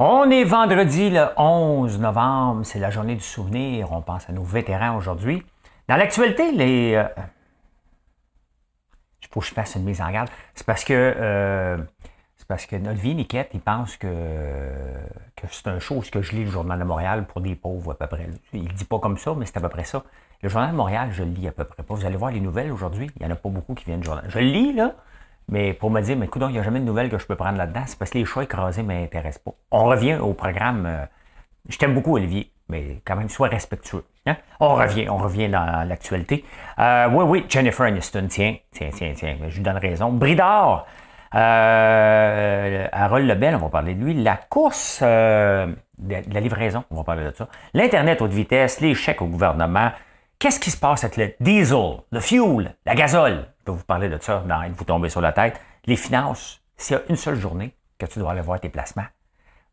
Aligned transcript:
On 0.00 0.30
est 0.30 0.44
vendredi 0.44 1.10
le 1.10 1.26
11 1.36 1.98
novembre, 1.98 2.64
c'est 2.64 2.78
la 2.78 2.88
journée 2.88 3.16
du 3.16 3.20
souvenir. 3.20 3.90
On 3.90 4.00
pense 4.00 4.30
à 4.30 4.32
nos 4.32 4.44
vétérans 4.44 4.96
aujourd'hui. 4.96 5.42
Dans 5.88 5.96
l'actualité, 5.96 6.52
les. 6.52 6.94
Euh, 6.94 7.08
il 9.22 9.28
faut 9.28 9.40
que 9.40 9.46
je 9.46 9.52
fasse 9.52 9.74
une 9.74 9.82
mise 9.82 10.00
en 10.00 10.08
garde. 10.12 10.28
C'est 10.54 10.64
parce 10.64 10.84
que. 10.84 10.94
Euh, 10.94 11.78
c'est 12.36 12.46
parce 12.46 12.66
que 12.66 12.76
vie, 12.76 13.16
Niquette, 13.16 13.50
il 13.54 13.60
pense 13.60 13.96
que, 13.96 14.70
c'est 15.50 15.66
un 15.66 15.80
show 15.80 16.00
que 16.12 16.22
je 16.22 16.30
lis 16.30 16.44
le 16.44 16.50
Journal 16.50 16.78
de 16.78 16.84
Montréal 16.84 17.26
pour 17.26 17.40
des 17.40 17.56
pauvres 17.56 17.90
à 17.90 17.94
peu 17.96 18.06
près. 18.06 18.28
Il 18.52 18.72
dit 18.72 18.84
pas 18.84 19.00
comme 19.00 19.18
ça, 19.18 19.34
mais 19.36 19.46
c'est 19.46 19.56
à 19.56 19.60
peu 19.60 19.68
près 19.68 19.82
ça. 19.82 20.04
Le 20.42 20.48
Journal 20.48 20.70
de 20.70 20.76
Montréal, 20.76 21.08
je 21.10 21.24
le 21.24 21.30
lis 21.30 21.48
à 21.48 21.52
peu 21.52 21.64
près 21.64 21.82
pas. 21.82 21.94
Vous 21.94 22.06
allez 22.06 22.16
voir 22.16 22.30
les 22.30 22.40
nouvelles 22.40 22.70
aujourd'hui. 22.70 23.10
Il 23.16 23.26
n'y 23.26 23.32
en 23.32 23.34
a 23.34 23.36
pas 23.36 23.48
beaucoup 23.48 23.74
qui 23.74 23.84
viennent 23.84 23.98
du 23.98 24.06
journal. 24.06 24.24
Je 24.28 24.38
le 24.38 24.44
lis, 24.44 24.72
là, 24.74 24.94
mais 25.48 25.72
pour 25.72 25.90
me 25.90 26.00
dire, 26.00 26.16
mais 26.16 26.26
écoute, 26.26 26.42
il 26.46 26.52
n'y 26.52 26.58
a 26.58 26.62
jamais 26.62 26.80
de 26.80 26.84
nouvelles 26.84 27.10
que 27.10 27.18
je 27.18 27.26
peux 27.26 27.36
prendre 27.36 27.58
là-dedans, 27.58 27.82
c'est 27.86 27.98
parce 27.98 28.10
que 28.10 28.18
les 28.18 28.24
choix 28.24 28.44
écrasés 28.44 28.82
ne 28.82 28.88
m'intéressent 28.88 29.42
pas. 29.44 29.52
On 29.70 29.84
revient 29.84 30.16
au 30.16 30.34
programme. 30.34 30.86
Euh, 30.86 31.04
je 31.68 31.78
t'aime 31.78 31.94
beaucoup, 31.94 32.16
Olivier, 32.16 32.50
mais 32.68 33.00
quand 33.04 33.16
même, 33.16 33.28
sois 33.28 33.48
respectueux. 33.48 34.04
Hein? 34.26 34.36
On 34.60 34.74
revient, 34.74 35.08
on 35.08 35.16
revient 35.16 35.48
dans 35.48 35.86
l'actualité. 35.86 36.44
Euh, 36.78 37.08
oui, 37.10 37.24
oui, 37.24 37.46
Jennifer 37.48 37.86
Aniston, 37.86 38.26
tiens, 38.28 38.56
tiens, 38.72 38.90
tiens, 38.94 39.12
tiens, 39.14 39.36
je 39.48 39.56
lui 39.56 39.62
donne 39.62 39.78
raison. 39.78 40.12
Bridard, 40.12 40.86
euh, 41.34 42.86
Harold 42.92 43.26
Lebel, 43.26 43.54
on 43.54 43.58
va 43.58 43.68
parler 43.68 43.94
de 43.94 44.04
lui. 44.04 44.14
La 44.14 44.36
course 44.36 45.00
euh, 45.02 45.66
de, 45.98 46.16
la 46.32 46.40
livraison, 46.40 46.84
on 46.90 46.96
va 46.96 47.04
parler 47.04 47.24
de 47.24 47.34
ça. 47.36 47.48
L'Internet 47.74 48.20
haute 48.22 48.32
vitesse, 48.32 48.80
les 48.80 48.94
chèques 48.94 49.22
au 49.22 49.26
gouvernement. 49.26 49.90
Qu'est-ce 50.38 50.60
qui 50.60 50.70
se 50.70 50.76
passe 50.76 51.04
avec 51.04 51.16
le 51.16 51.34
diesel, 51.40 51.96
le 52.12 52.20
fuel, 52.20 52.74
la 52.86 52.94
gazole? 52.94 53.46
Vous 53.72 53.84
parler 53.84 54.08
de 54.08 54.18
ça 54.20 54.44
dans 54.46 54.70
vous 54.72 54.84
tomber 54.84 55.08
sur 55.08 55.20
la 55.20 55.32
tête. 55.32 55.60
Les 55.86 55.96
finances, 55.96 56.62
s'il 56.76 56.96
y 56.96 56.98
a 56.98 57.02
une 57.08 57.16
seule 57.16 57.38
journée 57.38 57.74
que 57.98 58.06
tu 58.06 58.18
dois 58.18 58.32
aller 58.32 58.40
voir 58.40 58.60
tes 58.60 58.68
placements, 58.68 59.06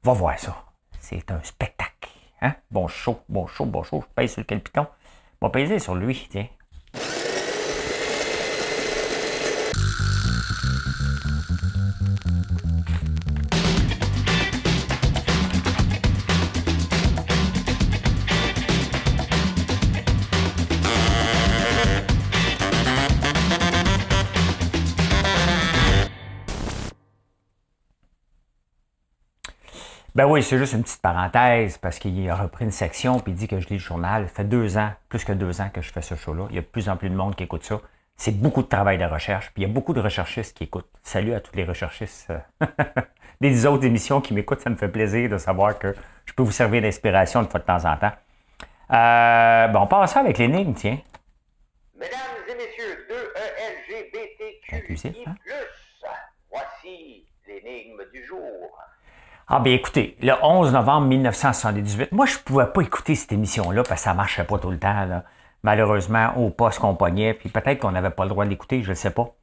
va 0.03 0.13
voir 0.13 0.39
ça. 0.39 0.55
C'est 0.99 1.31
un 1.31 1.41
spectacle. 1.43 2.09
Hein? 2.41 2.55
Bon 2.71 2.87
chaud, 2.87 3.21
bon 3.29 3.47
chaud, 3.47 3.65
bon 3.65 3.83
chaud. 3.83 4.03
Je 4.07 4.13
pèse 4.13 4.33
sur 4.33 4.45
quel 4.45 4.61
piton? 4.61 4.87
Bon, 5.41 5.49
pèse 5.49 5.81
sur 5.81 5.95
lui. 5.95 6.29
Ben 30.15 30.25
oui, 30.25 30.41
c'est 30.41 30.57
juste 30.57 30.71
une 30.71 30.83
petite 30.83 31.01
parenthèse 31.01 31.77
parce 31.77 31.99
qu'il 31.99 32.29
a 32.29 32.35
repris 32.35 32.63
une 32.63 32.71
section 32.71 33.19
puis 33.19 33.33
il 33.33 33.35
dit 33.35 33.49
que 33.49 33.59
je 33.59 33.67
lis 33.67 33.75
le 33.75 33.79
journal. 33.79 34.29
Ça 34.29 34.35
fait 34.35 34.43
deux 34.45 34.77
ans, 34.77 34.91
plus 35.09 35.25
que 35.25 35.33
deux 35.33 35.59
ans 35.59 35.69
que 35.69 35.81
je 35.81 35.91
fais 35.91 36.01
ce 36.01 36.15
show-là. 36.15 36.47
Il 36.51 36.55
y 36.55 36.57
a 36.57 36.61
de 36.61 36.65
plus 36.65 36.87
en 36.87 36.95
plus 36.95 37.09
de 37.09 37.15
monde 37.15 37.35
qui 37.35 37.43
écoute 37.43 37.65
ça. 37.65 37.81
C'est 38.15 38.31
beaucoup 38.31 38.61
de 38.61 38.67
travail 38.67 38.97
de 38.97 39.03
recherche. 39.03 39.51
Puis 39.53 39.63
il 39.63 39.67
y 39.67 39.69
a 39.69 39.73
beaucoup 39.73 39.91
de 39.91 39.99
recherchistes 39.99 40.55
qui 40.55 40.63
écoutent. 40.63 40.89
Salut 41.03 41.33
à 41.33 41.41
tous 41.41 41.53
les 41.57 41.65
recherchistes 41.65 42.31
euh, 42.31 42.65
des 43.41 43.65
autres 43.65 43.83
émissions 43.83 44.21
qui 44.21 44.33
m'écoutent. 44.33 44.61
Ça 44.61 44.69
me 44.69 44.77
fait 44.77 44.87
plaisir 44.87 45.29
de 45.29 45.37
savoir 45.37 45.77
que 45.77 45.93
je 46.25 46.31
peux 46.31 46.43
vous 46.43 46.53
servir 46.53 46.81
d'inspiration 46.81 47.43
de 47.43 47.49
fois 47.49 47.59
de 47.59 47.65
temps 47.65 47.83
en 47.83 47.97
temps. 47.97 48.13
Euh, 48.91 49.67
bon, 49.67 49.81
on 49.81 49.87
passe 49.87 50.13
ça 50.13 50.21
avec 50.21 50.37
l'énigme, 50.37 50.73
tiens. 50.75 50.97
Mesdames 51.93 52.19
et 52.47 52.55
messieurs, 52.55 53.05
2 53.09 53.33
ELGBTQI+, 53.91 55.25
hein? 55.27 55.35
voici 56.49 57.27
l'énigme 57.45 58.01
du 58.13 58.23
jour. 58.23 58.79
Ah 59.47 59.59
bien 59.59 59.73
écoutez, 59.73 60.17
le 60.23 60.33
11 60.41 60.73
novembre 60.73 61.05
1978, 61.05 62.11
moi 62.11 62.25
je 62.25 62.35
ne 62.37 62.43
pouvais 62.43 62.65
pas 62.65 62.81
écouter 62.81 63.13
cette 63.13 63.31
émission-là 63.31 63.83
parce 63.83 64.01
que 64.01 64.05
ça 64.05 64.11
ne 64.13 64.17
marchait 64.17 64.43
pas 64.43 64.57
tout 64.57 64.71
le 64.71 64.79
temps. 64.79 65.21
Malheureusement, 65.61 66.33
au 66.35 66.49
poste 66.49 66.79
qu'on 66.79 66.95
pognait, 66.95 67.35
puis 67.35 67.49
peut-être 67.49 67.79
qu'on 67.79 67.91
n'avait 67.91 68.09
pas 68.09 68.23
le 68.23 68.29
droit 68.29 68.45
d'écouter, 68.45 68.81
je 68.81 68.89
ne 68.89 68.95
sais 68.95 69.11
pas. 69.11 69.35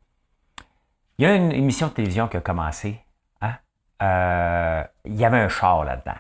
Il 1.19 1.25
y 1.25 1.29
a 1.29 1.35
une 1.37 1.53
émission 1.53 1.87
de 1.87 1.93
télévision 1.93 2.27
qui 2.27 2.37
a 2.37 2.41
commencé. 2.41 3.01
Hein? 3.43 3.55
Euh, 4.03 4.83
il 5.05 5.15
y 5.15 5.25
avait 5.25 5.39
un 5.39 5.49
char 5.49 5.85
là-dedans. 5.85 6.19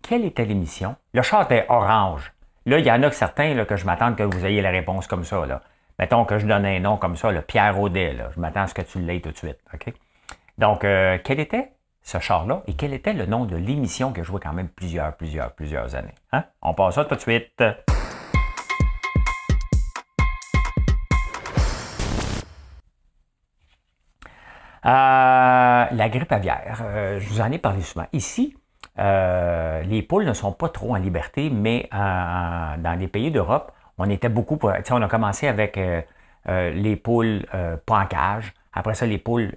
Quelle 0.00 0.24
était 0.24 0.46
l'émission? 0.46 0.96
Le 1.12 1.20
char 1.20 1.42
était 1.42 1.66
orange. 1.68 2.32
Là, 2.64 2.78
il 2.78 2.86
y 2.86 2.90
en 2.90 3.02
a 3.02 3.10
que 3.10 3.16
certains 3.16 3.52
là, 3.52 3.66
que 3.66 3.76
je 3.76 3.84
m'attends 3.84 4.14
que 4.14 4.22
vous 4.22 4.46
ayez 4.46 4.62
la 4.62 4.70
réponse 4.70 5.06
comme 5.06 5.24
ça. 5.24 5.44
Là. 5.44 5.60
Mettons 5.98 6.24
que 6.24 6.38
je 6.38 6.46
donne 6.46 6.64
un 6.64 6.80
nom 6.80 6.96
comme 6.96 7.16
ça, 7.16 7.30
le 7.30 7.42
Pierre 7.42 7.78
Audet. 7.78 8.14
Là. 8.14 8.30
Je 8.34 8.40
m'attends 8.40 8.62
à 8.62 8.66
ce 8.68 8.74
que 8.74 8.82
tu 8.82 9.00
l'aies 9.00 9.20
tout 9.20 9.32
de 9.32 9.36
suite. 9.36 9.58
Donc, 10.56 10.84
euh, 10.84 11.18
quel 11.22 11.40
était 11.40 11.72
ce 12.02 12.18
char-là 12.18 12.62
et 12.66 12.74
quel 12.74 12.92
était 12.92 13.12
le 13.12 13.26
nom 13.26 13.44
de 13.44 13.56
l'émission 13.56 14.12
que 14.12 14.22
jouait 14.22 14.40
quand 14.40 14.52
même 14.52 14.68
plusieurs, 14.68 15.16
plusieurs, 15.16 15.52
plusieurs 15.52 15.94
années. 15.94 16.14
Hein? 16.32 16.44
On 16.60 16.74
passe 16.74 16.96
ça 16.96 17.04
tout 17.04 17.14
de 17.14 17.20
suite. 17.20 17.62
Euh, 24.84 25.86
la 25.90 26.08
grippe 26.08 26.32
aviaire, 26.32 26.80
euh, 26.82 27.20
je 27.20 27.28
vous 27.28 27.40
en 27.40 27.52
ai 27.52 27.58
parlé 27.58 27.82
souvent. 27.82 28.06
Ici, 28.12 28.56
euh, 28.98 29.82
les 29.82 30.02
poules 30.02 30.24
ne 30.24 30.32
sont 30.32 30.52
pas 30.52 30.68
trop 30.68 30.94
en 30.94 30.98
liberté, 30.98 31.50
mais 31.50 31.88
dans 31.92 32.98
les 32.98 33.06
pays 33.06 33.30
d'Europe, 33.30 33.72
on 33.98 34.10
était 34.10 34.28
beaucoup. 34.28 34.58
On 34.62 35.02
a 35.02 35.08
commencé 35.08 35.46
avec 35.46 35.78
les 36.46 36.96
poules 36.96 37.46
pas 37.86 38.00
en 38.00 38.06
cage. 38.06 38.52
Après 38.72 38.94
ça, 38.94 39.06
les 39.06 39.18
poules 39.18 39.54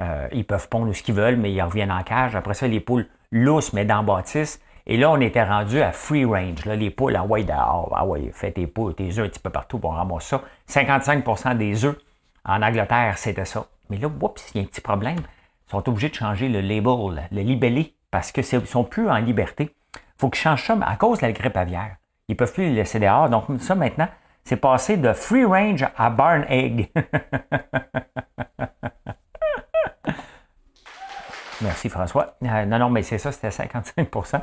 euh, 0.00 0.28
ils 0.32 0.44
peuvent 0.44 0.68
pondre 0.68 0.94
ce 0.94 1.02
qu'ils 1.02 1.14
veulent, 1.14 1.36
mais 1.36 1.52
ils 1.52 1.62
reviennent 1.62 1.92
en 1.92 2.02
cage. 2.02 2.34
Après 2.34 2.54
ça, 2.54 2.66
les 2.66 2.80
poules 2.80 3.06
lousses, 3.30 3.72
mais 3.72 3.84
dans 3.84 4.02
bâtisse. 4.02 4.60
Et 4.86 4.96
là, 4.96 5.10
on 5.10 5.20
était 5.20 5.44
rendu 5.44 5.80
à 5.80 5.92
free 5.92 6.24
range. 6.24 6.64
Là, 6.64 6.74
les 6.76 6.90
poules, 6.90 7.14
ah 7.16 7.24
ouais, 7.24 7.44
dehors, 7.44 7.92
ah 7.94 8.04
ouais, 8.04 8.30
fais 8.32 8.50
tes 8.50 8.66
poules, 8.66 8.94
tes 8.94 9.18
œufs 9.18 9.26
un 9.26 9.28
petit 9.28 9.38
peu 9.40 9.50
partout, 9.50 9.78
pour 9.78 9.94
ramasser 9.94 10.36
ça. 10.68 10.82
55% 10.82 11.56
des 11.56 11.84
œufs 11.84 11.96
en 12.44 12.62
Angleterre, 12.62 13.16
c'était 13.18 13.44
ça. 13.44 13.66
Mais 13.90 13.98
là, 13.98 14.08
oups, 14.08 14.50
il 14.54 14.60
y 14.60 14.60
a 14.60 14.64
un 14.64 14.66
petit 14.66 14.80
problème. 14.80 15.18
Ils 15.68 15.70
sont 15.70 15.88
obligés 15.88 16.08
de 16.08 16.14
changer 16.14 16.48
le 16.48 16.60
label, 16.60 17.28
le 17.30 17.42
libellé, 17.42 17.94
parce 18.10 18.32
qu'ils 18.32 18.44
ne 18.60 18.66
sont 18.66 18.84
plus 18.84 19.08
en 19.08 19.18
liberté. 19.18 19.74
Il 19.94 20.00
faut 20.18 20.30
qu'ils 20.30 20.42
changent 20.42 20.64
ça 20.64 20.76
à 20.82 20.96
cause 20.96 21.18
de 21.20 21.26
la 21.26 21.32
grippe 21.32 21.56
aviaire. 21.56 21.96
Ils 22.28 22.32
ne 22.32 22.36
peuvent 22.36 22.52
plus 22.52 22.64
les 22.64 22.74
laisser 22.74 22.98
dehors. 22.98 23.28
Donc, 23.28 23.44
ça, 23.60 23.74
maintenant, 23.74 24.08
c'est 24.44 24.56
passé 24.56 24.96
de 24.96 25.12
free 25.12 25.44
range 25.44 25.86
à 25.96 26.10
barn 26.10 26.44
egg. 26.48 26.90
Merci 31.62 31.88
François. 31.88 32.36
Euh, 32.42 32.64
non, 32.66 32.78
non, 32.78 32.90
mais 32.90 33.02
c'est 33.02 33.18
ça, 33.18 33.32
c'était 33.32 33.48
55% 33.48 34.40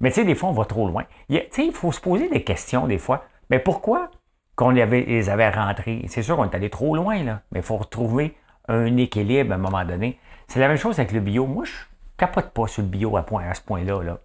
Mais 0.00 0.10
tu 0.10 0.16
sais, 0.16 0.24
des 0.24 0.34
fois, 0.34 0.50
on 0.50 0.52
va 0.52 0.64
trop 0.64 0.86
loin. 0.86 1.04
Tu 1.28 1.40
sais, 1.50 1.66
il 1.66 1.72
faut 1.72 1.92
se 1.92 2.00
poser 2.00 2.28
des 2.28 2.44
questions 2.44 2.86
des 2.86 2.98
fois. 2.98 3.24
Mais 3.50 3.58
pourquoi 3.58 4.10
qu'on 4.54 4.70
les 4.70 5.28
avait, 5.28 5.50
rentrés? 5.50 6.04
C'est 6.08 6.22
sûr 6.22 6.36
qu'on 6.36 6.48
est 6.48 6.54
allé 6.54 6.70
trop 6.70 6.94
loin, 6.94 7.22
là. 7.22 7.42
Mais 7.52 7.60
il 7.60 7.64
faut 7.64 7.76
retrouver 7.76 8.36
un 8.68 8.96
équilibre 8.96 9.52
à 9.52 9.54
un 9.56 9.58
moment 9.58 9.84
donné. 9.84 10.18
C'est 10.48 10.60
la 10.60 10.68
même 10.68 10.76
chose 10.76 10.98
avec 10.98 11.12
le 11.12 11.20
bio. 11.20 11.46
Moi, 11.46 11.64
je 11.64 11.72
capote 12.16 12.50
pas 12.50 12.66
sur 12.66 12.82
le 12.82 12.88
bio 12.88 13.16
à, 13.16 13.22
point, 13.22 13.44
à 13.48 13.54
ce 13.54 13.62
point-là. 13.62 14.02
Là. 14.02 14.18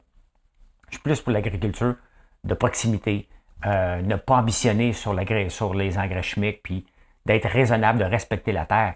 Je 0.90 0.96
suis 0.96 1.04
plus 1.04 1.22
pour 1.22 1.32
l'agriculture 1.32 1.96
de 2.44 2.54
proximité. 2.54 3.28
Euh, 3.66 4.02
ne 4.02 4.16
pas 4.16 4.36
ambitionner 4.36 4.94
sur, 4.94 5.16
sur 5.50 5.74
les 5.74 5.98
engrais 5.98 6.22
chimiques, 6.22 6.62
puis 6.62 6.86
d'être 7.26 7.48
raisonnable, 7.48 8.00
de 8.00 8.04
respecter 8.04 8.52
la 8.52 8.66
terre. 8.66 8.96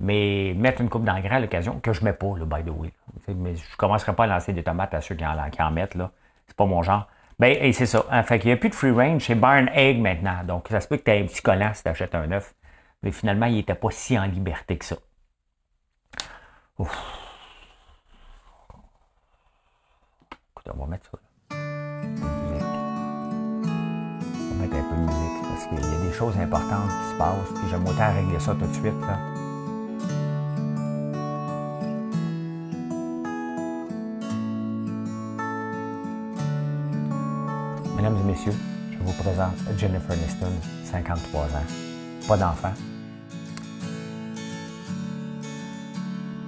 Mais 0.00 0.54
mettre 0.56 0.80
une 0.80 0.88
coupe 0.88 1.04
d'engrais 1.04 1.36
à 1.36 1.40
l'occasion, 1.40 1.80
que 1.80 1.92
je 1.92 2.00
ne 2.00 2.06
mets 2.06 2.12
pas, 2.12 2.34
le 2.36 2.44
by 2.44 2.62
the 2.62 2.70
way. 2.70 2.92
Mais 3.28 3.56
je 3.56 3.62
ne 3.62 3.76
commencerai 3.76 4.14
pas 4.14 4.24
à 4.24 4.26
lancer 4.28 4.52
des 4.52 4.62
tomates 4.62 4.94
à 4.94 5.00
ceux 5.00 5.16
qui 5.16 5.24
en, 5.24 5.70
mettent. 5.70 5.94
Ce 5.94 5.98
n'est 5.98 6.08
pas 6.56 6.66
mon 6.66 6.82
genre. 6.82 7.08
Ben, 7.38 7.72
c'est 7.72 7.86
ça. 7.86 8.04
En 8.10 8.22
fait, 8.22 8.38
il 8.38 8.46
n'y 8.46 8.52
a 8.52 8.56
plus 8.56 8.68
de 8.68 8.74
free 8.74 8.90
range. 8.90 9.24
C'est 9.24 9.34
Barn 9.34 9.68
Egg 9.72 10.00
maintenant. 10.00 10.42
Donc, 10.44 10.68
ça 10.68 10.80
se 10.80 10.88
peut 10.88 10.96
que 10.96 11.02
tu 11.02 11.10
aies 11.10 11.20
un 11.20 11.26
petit 11.26 11.42
collant 11.42 11.72
si 11.74 11.82
tu 11.82 11.88
achètes 11.88 12.14
un 12.14 12.30
œuf. 12.32 12.54
Mais 13.02 13.12
finalement, 13.12 13.46
il 13.46 13.54
n'était 13.54 13.74
pas 13.74 13.90
si 13.90 14.18
en 14.18 14.24
liberté 14.24 14.76
que 14.76 14.84
ça. 14.84 14.96
Ouf. 16.78 16.96
Écoute, 20.52 20.74
on 20.74 20.78
va 20.78 20.86
mettre 20.86 21.10
ça. 21.10 21.18
On 21.50 21.56
va 24.54 24.60
mettre 24.60 24.76
un 24.76 24.82
peu 24.82 24.96
de 24.96 25.00
musique 25.00 25.42
parce 25.48 25.66
qu'il 25.66 25.78
y 25.78 25.94
a 25.94 26.08
des 26.08 26.12
choses 26.12 26.36
importantes 26.38 26.88
qui 26.88 27.12
se 27.12 27.18
passent. 27.18 27.52
Puis 27.54 27.68
j'aime 27.70 27.86
autant 27.86 28.12
régler 28.14 28.40
ça 28.40 28.52
tout 28.54 28.66
de 28.66 28.74
suite. 28.74 29.00
Là. 29.02 29.47
Mesdames 38.08 38.24
et 38.24 38.32
messieurs, 38.32 38.54
je 38.90 38.96
vous 39.04 39.12
présente 39.22 39.54
Jennifer 39.76 40.12
Aniston, 40.12 40.50
53 40.84 41.42
ans. 41.42 41.46
Pas 42.26 42.36
d'enfant. 42.38 42.72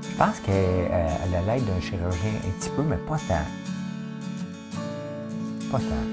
Je 0.02 0.16
pense 0.16 0.40
qu'elle 0.40 0.90
a 0.90 1.42
l'aide 1.46 1.66
d'un 1.66 1.78
chirurgien 1.78 2.30
un 2.46 2.58
petit 2.58 2.70
peu, 2.70 2.82
mais 2.82 2.96
pas 2.96 3.18
tant. 3.28 3.44
Pas 5.70 5.78
tant. 5.78 6.06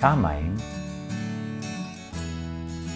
Quand 0.00 0.16
même. 0.16 0.56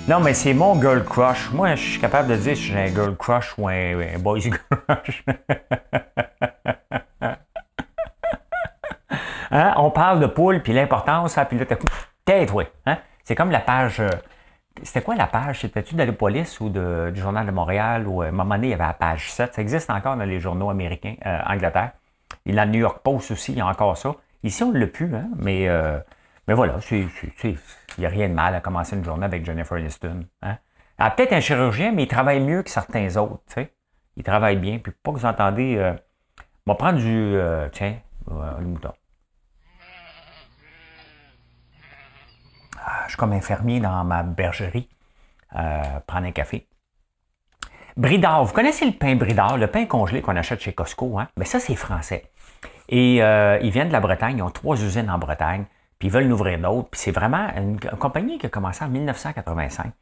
Non, 0.08 0.18
mais 0.18 0.34
c'est 0.34 0.54
mon 0.54 0.80
girl 0.80 1.04
crush. 1.04 1.52
Moi, 1.52 1.76
je 1.76 1.82
suis 1.82 2.00
capable 2.00 2.30
de 2.30 2.36
dire 2.36 2.56
si 2.56 2.64
j'ai 2.64 2.78
un 2.80 2.88
girl 2.88 3.14
crush 3.16 3.54
ou 3.56 3.68
un, 3.68 4.00
un 4.00 4.18
boys 4.18 4.40
crush. 4.88 5.24
Hein? 9.50 9.74
On 9.76 9.90
parle 9.90 10.20
de 10.20 10.26
poule, 10.26 10.62
puis 10.62 10.72
l'importance, 10.72 11.36
hein, 11.38 11.44
puis 11.44 11.58
là, 11.58 11.64
tête, 12.24 12.52
oui. 12.52 12.64
Hein? 12.86 12.98
C'est 13.24 13.34
comme 13.34 13.50
la 13.50 13.60
page. 13.60 14.00
Euh, 14.00 14.10
c'était 14.82 15.02
quoi 15.02 15.14
la 15.14 15.26
page? 15.26 15.60
C'était-tu 15.60 15.94
de 15.94 16.02
la 16.02 16.12
police 16.12 16.60
ou 16.60 16.68
de, 16.68 17.10
du 17.12 17.20
Journal 17.20 17.46
de 17.46 17.50
Montréal? 17.50 18.06
Ou 18.06 18.22
à 18.22 18.26
un 18.26 18.30
moment 18.30 18.54
donné, 18.54 18.68
il 18.68 18.70
y 18.70 18.74
avait 18.74 18.84
la 18.84 18.94
page 18.94 19.30
7. 19.32 19.54
Ça 19.54 19.62
existe 19.62 19.90
encore 19.90 20.16
dans 20.16 20.24
les 20.24 20.40
journaux 20.40 20.70
américains, 20.70 21.16
euh, 21.26 21.38
Angleterre. 21.46 21.92
Et 22.46 22.52
la 22.52 22.66
New 22.66 22.80
York 22.80 23.00
Post 23.02 23.32
aussi, 23.32 23.52
il 23.52 23.58
y 23.58 23.60
a 23.60 23.66
encore 23.66 23.96
ça. 23.96 24.14
Ici, 24.42 24.62
on 24.62 24.72
ne 24.72 24.78
l'a 24.78 24.86
plus, 24.86 25.14
hein? 25.14 25.28
mais, 25.36 25.68
euh, 25.68 25.98
mais 26.48 26.54
voilà, 26.54 26.76
il 26.90 27.08
n'y 27.98 28.06
a 28.06 28.08
rien 28.08 28.28
de 28.28 28.34
mal 28.34 28.54
à 28.54 28.60
commencer 28.60 28.96
une 28.96 29.04
journée 29.04 29.26
avec 29.26 29.44
Jennifer 29.44 29.76
Aniston. 29.76 30.24
Hein? 30.42 30.56
Elle 30.98 31.06
a 31.06 31.10
peut-être 31.10 31.32
un 31.32 31.40
chirurgien, 31.40 31.92
mais 31.92 32.04
il 32.04 32.08
travaille 32.08 32.40
mieux 32.40 32.62
que 32.62 32.70
certains 32.70 33.16
autres. 33.16 33.42
Il 34.16 34.22
travaille 34.22 34.56
bien. 34.56 34.78
Puis 34.78 34.92
pas 35.02 35.12
que 35.12 35.18
vous 35.18 35.26
entendez. 35.26 35.76
Euh, 35.76 35.92
on 36.66 36.72
va 36.72 36.74
prendre 36.76 36.98
du. 36.98 37.36
tiens, 37.72 37.96
le 38.28 38.64
mouton. 38.64 38.92
Je 43.04 43.10
suis 43.10 43.16
comme 43.16 43.32
infirmier 43.32 43.80
dans 43.80 44.04
ma 44.04 44.22
bergerie, 44.22 44.88
euh, 45.56 45.82
prendre 46.06 46.26
un 46.26 46.32
café. 46.32 46.66
Bridard, 47.96 48.44
vous 48.44 48.52
connaissez 48.52 48.86
le 48.86 48.92
pain 48.92 49.16
Bridard, 49.16 49.58
le 49.58 49.66
pain 49.66 49.84
congelé 49.84 50.22
qu'on 50.22 50.36
achète 50.36 50.60
chez 50.60 50.72
Costco, 50.72 51.18
hein? 51.18 51.28
Mais 51.36 51.44
ça, 51.44 51.58
c'est 51.58 51.74
français. 51.74 52.30
Et 52.88 53.22
euh, 53.22 53.58
ils 53.62 53.70
viennent 53.70 53.88
de 53.88 53.92
la 53.92 54.00
Bretagne, 54.00 54.38
ils 54.38 54.42
ont 54.42 54.50
trois 54.50 54.80
usines 54.80 55.10
en 55.10 55.18
Bretagne, 55.18 55.64
puis 55.98 56.08
ils 56.08 56.10
veulent 56.10 56.28
en 56.28 56.30
ouvrir 56.30 56.58
d'autres. 56.58 56.88
Puis 56.90 57.00
c'est 57.00 57.10
vraiment 57.10 57.48
une, 57.56 57.78
compagnie 57.78 58.38
qui 58.38 58.46
a 58.46 58.48
commencé 58.48 58.84
en 58.84 58.88
1985. 58.88 59.92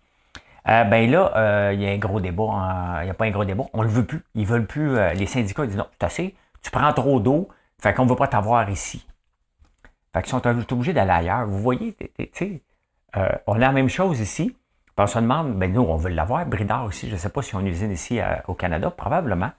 Euh, 0.69 0.85
ben 0.85 1.11
là, 1.11 1.73
il 1.73 1.81
y 1.81 1.87
a 1.87 1.91
un 1.91 1.99
gros 1.99 2.21
débat. 2.21 2.99
Il 3.01 3.05
n'y 3.05 3.11
a 3.11 3.15
pas 3.15 3.25
un 3.25 3.31
gros 3.31 3.45
débat. 3.45 3.65
On 3.73 3.79
ne 3.79 3.85
le 3.85 3.91
veut 3.91 4.05
plus. 4.05 4.23
Ils 4.35 4.47
veulent 4.47 4.67
plus. 4.67 4.97
les 5.15 5.27
syndicats 5.27 5.67
disent 5.67 5.77
non, 5.77 5.87
c'est 5.93 6.07
assez. 6.07 6.37
Tu 6.63 6.71
prends 6.71 6.93
trop 6.93 7.21
d'eau. 7.21 7.49
Fait 7.81 7.95
qu'on 7.95 8.05
ne 8.05 8.11
veut 8.11 8.17
pas 8.17 8.29
t'avoir 8.29 8.69
ici. 8.69 9.07
Fait 10.13 10.23
qu'ils 10.23 10.31
sont 10.31 10.73
obligés 10.73 10.93
d'aller 10.93 11.11
ailleurs. 11.11 11.47
Vous 11.47 11.59
voyez, 11.59 11.95
tu 11.95 12.29
sais, 12.33 12.63
euh, 13.17 13.29
on 13.47 13.55
a 13.55 13.59
la 13.59 13.73
même 13.73 13.89
chose 13.89 14.21
ici. 14.21 14.57
on 14.97 15.07
se 15.07 15.19
demande, 15.19 15.55
ben 15.59 15.73
nous, 15.73 15.83
on 15.83 15.97
veut 15.97 16.11
l'avoir. 16.11 16.45
Bridard 16.47 16.85
aussi, 16.85 17.09
je 17.09 17.15
ne 17.15 17.19
sais 17.19 17.31
pas 17.31 17.43
si 17.43 17.55
on 17.55 17.65
usine 17.65 17.91
ici 17.91 18.21
euh, 18.21 18.37
au 18.47 18.55
Canada, 18.55 18.91
probablement. 18.91 19.51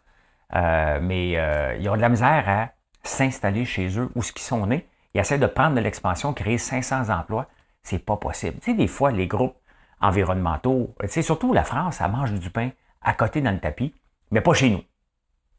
Euh, 0.56 1.00
mais 1.01 1.31
ils 1.80 1.90
ont 1.90 1.96
de 1.96 2.01
la 2.01 2.10
misère 2.10 2.44
à 2.48 2.69
s'installer 3.04 3.66
chez 3.66 4.00
eux 4.00 4.10
où 4.16 4.24
ce 4.24 4.31
qu'ils 4.31 4.44
sont 4.44 4.66
nés. 4.66 4.88
Ils 5.13 5.22
essaient 5.22 5.40
de 5.40 5.48
prendre 5.48 5.75
de 5.75 5.81
l'expansion, 5.81 6.34
créer 6.34 6.57
500 6.57 7.10
emplois. 7.10 7.48
C'est 7.81 8.00
pas 8.00 8.18
possible. 8.18 8.60
Tu 8.60 8.72
sais, 8.72 8.78
des 8.78 8.88
fois, 8.88 9.12
les 9.12 9.28
groupes 9.28 9.56
environnementaux, 10.01 10.94
tu 11.01 11.07
sais, 11.07 11.22
surtout 11.22 11.54
la 11.54 11.63
France, 11.63 12.01
elle 12.01 12.12
mange 12.12 12.34
du 12.34 12.50
pain 12.50 12.69
à 13.01 13.13
côté 13.13 13.42
dans 13.42 13.51
le 13.51 13.60
tapis, 13.60 13.94
mais 14.31 14.42
pas 14.42 14.54
chez 14.54 14.69
nous. 14.69 14.84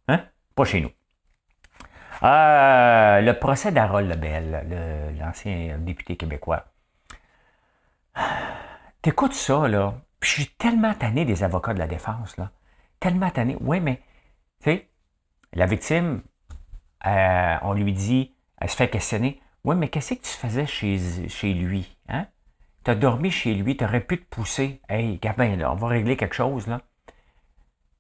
Hein? 0.09 0.21
Pas 0.55 0.65
chez 0.65 0.81
nous. 0.81 0.91
le 2.23 3.33
procès 3.33 3.73
d'Harold 3.73 4.09
Lebel, 4.09 5.17
l'ancien 5.19 5.79
député 5.79 6.17
québécois. 6.17 6.65
T'écoutes 9.03 9.35
ça, 9.35 9.67
là, 9.69 9.95
puis 10.19 10.31
je 10.31 10.35
suis 10.35 10.51
tellement 10.51 10.95
tanné 10.95 11.25
des 11.25 11.43
avocats 11.43 11.75
de 11.75 11.79
la 11.79 11.87
défense, 11.87 12.37
là. 12.37 12.51
Tellement 13.01 13.31
tanné. 13.31 13.57
Oui, 13.61 13.81
mais, 13.81 13.97
tu 14.63 14.71
sais, 14.71 14.89
la 15.55 15.67
victime, 15.67 16.23
euh, 17.07 17.57
on 17.63 17.73
lui 17.73 17.93
dit, 17.93 18.35
elle 18.61 18.69
se 18.69 18.77
fait 18.77 18.91
questionner. 18.91 19.41
Oui, 19.65 19.77
mais 19.77 19.89
qu'est-ce 19.89 20.15
que 20.15 20.23
tu 20.23 20.31
faisais 20.31 20.67
chez, 20.67 21.29
chez 21.29 21.55
lui? 21.55 21.97
Hein? 22.09 22.27
Tu 22.85 22.91
as 22.91 22.95
dormi 22.95 23.31
chez 23.31 23.55
lui, 23.55 23.77
tu 23.77 23.85
aurais 23.85 24.01
pu 24.01 24.19
te 24.19 24.25
pousser. 24.29 24.81
Hey, 24.89 25.19
Gabin, 25.19 25.57
là, 25.57 25.73
on 25.73 25.77
va 25.77 25.89
régler 25.89 26.17
quelque 26.17 26.35
chose, 26.35 26.67
là. 26.67 26.81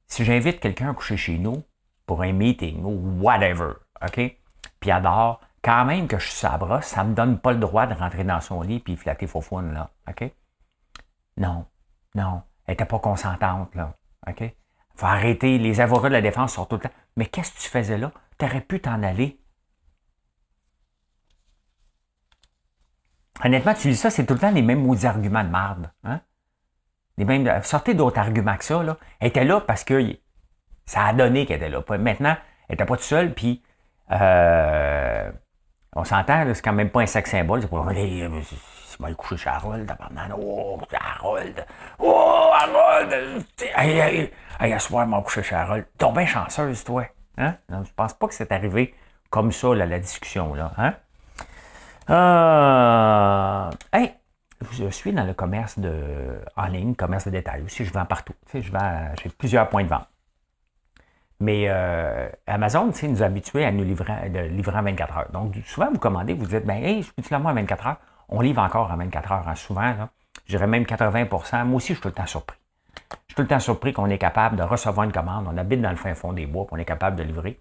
Si 0.06 0.24
j'invite 0.24 0.60
quelqu'un 0.60 0.90
à 0.90 0.94
coucher 0.94 1.16
chez 1.16 1.38
nous 1.38 1.62
pour 2.04 2.22
un 2.22 2.32
meeting 2.32 2.82
ou 2.84 3.22
whatever, 3.22 3.74
OK? 4.02 4.36
Puis 4.80 4.90
adore, 4.90 5.40
quand 5.62 5.84
même 5.84 6.08
que 6.08 6.18
je 6.18 6.26
suis 6.26 6.38
sa 6.38 6.56
brosse, 6.56 6.86
ça 6.86 7.04
ne 7.04 7.10
me 7.10 7.14
donne 7.14 7.38
pas 7.38 7.52
le 7.52 7.58
droit 7.58 7.86
de 7.86 7.94
rentrer 7.94 8.24
dans 8.24 8.40
son 8.40 8.62
lit 8.62 8.82
et 8.86 8.96
flatter 8.96 9.26
Fofone, 9.26 9.72
là. 9.72 9.90
OK? 10.08 10.30
Non, 11.36 11.66
non. 12.14 12.42
Elle 12.66 12.72
n'était 12.72 12.84
pas 12.86 12.98
consentante, 12.98 13.74
là. 13.74 13.94
OK? 14.28 14.54
faut 15.00 15.06
arrêter. 15.06 15.58
Les 15.58 15.80
avocats 15.80 16.08
de 16.08 16.14
la 16.14 16.20
défense 16.20 16.54
sont 16.54 16.66
tout 16.66 16.76
le 16.76 16.82
temps. 16.82 16.94
Mais 17.16 17.26
qu'est-ce 17.26 17.52
que 17.52 17.58
tu 17.60 17.68
faisais 17.68 17.98
là? 17.98 18.12
Tu 18.38 18.44
aurais 18.44 18.60
pu 18.60 18.80
t'en 18.80 19.02
aller. 19.02 19.40
Honnêtement, 23.42 23.72
tu 23.74 23.88
dis 23.88 23.96
ça, 23.96 24.10
c'est 24.10 24.26
tout 24.26 24.34
le 24.34 24.40
temps 24.40 24.50
les 24.50 24.62
mêmes 24.62 24.82
maudits 24.82 25.06
arguments 25.06 25.42
de 25.42 25.48
marde. 25.48 25.90
Hein? 26.04 26.20
Les 27.16 27.24
mêmes, 27.24 27.62
sortez 27.62 27.94
d'autres 27.94 28.18
arguments 28.18 28.56
que 28.56 28.64
ça. 28.64 28.82
Là. 28.82 28.98
Elle 29.18 29.28
était 29.28 29.44
là 29.44 29.60
parce 29.60 29.84
que 29.84 30.18
ça 30.84 31.06
a 31.06 31.12
donné 31.14 31.46
qu'elle 31.46 31.62
était 31.62 31.70
là. 31.70 31.82
Maintenant, 31.98 32.36
elle 32.68 32.74
n'était 32.74 32.84
pas 32.84 32.96
toute 32.96 33.04
seule, 33.04 33.34
puis 33.34 33.62
euh, 34.10 35.32
on 35.96 36.04
s'entend, 36.04 36.44
c'est 36.54 36.62
quand 36.62 36.72
même 36.72 36.90
pas 36.90 37.00
un 37.00 37.06
sexe 37.06 37.31
symbole. 37.31 37.62
C'est 37.62 37.69
pour 37.69 37.87
aller, 37.87 38.28
c'est 38.87 39.00
mal 39.00 39.16
coucher 39.16 39.37
chez 39.37 39.50
Harold. 39.50 39.92
Oh, 40.37 40.81
Harold! 40.92 41.66
Oh, 41.98 42.50
Harold! 42.54 43.44
Hey, 43.75 43.98
hey, 43.98 44.31
hey, 44.60 44.72
à 44.72 44.78
soir, 44.78 45.06
m'a 45.06 45.20
couché 45.22 45.42
chez 45.42 45.54
Harold. 45.54 45.87
T'es 45.98 46.12
bien 46.12 46.26
chanceuse, 46.26 46.84
toi. 46.84 47.04
Hein? 47.38 47.54
Non, 47.69 47.84
je 47.84 47.90
pense 47.94 48.14
pas 48.14 48.28
que 48.28 48.34
c'est 48.34 48.52
arrivé 48.52 48.94
comme 49.31 49.52
ça, 49.52 49.75
la 49.75 49.98
discussion, 49.98 50.54
là. 50.54 50.72
Hein? 50.76 50.94
Euh, 52.10 53.70
hey, 53.92 54.14
je 54.72 54.88
suis 54.90 55.12
dans 55.12 55.25
le 55.25 55.34
commerce 55.34 55.78
de, 55.78 56.40
en 56.56 56.66
ligne, 56.66 56.94
commerce 56.94 57.26
de 57.26 57.31
détail 57.31 57.62
aussi. 57.62 57.84
Je 57.84 57.92
vends 57.92 58.04
partout. 58.04 58.34
Tu 58.50 58.62
j'ai 58.62 59.31
plusieurs 59.31 59.69
points 59.69 59.84
de 59.84 59.88
vente. 59.88 60.08
Mais 61.40 61.64
euh, 61.69 62.28
Amazon, 62.46 62.92
nous 63.02 63.22
a 63.22 63.26
habitués 63.26 63.64
à 63.64 63.72
nous 63.72 63.82
livrer, 63.82 64.28
de 64.28 64.40
livrer 64.40 64.78
en 64.78 64.82
24 64.82 65.19
heures. 65.19 65.32
Donc, 65.32 65.54
souvent, 65.64 65.90
vous 65.90 65.98
commandez, 65.98 66.34
vous 66.34 66.46
dites, 66.46 66.66
ben, 66.66 66.84
hey, 66.84 67.02
je 67.02 67.10
peux-tu 67.12 67.32
l'avoir 67.32 67.52
en 67.52 67.56
24 67.56 67.87
heures? 67.87 67.96
On 68.28 68.40
livre 68.40 68.62
encore 68.62 68.90
en 68.90 68.96
24 68.96 69.32
heures, 69.32 69.48
hein, 69.48 69.54
souvent, 69.54 69.81
là. 69.81 70.10
Je 70.46 70.56
dirais 70.56 70.66
même 70.66 70.84
80% 70.84 71.64
Moi 71.64 71.76
aussi, 71.76 71.88
je 71.88 71.92
suis 71.94 72.02
tout 72.02 72.08
le 72.08 72.14
temps 72.14 72.26
surpris. 72.26 72.58
Je 73.10 73.32
suis 73.32 73.34
tout 73.37 73.42
le 73.42 73.48
temps 73.48 73.58
surpris 73.58 73.92
qu'on 73.92 74.06
est 74.06 74.19
capable 74.19 74.56
de 74.56 74.62
recevoir 74.62 75.04
une 75.04 75.12
commande. 75.12 75.46
On 75.48 75.56
habite 75.56 75.81
dans 75.81 75.90
le 75.90 75.96
fin 75.96 76.14
fond 76.14 76.32
des 76.32 76.46
bois, 76.46 76.66
puis 76.66 76.75
on 76.75 76.78
est 76.78 76.84
capable 76.84 77.16
de 77.16 77.22
livrer. 77.22 77.58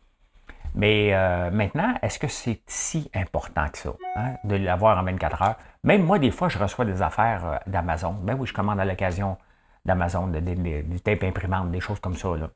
Mais 0.76 1.14
euh, 1.14 1.50
maintenant, 1.52 1.96
est-ce 2.02 2.20
que 2.20 2.28
c'est 2.28 2.62
si 2.68 3.10
important 3.16 3.68
que 3.70 3.78
ça, 3.78 3.94
hein, 4.16 4.34
de 4.44 4.56
l'avoir 4.56 4.98
en 4.98 5.04
24 5.04 5.42
heures? 5.42 5.56
Même 5.84 6.04
moi, 6.04 6.20
des 6.20 6.32
fois, 6.32 6.50
je 6.50 6.60
reçois 6.60 6.86
des 6.86 7.02
affaires 7.02 7.46
euh, 7.46 7.58
d'Amazon. 7.68 8.14
Ben 8.22 8.36
oui, 8.38 8.48
je 8.48 8.54
commande 8.54 8.80
à 8.80 8.86
l'occasion 8.86 9.38
d'Amazon, 9.86 10.28
du 10.28 11.02
tape 11.02 11.24
imprimante, 11.24 11.72
des 11.72 11.80
choses 11.80 12.00
comme 12.00 12.16
ça. 12.16 12.36
Là. 12.36 12.50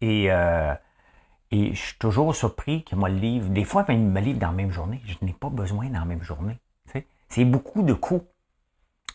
Et, 0.00 0.30
euh, 0.30 0.74
et 1.50 1.74
je 1.74 1.80
suis 1.80 1.98
toujours 1.98 2.34
surpris 2.34 2.84
qu'il 2.84 2.98
me 2.98 3.08
livre. 3.08 3.48
Des 3.48 3.64
fois, 3.64 3.84
il 3.88 3.98
me 3.98 4.20
livre 4.20 4.38
dans 4.38 4.48
la 4.48 4.52
même 4.52 4.72
journée. 4.72 5.00
Je 5.06 5.14
n'ai 5.24 5.32
pas 5.32 5.48
besoin 5.48 5.86
dans 5.86 6.00
la 6.00 6.04
même 6.04 6.22
journée. 6.22 6.58
C'est 7.28 7.44
beaucoup 7.44 7.82
de 7.82 7.92
coûts. 7.92 8.24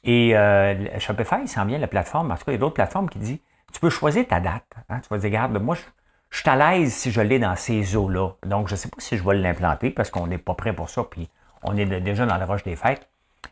Et 0.03 0.35
euh, 0.35 0.99
Shopify 0.99 1.47
s'en 1.47 1.65
vient 1.65 1.77
la 1.77 1.87
plateforme. 1.87 2.31
En 2.31 2.35
tout 2.35 2.43
cas, 2.43 2.51
il 2.51 2.55
y 2.55 2.57
a 2.57 2.59
d'autres 2.59 2.75
plateformes 2.75 3.09
qui 3.09 3.19
disent 3.19 3.39
tu 3.71 3.79
peux 3.79 3.89
choisir 3.89 4.27
ta 4.27 4.39
date. 4.39 4.65
Hein. 4.89 4.99
Tu 4.99 5.07
vas 5.09 5.17
dire, 5.17 5.29
regarde, 5.29 5.57
moi, 5.61 5.75
je, 5.75 5.81
je 6.29 6.39
suis 6.39 6.49
à 6.49 6.55
l'aise 6.55 6.93
si 6.93 7.11
je 7.11 7.21
l'ai 7.21 7.39
dans 7.39 7.55
ces 7.55 7.95
eaux-là. 7.95 8.31
Donc, 8.45 8.67
je 8.67 8.73
ne 8.73 8.77
sais 8.77 8.89
pas 8.89 8.97
si 8.99 9.17
je 9.17 9.23
vais 9.23 9.35
l'implanter 9.35 9.91
parce 9.91 10.09
qu'on 10.09 10.27
n'est 10.27 10.37
pas 10.37 10.55
prêt 10.55 10.73
pour 10.73 10.89
ça. 10.89 11.03
Puis, 11.03 11.29
on 11.63 11.77
est 11.77 11.85
déjà 12.01 12.25
dans 12.25 12.37
la 12.37 12.45
roche 12.45 12.63
des 12.63 12.75
fêtes. 12.75 13.07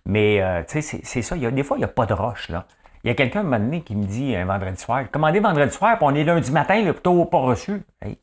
Mais, 0.05 0.41
euh, 0.41 0.63
tu 0.63 0.81
sais, 0.81 0.99
c'est 1.03 1.21
ça. 1.21 1.37
Il 1.37 1.51
des 1.53 1.63
fois, 1.63 1.77
il 1.77 1.81
n'y 1.81 1.85
a 1.85 1.89
pas 1.89 2.05
de 2.05 2.13
roche, 2.13 2.49
là. 2.49 2.65
Il 3.03 3.07
y 3.07 3.11
a 3.11 3.13
quelqu'un, 3.13 3.41
un 3.41 3.43
moment 3.43 3.59
donné, 3.59 3.81
qui 3.81 3.95
me 3.95 4.05
dit 4.05 4.35
un 4.35 4.45
vendredi 4.45 4.79
soir, 4.79 5.03
commandez 5.11 5.39
vendredi 5.39 5.73
soir, 5.73 5.97
puis 5.97 6.05
on 6.05 6.15
est 6.15 6.23
lundi 6.23 6.51
matin, 6.51 6.83
le 6.83 6.93
plutôt 6.93 7.25
pas 7.25 7.39
reçu. 7.39 7.81
Hey, 8.01 8.19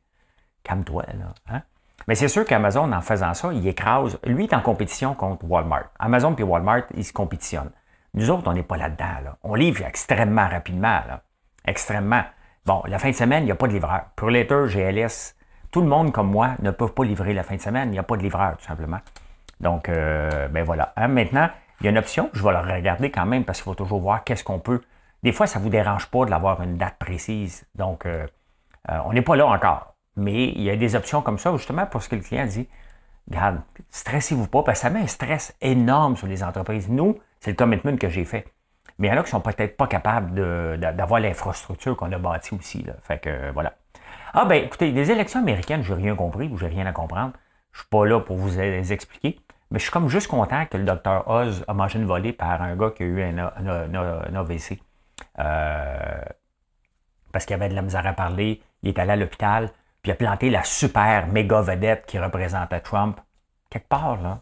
calme-toi, 0.63 1.05
là. 1.19 1.55
Hein? 1.55 1.63
Mais 2.09 2.15
c'est 2.15 2.29
sûr 2.29 2.45
qu'Amazon, 2.45 2.93
en 2.93 3.01
faisant 3.01 3.35
ça, 3.35 3.53
il 3.53 3.67
écrase. 3.67 4.19
Lui, 4.25 4.45
est 4.45 4.55
en 4.55 4.61
compétition 4.61 5.15
contre 5.15 5.45
Walmart. 5.45 5.87
Amazon 5.99 6.35
puis 6.35 6.45
Walmart, 6.45 6.83
ils 6.95 7.05
se 7.05 7.13
compétitionnent. 7.13 7.73
Nous 8.15 8.31
autres, 8.31 8.45
on 8.47 8.53
n'est 8.53 8.63
pas 8.63 8.77
là-dedans. 8.77 9.21
Là. 9.25 9.37
On 9.43 9.55
livre 9.55 9.83
extrêmement 9.85 10.49
rapidement. 10.49 11.01
Là. 11.09 11.23
Extrêmement. 11.67 12.23
Bon, 12.65 12.83
la 12.87 12.99
fin 12.99 13.11
de 13.11 13.15
semaine, 13.15 13.43
il 13.43 13.47
n'y 13.47 13.53
a 13.53 13.57
pas 13.57 13.67
de 13.67 13.73
livreur. 13.73 14.03
Pour 14.15 14.31
Later, 14.31 14.67
GLS, 14.69 15.35
tout 15.71 15.81
le 15.81 15.89
monde 15.89 16.13
comme 16.13 16.31
moi 16.31 16.55
ne 16.61 16.71
peut 16.71 16.89
pas 16.89 17.05
livrer 17.05 17.35
la 17.35 17.43
fin 17.43 17.57
de 17.57 17.61
semaine. 17.61 17.89
Il 17.89 17.93
n'y 17.93 17.99
a 17.99 18.05
pas 18.05 18.17
de 18.17 18.23
livreur, 18.23 18.57
tout 18.57 18.65
simplement. 18.65 19.01
Donc, 19.61 19.89
euh, 19.89 20.49
ben 20.49 20.65
voilà. 20.65 20.93
Hein, 20.97 21.09
maintenant, 21.09 21.49
il 21.81 21.85
y 21.85 21.87
a 21.89 21.91
une 21.91 21.99
option, 21.99 22.31
je 22.33 22.43
vais 22.43 22.53
la 22.53 22.63
regarder 22.63 23.11
quand 23.11 23.27
même 23.27 23.45
parce 23.45 23.59
qu'il 23.59 23.65
faut 23.65 23.75
toujours 23.75 24.01
voir 24.01 24.25
qu'est-ce 24.25 24.45
qu'on 24.45 24.59
peut. 24.59 24.81
Des 25.23 25.33
fois, 25.33 25.47
ça 25.47 25.59
ne 25.59 25.65
vous 25.65 25.71
dérange 25.71 26.07
pas 26.07 26.25
de 26.25 26.31
l'avoir 26.31 26.63
une 26.63 26.77
date 26.77 26.97
précise. 26.99 27.67
Donc, 27.75 28.07
euh, 28.07 28.27
euh, 28.91 28.99
on 29.05 29.13
n'est 29.13 29.23
pas 29.23 29.37
là 29.37 29.47
encore. 29.47 29.95
Mais 30.17 30.49
il 30.49 30.63
y 30.63 30.71
a 30.71 30.77
des 30.77 30.95
options 30.95 31.21
comme 31.21 31.39
ça, 31.39 31.53
justement, 31.57 31.87
pour 31.87 32.03
ce 32.03 32.09
que 32.09 32.17
le 32.17 32.23
client 32.23 32.47
dit. 32.47 32.69
Regarde, 33.29 33.61
stressez-vous 33.91 34.47
pas, 34.47 34.63
parce 34.63 34.79
que 34.79 34.83
ça 34.83 34.91
met 34.91 35.01
un 35.01 35.07
stress 35.07 35.55
énorme 35.61 36.17
sur 36.17 36.27
les 36.27 36.43
entreprises. 36.45 36.89
Nous, 36.89 37.19
c'est 37.41 37.51
le 37.51 37.57
commitment 37.57 37.97
que 37.97 38.09
j'ai 38.09 38.25
fait. 38.25 38.47
Mais 38.99 39.09
il 39.09 39.11
y 39.11 39.15
en 39.15 39.21
a 39.21 39.25
qui 39.25 39.31
sont 39.31 39.41
peut-être 39.41 39.77
pas 39.77 39.87
capables 39.87 40.79
d'avoir 40.79 41.21
l'infrastructure 41.21 41.97
qu'on 41.97 42.13
a 42.13 42.19
bâtie 42.19 42.55
aussi. 42.55 42.83
Là. 42.83 42.95
Fait 43.03 43.19
que 43.19 43.51
voilà. 43.53 43.75
Ah 44.33 44.45
ben, 44.45 44.63
écoutez, 44.65 44.91
les 44.93 45.11
élections 45.11 45.41
américaines, 45.41 45.83
je 45.83 45.93
n'ai 45.93 46.05
rien 46.05 46.15
compris 46.15 46.49
ou 46.49 46.57
j'ai 46.57 46.69
rien 46.69 46.87
à 46.87 46.93
comprendre. 46.93 47.33
Je 47.73 47.81
suis 47.81 47.89
pas 47.89 48.07
là 48.07 48.21
pour 48.21 48.37
vous 48.37 48.59
les 48.59 48.93
expliquer. 48.93 49.39
Mais 49.71 49.79
je 49.79 49.85
suis 49.85 49.93
comme 49.93 50.09
juste 50.09 50.29
content 50.29 50.65
que 50.67 50.77
le 50.77 50.85
docteur 50.85 51.29
Oz 51.29 51.65
a 51.67 51.75
mangé 51.75 51.99
une 51.99 52.07
volée 52.07 52.33
par 52.33 52.63
un 52.63 52.77
gars 52.77 52.91
qui 52.91 53.03
a 53.03 53.07
eu 53.07 53.23
un, 53.23 54.35
AVC. 54.35 54.81
Euh, 55.39 56.21
parce 57.33 57.45
qu'il 57.45 57.55
avait 57.55 57.69
de 57.69 57.75
la 57.75 57.83
misère 57.83 58.07
à 58.07 58.13
parler. 58.13 58.63
Il 58.83 58.91
est 58.91 58.99
allé 58.99 59.13
à 59.13 59.17
l'hôpital. 59.17 59.71
Puis 60.03 60.11
il 60.11 60.13
a 60.13 60.15
planté 60.15 60.51
la 60.51 60.63
super 60.63 61.27
méga 61.27 61.61
vedette 61.63 62.07
qui 62.07 62.19
représentait 62.19 62.81
Trump. 62.81 63.21
quelque 63.69 63.89
part, 63.89 64.17
là, 64.23 64.41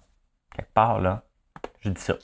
quelque 0.54 0.72
part, 0.74 1.00
là, 1.00 1.22
je 1.80 1.88
dis 1.88 2.00
ça. 2.00 2.14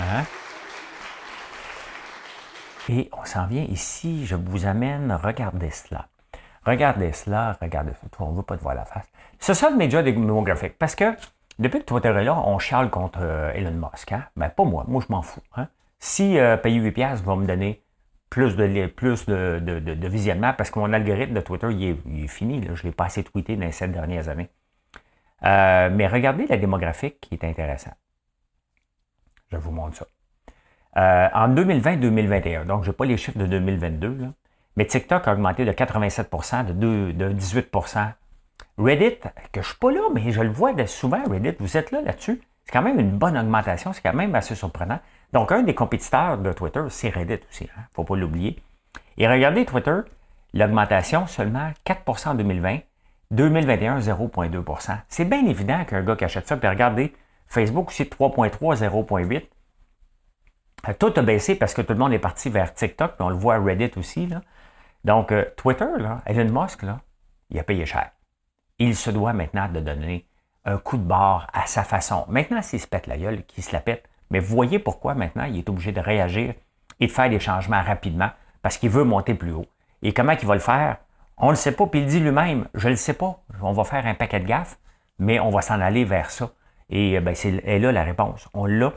Hein? 0.00 0.24
Et 2.88 3.10
on 3.12 3.24
s'en 3.24 3.46
vient 3.46 3.64
ici, 3.64 4.24
je 4.26 4.34
vous 4.34 4.64
amène, 4.64 5.12
regardez 5.12 5.70
cela. 5.70 6.08
Regardez 6.68 7.12
cela, 7.12 7.56
regardez 7.62 7.92
ça. 7.92 8.06
On 8.20 8.32
ne 8.32 8.36
veut 8.36 8.42
pas 8.42 8.58
te 8.58 8.62
voir 8.62 8.74
la 8.74 8.84
face. 8.84 9.06
C'est 9.38 9.54
ça 9.54 9.70
le 9.70 9.76
média 9.76 10.02
démographique. 10.02 10.76
Parce 10.78 10.94
que 10.94 11.14
depuis 11.58 11.80
que 11.80 11.84
Twitter 11.84 12.08
est 12.08 12.24
là, 12.24 12.38
on 12.44 12.58
chiale 12.58 12.90
contre 12.90 13.20
euh, 13.22 13.52
Elon 13.54 13.72
Musk. 13.72 14.12
Hein? 14.12 14.24
Ben, 14.36 14.50
pas 14.50 14.64
moi. 14.64 14.84
Moi, 14.86 15.02
je 15.06 15.10
m'en 15.10 15.22
fous. 15.22 15.40
Hein? 15.56 15.68
Si 15.98 16.38
euh, 16.38 16.58
payer 16.58 16.78
8 16.78 17.22
va 17.24 17.36
me 17.36 17.46
donner 17.46 17.82
plus 18.28 18.54
de, 18.56 18.86
plus 18.86 19.24
de, 19.24 19.58
de, 19.60 20.08
visionnement, 20.08 20.52
parce 20.52 20.70
que 20.70 20.78
mon 20.78 20.92
algorithme 20.92 21.32
de 21.32 21.40
Twitter, 21.40 21.68
il 21.70 22.24
est, 22.24 22.28
fini. 22.28 22.62
Je 22.62 22.70
ne 22.70 22.88
l'ai 22.88 22.92
pas 22.92 23.06
assez 23.06 23.24
tweeté 23.24 23.56
dans 23.56 23.64
les 23.64 23.72
sept 23.72 23.90
dernières 23.90 24.28
années. 24.28 24.50
Euh, 25.44 25.88
mais 25.90 26.06
regardez 26.06 26.46
la 26.46 26.58
démographique 26.58 27.18
qui 27.22 27.34
est 27.34 27.44
intéressant. 27.44 27.92
Je 29.50 29.56
vous 29.56 29.70
montre 29.70 29.96
ça. 29.96 30.06
Euh, 30.98 31.28
en 31.32 31.48
2020-2021, 31.54 32.66
donc 32.66 32.84
je 32.84 32.90
n'ai 32.90 32.96
pas 32.96 33.06
les 33.06 33.16
chiffres 33.16 33.38
de 33.38 33.46
2022, 33.46 34.32
mais 34.78 34.86
TikTok 34.86 35.26
a 35.26 35.32
augmenté 35.32 35.64
de 35.64 35.72
87 35.72 36.30
de, 36.78 37.10
de 37.10 37.32
18% 37.32 38.12
Reddit, 38.78 39.18
que 39.18 39.28
je 39.54 39.58
ne 39.58 39.64
suis 39.64 39.76
pas 39.76 39.90
là, 39.90 40.02
mais 40.14 40.30
je 40.30 40.40
le 40.40 40.50
vois 40.50 40.70
souvent, 40.86 41.20
Reddit, 41.28 41.56
vous 41.58 41.76
êtes 41.76 41.90
là 41.90 42.00
là-dessus. 42.00 42.40
C'est 42.64 42.70
quand 42.70 42.82
même 42.82 43.00
une 43.00 43.10
bonne 43.10 43.36
augmentation, 43.36 43.92
c'est 43.92 44.02
quand 44.02 44.14
même 44.14 44.36
assez 44.36 44.54
surprenant. 44.54 45.00
Donc, 45.32 45.50
un 45.50 45.64
des 45.64 45.74
compétiteurs 45.74 46.38
de 46.38 46.52
Twitter, 46.52 46.84
c'est 46.90 47.08
Reddit 47.08 47.40
aussi, 47.50 47.64
il 47.64 47.70
hein, 47.76 47.86
ne 47.90 47.94
faut 47.96 48.04
pas 48.04 48.14
l'oublier. 48.14 48.62
Et 49.16 49.26
regardez 49.26 49.64
Twitter, 49.64 49.98
l'augmentation 50.54 51.26
seulement 51.26 51.72
4% 51.84 52.28
en 52.28 52.34
2020, 52.36 52.78
2021, 53.32 53.98
0,2% 53.98 54.96
C'est 55.08 55.24
bien 55.24 55.44
évident 55.44 55.84
qu'un 55.86 56.02
gars 56.02 56.14
qui 56.14 56.24
achète 56.24 56.46
ça, 56.46 56.56
puis 56.56 56.68
regardez, 56.68 57.12
Facebook 57.48 57.88
aussi 57.88 58.04
3,3, 58.04 58.76
0,8. 58.76 59.42
Euh, 60.86 60.92
tout 60.96 61.12
a 61.16 61.22
baissé 61.22 61.56
parce 61.56 61.74
que 61.74 61.82
tout 61.82 61.94
le 61.94 61.98
monde 61.98 62.12
est 62.12 62.20
parti 62.20 62.48
vers 62.48 62.72
TikTok, 62.72 63.16
puis 63.16 63.26
on 63.26 63.28
le 63.28 63.34
voit 63.34 63.56
à 63.56 63.58
Reddit 63.58 63.90
aussi. 63.96 64.28
Là. 64.28 64.40
Donc, 65.04 65.32
euh, 65.32 65.44
Twitter, 65.56 65.88
là, 65.98 66.22
Elon 66.26 66.62
Musk, 66.62 66.84
il 67.50 67.58
a 67.58 67.62
payé 67.62 67.86
cher. 67.86 68.10
Il 68.78 68.96
se 68.96 69.10
doit 69.10 69.32
maintenant 69.32 69.68
de 69.68 69.80
donner 69.80 70.28
un 70.64 70.78
coup 70.78 70.98
de 70.98 71.02
barre 71.02 71.46
à 71.52 71.66
sa 71.66 71.82
façon. 71.82 72.24
Maintenant, 72.28 72.62
s'il 72.62 72.80
se 72.80 72.86
pète 72.86 73.06
la 73.06 73.16
gueule, 73.16 73.44
qu'il 73.44 73.64
se 73.64 73.72
la 73.72 73.80
pète, 73.80 74.08
mais 74.30 74.40
voyez 74.40 74.78
pourquoi 74.78 75.14
maintenant 75.14 75.44
il 75.44 75.58
est 75.58 75.68
obligé 75.68 75.92
de 75.92 76.00
réagir 76.00 76.54
et 77.00 77.06
de 77.06 77.12
faire 77.12 77.30
des 77.30 77.40
changements 77.40 77.82
rapidement 77.82 78.30
parce 78.60 78.76
qu'il 78.76 78.90
veut 78.90 79.04
monter 79.04 79.34
plus 79.34 79.52
haut. 79.52 79.66
Et 80.02 80.12
comment 80.12 80.32
il 80.32 80.46
va 80.46 80.54
le 80.54 80.60
faire? 80.60 80.98
On 81.38 81.46
ne 81.46 81.52
le 81.52 81.56
sait 81.56 81.72
pas, 81.72 81.86
puis 81.86 82.00
il 82.00 82.06
dit 82.06 82.20
lui-même, 82.20 82.68
je 82.74 82.88
ne 82.88 82.92
le 82.92 82.96
sais 82.96 83.14
pas, 83.14 83.40
on 83.62 83.72
va 83.72 83.84
faire 83.84 84.06
un 84.06 84.14
paquet 84.14 84.40
de 84.40 84.46
gaffes, 84.46 84.78
mais 85.18 85.40
on 85.40 85.50
va 85.50 85.62
s'en 85.62 85.80
aller 85.80 86.04
vers 86.04 86.30
ça. 86.30 86.50
Et 86.90 87.16
euh, 87.16 87.20
ben, 87.20 87.34
c'est 87.34 87.78
là 87.78 87.92
la 87.92 88.02
réponse. 88.02 88.48
On 88.54 88.66
l'a. 88.66 88.92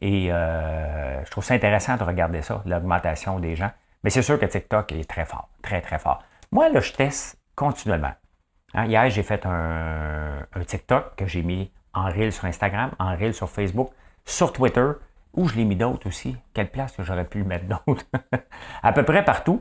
Et 0.00 0.32
euh, 0.32 1.24
je 1.24 1.30
trouve 1.30 1.44
ça 1.44 1.54
intéressant 1.54 1.96
de 1.96 2.02
regarder 2.02 2.42
ça, 2.42 2.62
l'augmentation 2.66 3.38
des 3.38 3.54
gens. 3.56 3.70
Mais 4.04 4.10
c'est 4.10 4.22
sûr 4.22 4.38
que 4.38 4.46
TikTok 4.46 4.92
est 4.92 5.08
très 5.08 5.24
fort, 5.24 5.48
très, 5.62 5.80
très 5.80 5.98
fort. 5.98 6.22
Moi, 6.50 6.68
là, 6.68 6.80
je 6.80 6.92
teste 6.92 7.38
continuellement. 7.54 8.12
Hein, 8.74 8.86
hier, 8.86 9.08
j'ai 9.10 9.22
fait 9.22 9.44
un, 9.46 10.46
TikTok 10.66 11.16
que 11.16 11.26
j'ai 11.26 11.42
mis 11.42 11.70
en 11.94 12.06
reel 12.06 12.32
sur 12.32 12.46
Instagram, 12.46 12.90
en 12.98 13.16
reel 13.16 13.34
sur 13.34 13.48
Facebook, 13.48 13.90
sur 14.24 14.52
Twitter, 14.52 14.90
où 15.34 15.48
je 15.48 15.56
l'ai 15.56 15.64
mis 15.64 15.76
d'autres 15.76 16.08
aussi. 16.08 16.36
Quelle 16.54 16.70
place 16.70 16.92
que 16.92 17.02
j'aurais 17.02 17.24
pu 17.24 17.38
le 17.38 17.44
mettre 17.44 17.66
d'autres? 17.66 18.04
à 18.82 18.92
peu 18.92 19.04
près 19.04 19.24
partout. 19.24 19.60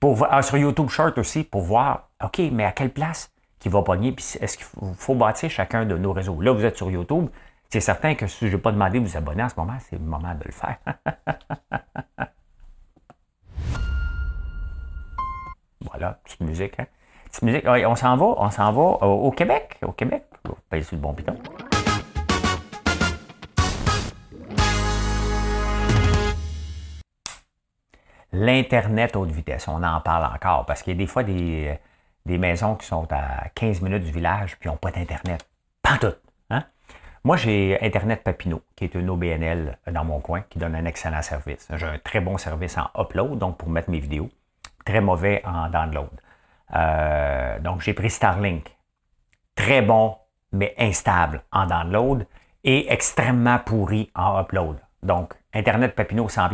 Pour, 0.00 0.26
ah, 0.30 0.42
sur 0.42 0.56
YouTube 0.56 0.88
Short 0.88 1.18
aussi, 1.18 1.42
pour 1.42 1.62
voir, 1.62 2.10
OK, 2.22 2.40
mais 2.52 2.64
à 2.64 2.72
quelle 2.72 2.90
place 2.90 3.32
qui 3.58 3.68
va 3.68 3.82
pogner? 3.82 4.14
Est-ce 4.40 4.56
qu'il 4.56 4.66
faut, 4.96 5.14
bâtir 5.14 5.50
chacun 5.50 5.84
de 5.84 5.96
nos 5.96 6.12
réseaux? 6.12 6.40
Là, 6.40 6.52
vous 6.52 6.64
êtes 6.64 6.76
sur 6.76 6.90
YouTube. 6.90 7.28
C'est 7.68 7.80
certain 7.80 8.14
que 8.14 8.26
si 8.26 8.48
je 8.48 8.56
n'ai 8.56 8.62
pas 8.62 8.70
demandé 8.70 9.00
de 9.00 9.06
vous 9.06 9.16
abonner 9.16 9.42
en 9.42 9.48
ce 9.48 9.56
moment, 9.56 9.76
c'est 9.80 9.96
le 9.96 10.04
moment 10.04 10.34
de 10.34 10.44
le 10.44 10.52
faire. 10.52 10.78
voilà, 15.80 16.18
petite 16.24 16.40
musique. 16.40 16.78
Hein? 16.80 16.86
Petite 17.26 17.42
musique. 17.42 17.64
on 17.66 17.96
s'en 17.96 18.16
va, 18.16 18.26
on 18.38 18.50
s'en 18.50 18.72
va 18.72 19.06
au, 19.06 19.30
Québec. 19.30 19.76
Au 19.82 19.92
Québec. 19.92 20.24
On 20.44 20.82
sur 20.82 20.96
le 20.96 21.02
bon 21.02 21.14
piton. 21.14 21.36
L'Internet 28.32 29.16
haute 29.16 29.30
vitesse, 29.30 29.68
on 29.68 29.82
en 29.82 30.00
parle 30.00 30.32
encore 30.34 30.66
parce 30.66 30.82
qu'il 30.82 30.92
y 30.92 30.96
a 30.96 30.98
des 30.98 31.06
fois 31.06 31.22
des, 31.22 31.78
maisons 32.26 32.74
qui 32.76 32.86
sont 32.86 33.08
à 33.10 33.48
15 33.54 33.80
minutes 33.80 34.04
du 34.04 34.12
village 34.12 34.58
puis 34.58 34.68
n'ont 34.68 34.76
pas 34.76 34.90
d'Internet. 34.90 35.48
Pas 35.82 35.96
tout. 35.98 36.14
Hein? 36.50 36.64
Moi, 37.24 37.36
j'ai 37.36 37.78
Internet 37.80 38.22
Papineau, 38.22 38.62
qui 38.76 38.84
est 38.84 38.94
une 38.94 39.08
OBNL 39.08 39.78
dans 39.90 40.04
mon 40.04 40.20
coin, 40.20 40.42
qui 40.42 40.58
donne 40.58 40.74
un 40.74 40.84
excellent 40.84 41.22
service. 41.22 41.68
J'ai 41.74 41.86
un 41.86 41.98
très 41.98 42.20
bon 42.20 42.36
service 42.36 42.76
en 42.76 42.88
upload, 43.00 43.38
donc 43.38 43.56
pour 43.56 43.70
mettre 43.70 43.90
mes 43.90 43.98
vidéos. 43.98 44.28
Très 44.88 45.02
mauvais 45.02 45.42
en 45.44 45.68
download. 45.68 46.08
Euh, 46.74 47.58
donc, 47.58 47.82
j'ai 47.82 47.92
pris 47.92 48.08
Starlink. 48.08 48.74
Très 49.54 49.82
bon, 49.82 50.16
mais 50.50 50.74
instable 50.78 51.42
en 51.52 51.66
download 51.66 52.26
et 52.64 52.90
extrêmement 52.90 53.58
pourri 53.58 54.10
en 54.14 54.40
upload. 54.40 54.78
Donc, 55.02 55.34
Internet 55.52 55.94
Papineau 55.94 56.30
100 56.30 56.48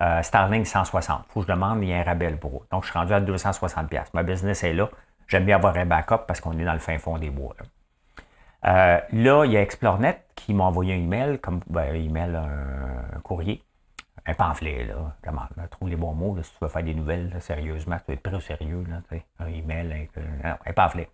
euh, 0.00 0.22
Starlink 0.22 0.66
160. 0.66 1.26
Faut 1.28 1.42
que 1.42 1.46
je 1.46 1.52
demande, 1.52 1.80
il 1.84 1.90
y 1.90 1.92
a 1.92 1.98
un 1.98 2.02
rabais 2.02 2.32
pour 2.32 2.56
eux. 2.56 2.66
Donc, 2.72 2.82
je 2.82 2.90
suis 2.90 2.98
rendu 2.98 3.12
à 3.12 3.20
260 3.20 3.88
Ma 4.14 4.24
business 4.24 4.64
est 4.64 4.72
là. 4.72 4.88
J'aime 5.28 5.44
bien 5.44 5.58
avoir 5.58 5.76
un 5.76 5.86
backup 5.86 6.26
parce 6.26 6.40
qu'on 6.40 6.58
est 6.58 6.64
dans 6.64 6.72
le 6.72 6.80
fin 6.80 6.98
fond 6.98 7.18
des 7.18 7.30
bois. 7.30 7.54
Euh, 8.66 8.98
là, 9.12 9.44
il 9.44 9.52
y 9.52 9.56
a 9.56 9.62
ExploreNet 9.62 10.24
qui 10.34 10.54
m'a 10.54 10.64
envoyé 10.64 10.92
un 10.92 10.98
email, 10.98 11.38
comme 11.38 11.60
ben, 11.70 11.88
un 11.88 11.94
email, 11.94 12.34
un, 12.34 13.20
courrier, 13.20 13.62
un 14.28 14.34
pamphlet, 14.34 14.84
là. 14.84 15.16
Comment, 15.22 15.42
trouve 15.70 15.88
les 15.88 15.96
bons 15.96 16.12
mots, 16.12 16.36
si 16.42 16.50
tu 16.50 16.58
veux 16.60 16.68
faire 16.68 16.82
des 16.82 16.94
nouvelles, 16.94 17.34
sérieusement, 17.40 17.96
tu 17.96 18.04
dois 18.06 18.14
être 18.14 18.22
très 18.22 18.40
sérieux, 18.40 18.84
là, 18.88 19.00
un 19.40 19.46
email, 19.46 20.08
un, 20.44 20.56
un 20.64 20.72
pamphlet. 20.74 21.08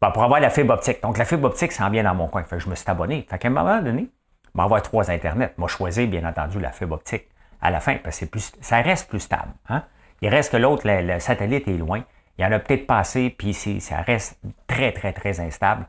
pour 0.00 0.22
avoir 0.22 0.40
la 0.40 0.50
fibre 0.50 0.74
optique. 0.74 1.00
Donc, 1.00 1.18
la 1.18 1.24
fibre 1.24 1.46
optique 1.46 1.72
s'en 1.72 1.88
vient 1.88 2.02
dans 2.02 2.14
mon 2.14 2.26
coin. 2.26 2.42
Fait 2.42 2.58
je 2.58 2.68
me 2.68 2.74
suis 2.74 2.90
abonné. 2.90 3.26
Fait 3.30 3.38
qu'à 3.38 3.48
un 3.48 3.52
moment 3.52 3.80
donné, 3.80 4.10
m'envoie 4.54 4.80
trois 4.80 5.10
Internet. 5.10 5.54
Moi, 5.56 5.68
choisi, 5.68 6.06
bien 6.06 6.28
entendu, 6.28 6.58
la 6.58 6.72
fibre 6.72 6.96
optique 6.96 7.28
à 7.60 7.70
la 7.70 7.80
fin, 7.80 7.96
parce 7.96 8.20
que 8.20 8.38
ça 8.60 8.82
reste 8.82 9.08
plus 9.08 9.20
stable. 9.20 9.52
Hein. 9.68 9.84
Il 10.20 10.28
reste 10.28 10.52
que 10.52 10.56
l'autre, 10.56 10.82
le, 10.84 11.20
satellite 11.20 11.68
est 11.68 11.76
loin. 11.76 12.02
Il 12.38 12.42
y 12.42 12.44
en 12.44 12.52
a 12.52 12.58
peut-être 12.58 12.86
pas 12.86 12.98
assez, 12.98 13.30
puis 13.30 13.54
ça 13.54 14.00
reste 14.02 14.40
très, 14.66 14.92
très, 14.92 15.12
très 15.12 15.40
instable. 15.40 15.86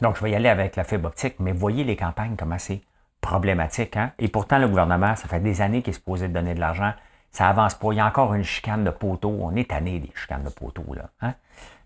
Donc, 0.00 0.16
je 0.16 0.22
vais 0.22 0.30
y 0.30 0.34
aller 0.34 0.48
avec 0.48 0.76
la 0.76 0.84
fibre 0.84 1.08
optique, 1.08 1.36
mais 1.40 1.52
voyez 1.52 1.84
les 1.84 1.96
campagnes, 1.96 2.36
comment 2.36 2.58
c'est 2.58 2.80
problématique. 3.20 3.96
Hein? 3.96 4.12
Et 4.18 4.28
pourtant, 4.28 4.58
le 4.58 4.68
gouvernement, 4.68 5.16
ça 5.16 5.28
fait 5.28 5.40
des 5.40 5.60
années 5.60 5.82
qu'il 5.82 5.90
est 5.90 5.94
supposé 5.94 6.28
donner 6.28 6.54
de 6.54 6.60
l'argent. 6.60 6.92
Ça 7.30 7.48
avance 7.48 7.74
pas. 7.74 7.92
Il 7.92 7.96
y 7.96 8.00
a 8.00 8.06
encore 8.06 8.34
une 8.34 8.44
chicane 8.44 8.84
de 8.84 8.90
poteau. 8.90 9.36
On 9.40 9.54
est 9.54 9.70
tanné 9.70 10.00
des 10.00 10.10
chicanes 10.14 10.42
de 10.42 10.50
poteau. 10.50 10.84
Là, 10.94 11.10
hein? 11.20 11.34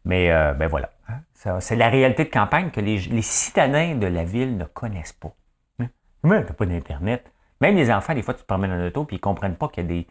Mais 0.05 0.31
euh, 0.31 0.53
ben 0.53 0.69
voilà. 0.69 0.91
Hein? 1.09 1.21
C'est 1.61 1.77
la 1.77 1.89
réalité 1.89 2.25
de 2.25 2.31
campagne 2.31 2.71
que 2.71 2.81
les, 2.81 3.23
citadins 3.23 3.97
de 3.97 4.07
la 4.07 4.25
ville 4.25 4.57
ne 4.57 4.65
connaissent 4.65 5.13
pas. 5.13 5.33
Hein? 5.81 5.89
Mais 6.23 6.43
pas 6.43 6.67
d'Internet. 6.67 7.31
Même 7.61 7.77
les 7.77 7.91
enfants, 7.91 8.15
des 8.15 8.23
fois, 8.23 8.35
tu 8.35 8.41
te 8.41 8.47
promènes 8.47 8.73
en 8.73 8.87
auto 8.87 9.03
et 9.05 9.07
ils 9.13 9.15
ne 9.15 9.21
comprennent 9.21 9.57
pas 9.57 9.69
qu'il 9.69 9.85
y 9.85 9.87
a 9.87 9.89
des, 9.89 10.07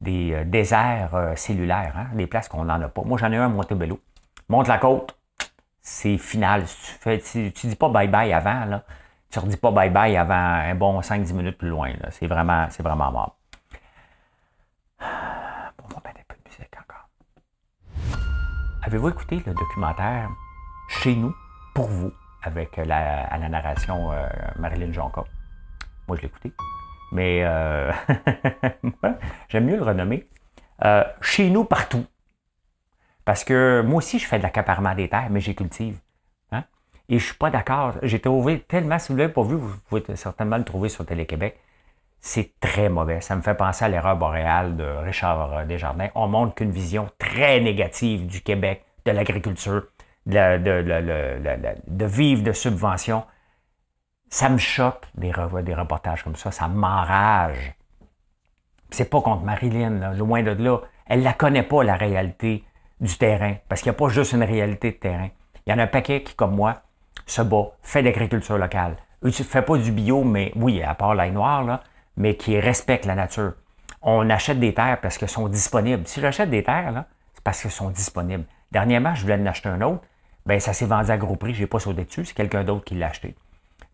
des 0.00 0.32
euh, 0.34 0.44
déserts 0.44 1.14
euh, 1.14 1.36
cellulaires, 1.36 1.94
hein? 1.96 2.06
des 2.14 2.26
places 2.26 2.48
qu'on 2.48 2.64
n'en 2.64 2.80
a 2.80 2.88
pas. 2.88 3.02
Moi, 3.02 3.18
j'en 3.18 3.30
ai 3.32 3.36
un 3.36 3.46
à 3.46 3.48
Montebello. 3.48 4.00
Monte 4.48 4.68
la 4.68 4.78
côte, 4.78 5.18
c'est 5.80 6.18
final. 6.18 6.64
tu 6.64 6.92
fais, 7.00 7.18
tu, 7.20 7.66
dis 7.66 7.76
pas 7.76 7.88
bye-bye 7.88 8.32
avant, 8.34 8.64
là, 8.64 8.84
tu 9.30 9.38
redis 9.38 9.56
pas 9.56 9.70
bye-bye 9.70 10.16
avant 10.18 10.34
un 10.34 10.74
bon 10.74 11.00
5-10 11.00 11.34
minutes 11.34 11.58
plus 11.58 11.68
loin. 11.68 11.92
C'est 12.10 12.26
vraiment, 12.26 12.66
c'est 12.70 12.82
vraiment 12.82 13.12
mort. 13.12 13.38
Bon, 15.00 15.84
on 15.84 15.88
va 15.88 16.02
mettre 16.04 16.20
un 16.20 16.24
peu 16.28 16.34
de 16.34 16.48
musique 16.48 16.74
encore. 16.80 17.08
Avez-vous 18.82 19.08
écouté 19.10 19.42
le 19.46 19.52
documentaire 19.52 20.30
Chez 20.88 21.14
nous, 21.14 21.34
pour 21.74 21.88
vous, 21.88 22.12
avec 22.42 22.76
la, 22.76 23.24
à 23.26 23.38
la 23.38 23.48
narration 23.48 24.12
euh, 24.12 24.26
Marilyn 24.58 24.92
Jonca? 24.92 25.24
Moi, 26.06 26.16
je 26.16 26.22
l'ai 26.22 26.28
écouté. 26.28 26.52
Mais 27.12 27.40
euh, 27.42 27.92
j'aime 29.48 29.66
mieux 29.66 29.76
le 29.76 29.82
renommer. 29.82 30.26
Euh, 30.84 31.04
chez 31.20 31.50
nous, 31.50 31.64
partout. 31.64 32.06
Parce 33.24 33.44
que 33.44 33.82
moi 33.86 33.98
aussi, 33.98 34.18
je 34.18 34.26
fais 34.26 34.38
de 34.38 34.42
l'accaparement 34.42 34.94
des 34.94 35.08
terres, 35.08 35.28
mais 35.30 35.40
j'ai 35.40 35.54
cultive. 35.54 35.98
Et 37.08 37.18
je 37.18 37.24
suis 37.24 37.34
pas 37.34 37.50
d'accord. 37.50 37.94
J'ai 38.02 38.20
trouvé 38.20 38.60
tellement, 38.60 38.98
si 38.98 39.12
vous 39.12 39.18
l'avez 39.18 39.32
pas 39.32 39.42
vu, 39.42 39.56
vous 39.56 39.74
pouvez 39.88 40.04
certainement 40.14 40.58
le 40.58 40.64
trouver 40.64 40.88
sur 40.88 41.06
Télé-Québec. 41.06 41.58
C'est 42.20 42.52
très 42.60 42.88
mauvais. 42.88 43.20
Ça 43.20 43.34
me 43.36 43.40
fait 43.40 43.54
penser 43.54 43.84
à 43.84 43.88
l'erreur 43.88 44.16
boréale 44.16 44.76
de 44.76 44.84
Richard 44.84 45.64
Desjardins. 45.66 46.08
On 46.14 46.28
montre 46.28 46.54
qu'une 46.54 46.70
vision 46.70 47.08
très 47.18 47.60
négative 47.60 48.26
du 48.26 48.42
Québec, 48.42 48.84
de 49.06 49.12
l'agriculture, 49.12 49.84
de, 50.26 52.04
vivre 52.04 52.42
de 52.42 52.52
subventions. 52.52 53.24
Ça 54.28 54.50
me 54.50 54.58
choque 54.58 55.04
des, 55.14 55.32
des 55.62 55.74
reportages 55.74 56.22
comme 56.24 56.36
ça. 56.36 56.50
Ça 56.50 56.68
m'enrage. 56.68 57.74
C'est 58.90 59.08
pas 59.08 59.22
contre 59.22 59.44
Marilyn, 59.44 60.12
loin 60.14 60.42
de 60.42 60.50
là. 60.50 60.80
Elle 61.06 61.22
la 61.22 61.32
connaît 61.32 61.62
pas, 61.62 61.82
la 61.84 61.94
réalité 61.94 62.64
du 63.00 63.16
terrain, 63.16 63.54
parce 63.68 63.80
qu'il 63.80 63.90
n'y 63.90 63.96
a 63.96 63.98
pas 63.98 64.08
juste 64.08 64.32
une 64.32 64.42
réalité 64.42 64.90
de 64.90 64.96
terrain. 64.96 65.28
Il 65.66 65.70
y 65.70 65.72
en 65.72 65.78
a 65.78 65.84
un 65.84 65.86
paquet 65.86 66.22
qui, 66.22 66.34
comme 66.34 66.54
moi, 66.54 66.82
se 67.30 67.42
bat, 67.42 67.72
fait 67.82 68.02
l'agriculture 68.02 68.58
locale. 68.58 68.96
Ne 69.22 69.30
fais 69.30 69.62
pas 69.62 69.76
du 69.76 69.92
bio, 69.92 70.24
mais 70.24 70.52
oui, 70.56 70.82
à 70.82 70.94
part 70.94 71.14
l'ail 71.14 71.32
noir, 71.32 71.80
mais 72.16 72.36
qui 72.36 72.58
respecte 72.58 73.04
la 73.04 73.14
nature. 73.14 73.54
On 74.02 74.28
achète 74.30 74.60
des 74.60 74.74
terres 74.74 74.98
parce 75.00 75.18
qu'elles 75.18 75.28
sont 75.28 75.48
disponibles. 75.48 76.06
Si 76.06 76.20
j'achète 76.20 76.50
des 76.50 76.62
terres, 76.62 77.04
c'est 77.34 77.42
parce 77.42 77.62
qu'elles 77.62 77.70
sont 77.70 77.90
disponibles. 77.90 78.44
Dernièrement, 78.70 79.14
je 79.14 79.22
voulais 79.22 79.34
en 79.34 79.46
acheter 79.46 79.68
un 79.68 79.80
autre. 79.82 80.02
Ben, 80.46 80.60
ça 80.60 80.72
s'est 80.72 80.86
vendu 80.86 81.10
à 81.10 81.16
gros 81.16 81.36
prix. 81.36 81.54
Je 81.54 81.60
n'ai 81.60 81.66
pas 81.66 81.80
sauté 81.80 82.04
dessus. 82.04 82.24
C'est 82.24 82.34
quelqu'un 82.34 82.64
d'autre 82.64 82.84
qui 82.84 82.94
l'a 82.94 83.08
acheté. 83.08 83.34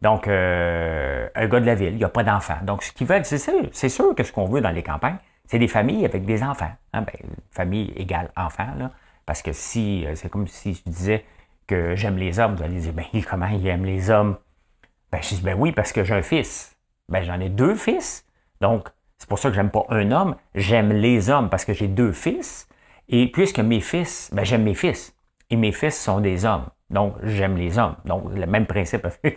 Donc, 0.03 0.29
euh, 0.29 1.29
un 1.35 1.47
gars 1.49 1.61
de 1.61 1.67
la 1.67 1.75
ville, 1.75 1.93
il 1.93 1.97
n'y 1.97 2.05
a 2.05 2.09
pas 2.09 2.25
d'enfants. 2.25 2.59
Donc, 2.63 2.83
ce 2.83 2.93
qu'ils 2.93 3.07
veulent, 3.07 3.25
c'est 3.25 3.39
sûr, 3.39 3.69
c'est 3.73 3.89
sûr 3.89 4.15
que 4.15 4.23
ce 4.23 4.33
qu'on 4.33 4.45
veut 4.47 4.61
dans 4.61 4.71
les 4.71 4.83
campagnes, 4.83 5.17
c'est 5.47 5.59
des 5.59 5.69
familles 5.69 6.05
avec 6.05 6.25
des 6.27 6.43
enfants. 6.43 6.71
Hein? 6.93 7.03
Ben, 7.03 7.15
famille 7.51 7.93
égale 7.97 8.31
enfant, 8.37 8.69
là. 8.79 8.91
Parce 9.27 9.41
que 9.41 9.53
si, 9.53 10.05
euh, 10.07 10.15
c'est 10.15 10.29
comme 10.29 10.47
si 10.47 10.75
je 10.75 10.83
disais 10.91 11.25
que 11.67 11.97
j'aime 11.97 12.17
les 12.17 12.39
hommes, 12.39 12.55
vous 12.57 12.63
allez 12.63 12.81
dire, 12.81 12.93
ben, 12.93 13.05
comment 13.29 13.47
il 13.47 13.67
aime 13.67 13.85
les 13.85 14.11
hommes? 14.11 14.37
Ben, 15.11 15.21
je 15.23 15.37
dis, 15.37 15.43
ben 15.43 15.57
oui, 15.59 15.73
parce 15.73 15.93
que 15.93 16.05
j'ai 16.05 16.15
un 16.15 16.23
fils. 16.23 16.77
Ben, 17.09 17.23
j'en 17.23 17.41
ai 17.41 17.49
deux 17.49 17.75
fils. 17.75 18.27
Donc, 18.61 18.89
c'est 19.19 19.29
pour 19.29 19.39
ça 19.39 19.49
que 19.49 19.55
j'aime 19.55 19.71
pas 19.71 19.85
un 19.89 20.11
homme. 20.11 20.37
J'aime 20.55 20.93
les 20.93 21.31
hommes 21.31 21.49
parce 21.51 21.65
que 21.65 21.73
j'ai 21.73 21.89
deux 21.89 22.13
fils. 22.13 22.69
Et 23.09 23.31
puisque 23.31 23.61
mes 23.61 23.81
fils, 23.81 24.31
ben, 24.33 24.45
j'aime 24.45 24.63
mes 24.65 24.75
fils. 24.75 25.15
Et 25.51 25.57
mes 25.57 25.73
fils 25.73 26.01
sont 26.01 26.21
des 26.21 26.45
hommes. 26.45 26.67
Donc, 26.91 27.17
j'aime 27.23 27.57
les 27.57 27.79
hommes. 27.79 27.97
Donc, 28.05 28.25
le 28.35 28.47
même 28.47 28.67
principe. 28.67 29.07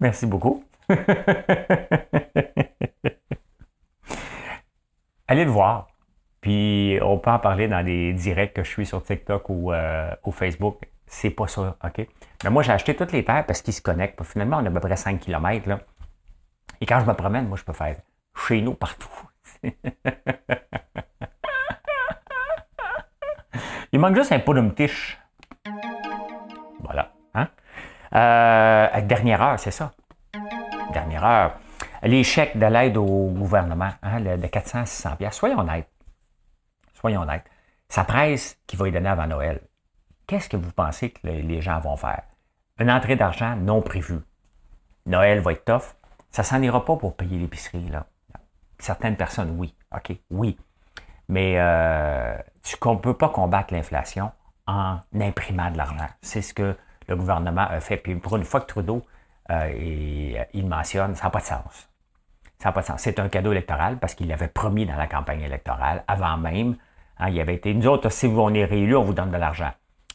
Merci 0.00 0.26
beaucoup. 0.26 0.64
Allez 5.28 5.44
le 5.44 5.50
voir. 5.50 5.91
Puis 6.42 6.98
on 7.00 7.18
peut 7.18 7.30
en 7.30 7.38
parler 7.38 7.68
dans 7.68 7.80
les 7.80 8.12
directs 8.12 8.52
que 8.54 8.64
je 8.64 8.68
suis 8.68 8.84
sur 8.84 9.02
TikTok 9.02 9.48
ou, 9.48 9.72
euh, 9.72 10.10
Facebook. 10.32 10.82
C'est 11.06 11.30
pas 11.30 11.46
ça, 11.46 11.76
OK? 11.82 12.06
Mais 12.44 12.50
moi, 12.50 12.62
j'ai 12.62 12.72
acheté 12.72 12.94
toutes 12.96 13.12
les 13.12 13.24
terres 13.24 13.46
parce 13.46 13.62
qu'ils 13.62 13.72
se 13.72 13.80
connectent. 13.80 14.22
Finalement, 14.24 14.58
on 14.58 14.64
a 14.66 14.68
à 14.68 14.70
peu 14.72 14.80
près 14.80 14.96
5 14.96 15.20
km. 15.20 15.68
Là. 15.68 15.78
Et 16.80 16.86
quand 16.86 16.98
je 17.00 17.06
me 17.06 17.14
promène, 17.14 17.46
moi, 17.46 17.56
je 17.56 17.64
peux 17.64 17.72
faire 17.72 17.96
chez 18.34 18.60
nous 18.60 18.74
partout. 18.74 19.08
Il 23.92 24.00
manque 24.00 24.16
juste 24.16 24.32
un 24.32 24.40
pot 24.40 24.54
de 24.54 24.68
tiche. 24.70 25.18
Voilà. 26.80 27.12
Hein? 27.34 27.46
Euh, 28.14 29.00
dernière 29.02 29.42
heure, 29.42 29.60
c'est 29.60 29.70
ça. 29.70 29.92
Dernière 30.92 31.24
heure. 31.24 31.52
Les 32.02 32.24
chèques 32.24 32.58
de 32.58 32.66
l'aide 32.66 32.96
au 32.96 33.28
gouvernement, 33.28 33.90
hein, 34.02 34.20
de 34.20 34.46
400 34.46 34.86
600 34.86 35.10
Soyons 35.30 35.60
honnêtes. 35.60 35.86
Soyons 37.02 37.22
honnêtes. 37.22 37.44
Ça 37.88 38.04
presse 38.04 38.56
qui 38.68 38.76
va 38.76 38.88
y 38.88 38.92
donner 38.92 39.08
avant 39.08 39.26
Noël. 39.26 39.60
Qu'est-ce 40.28 40.48
que 40.48 40.56
vous 40.56 40.70
pensez 40.70 41.10
que 41.10 41.26
les 41.26 41.60
gens 41.60 41.80
vont 41.80 41.96
faire? 41.96 42.22
Une 42.78 42.92
entrée 42.92 43.16
d'argent 43.16 43.56
non 43.56 43.82
prévue. 43.82 44.20
Noël 45.04 45.40
va 45.40 45.52
être 45.52 45.64
tough. 45.64 45.96
Ça 46.30 46.44
s'en 46.44 46.62
ira 46.62 46.84
pas 46.84 46.96
pour 46.96 47.16
payer 47.16 47.40
l'épicerie. 47.40 47.90
Certaines 48.78 49.16
personnes, 49.16 49.56
oui. 49.58 49.74
OK, 49.94 50.16
oui. 50.30 50.56
Mais 51.28 51.54
euh, 51.58 52.36
tu 52.62 52.76
ne 52.84 52.94
peux 52.94 53.14
pas 53.14 53.28
combattre 53.30 53.74
l'inflation 53.74 54.30
en 54.68 55.00
imprimant 55.20 55.72
de 55.72 55.76
l'argent. 55.76 56.06
C'est 56.20 56.40
ce 56.40 56.54
que 56.54 56.76
le 57.08 57.16
gouvernement 57.16 57.66
a 57.68 57.80
fait. 57.80 57.96
Puis 57.96 58.14
pour 58.14 58.36
une 58.36 58.44
fois 58.44 58.60
que 58.60 58.66
Trudeau, 58.66 59.02
euh, 59.50 60.46
il 60.54 60.66
mentionne, 60.68 61.16
ça 61.16 61.24
n'a 61.24 61.30
pas 61.30 61.40
de 61.40 61.46
sens. 61.46 61.88
Ça 62.60 62.68
n'a 62.68 62.72
pas 62.72 62.82
de 62.82 62.86
sens. 62.86 63.00
C'est 63.00 63.18
un 63.18 63.28
cadeau 63.28 63.50
électoral 63.50 63.98
parce 63.98 64.14
qu'il 64.14 64.28
l'avait 64.28 64.46
promis 64.46 64.86
dans 64.86 64.94
la 64.94 65.08
campagne 65.08 65.40
électorale 65.42 66.04
avant 66.06 66.36
même. 66.36 66.76
Hein, 67.22 67.30
il 67.30 67.40
avait 67.40 67.54
été, 67.54 67.72
nous 67.72 67.86
autres, 67.86 68.10
si 68.10 68.26
on 68.26 68.52
est 68.52 68.64
réélus, 68.64 68.96
on 68.96 69.04
vous 69.04 69.14
donne 69.14 69.30
de 69.30 69.36
l'argent. 69.36 69.70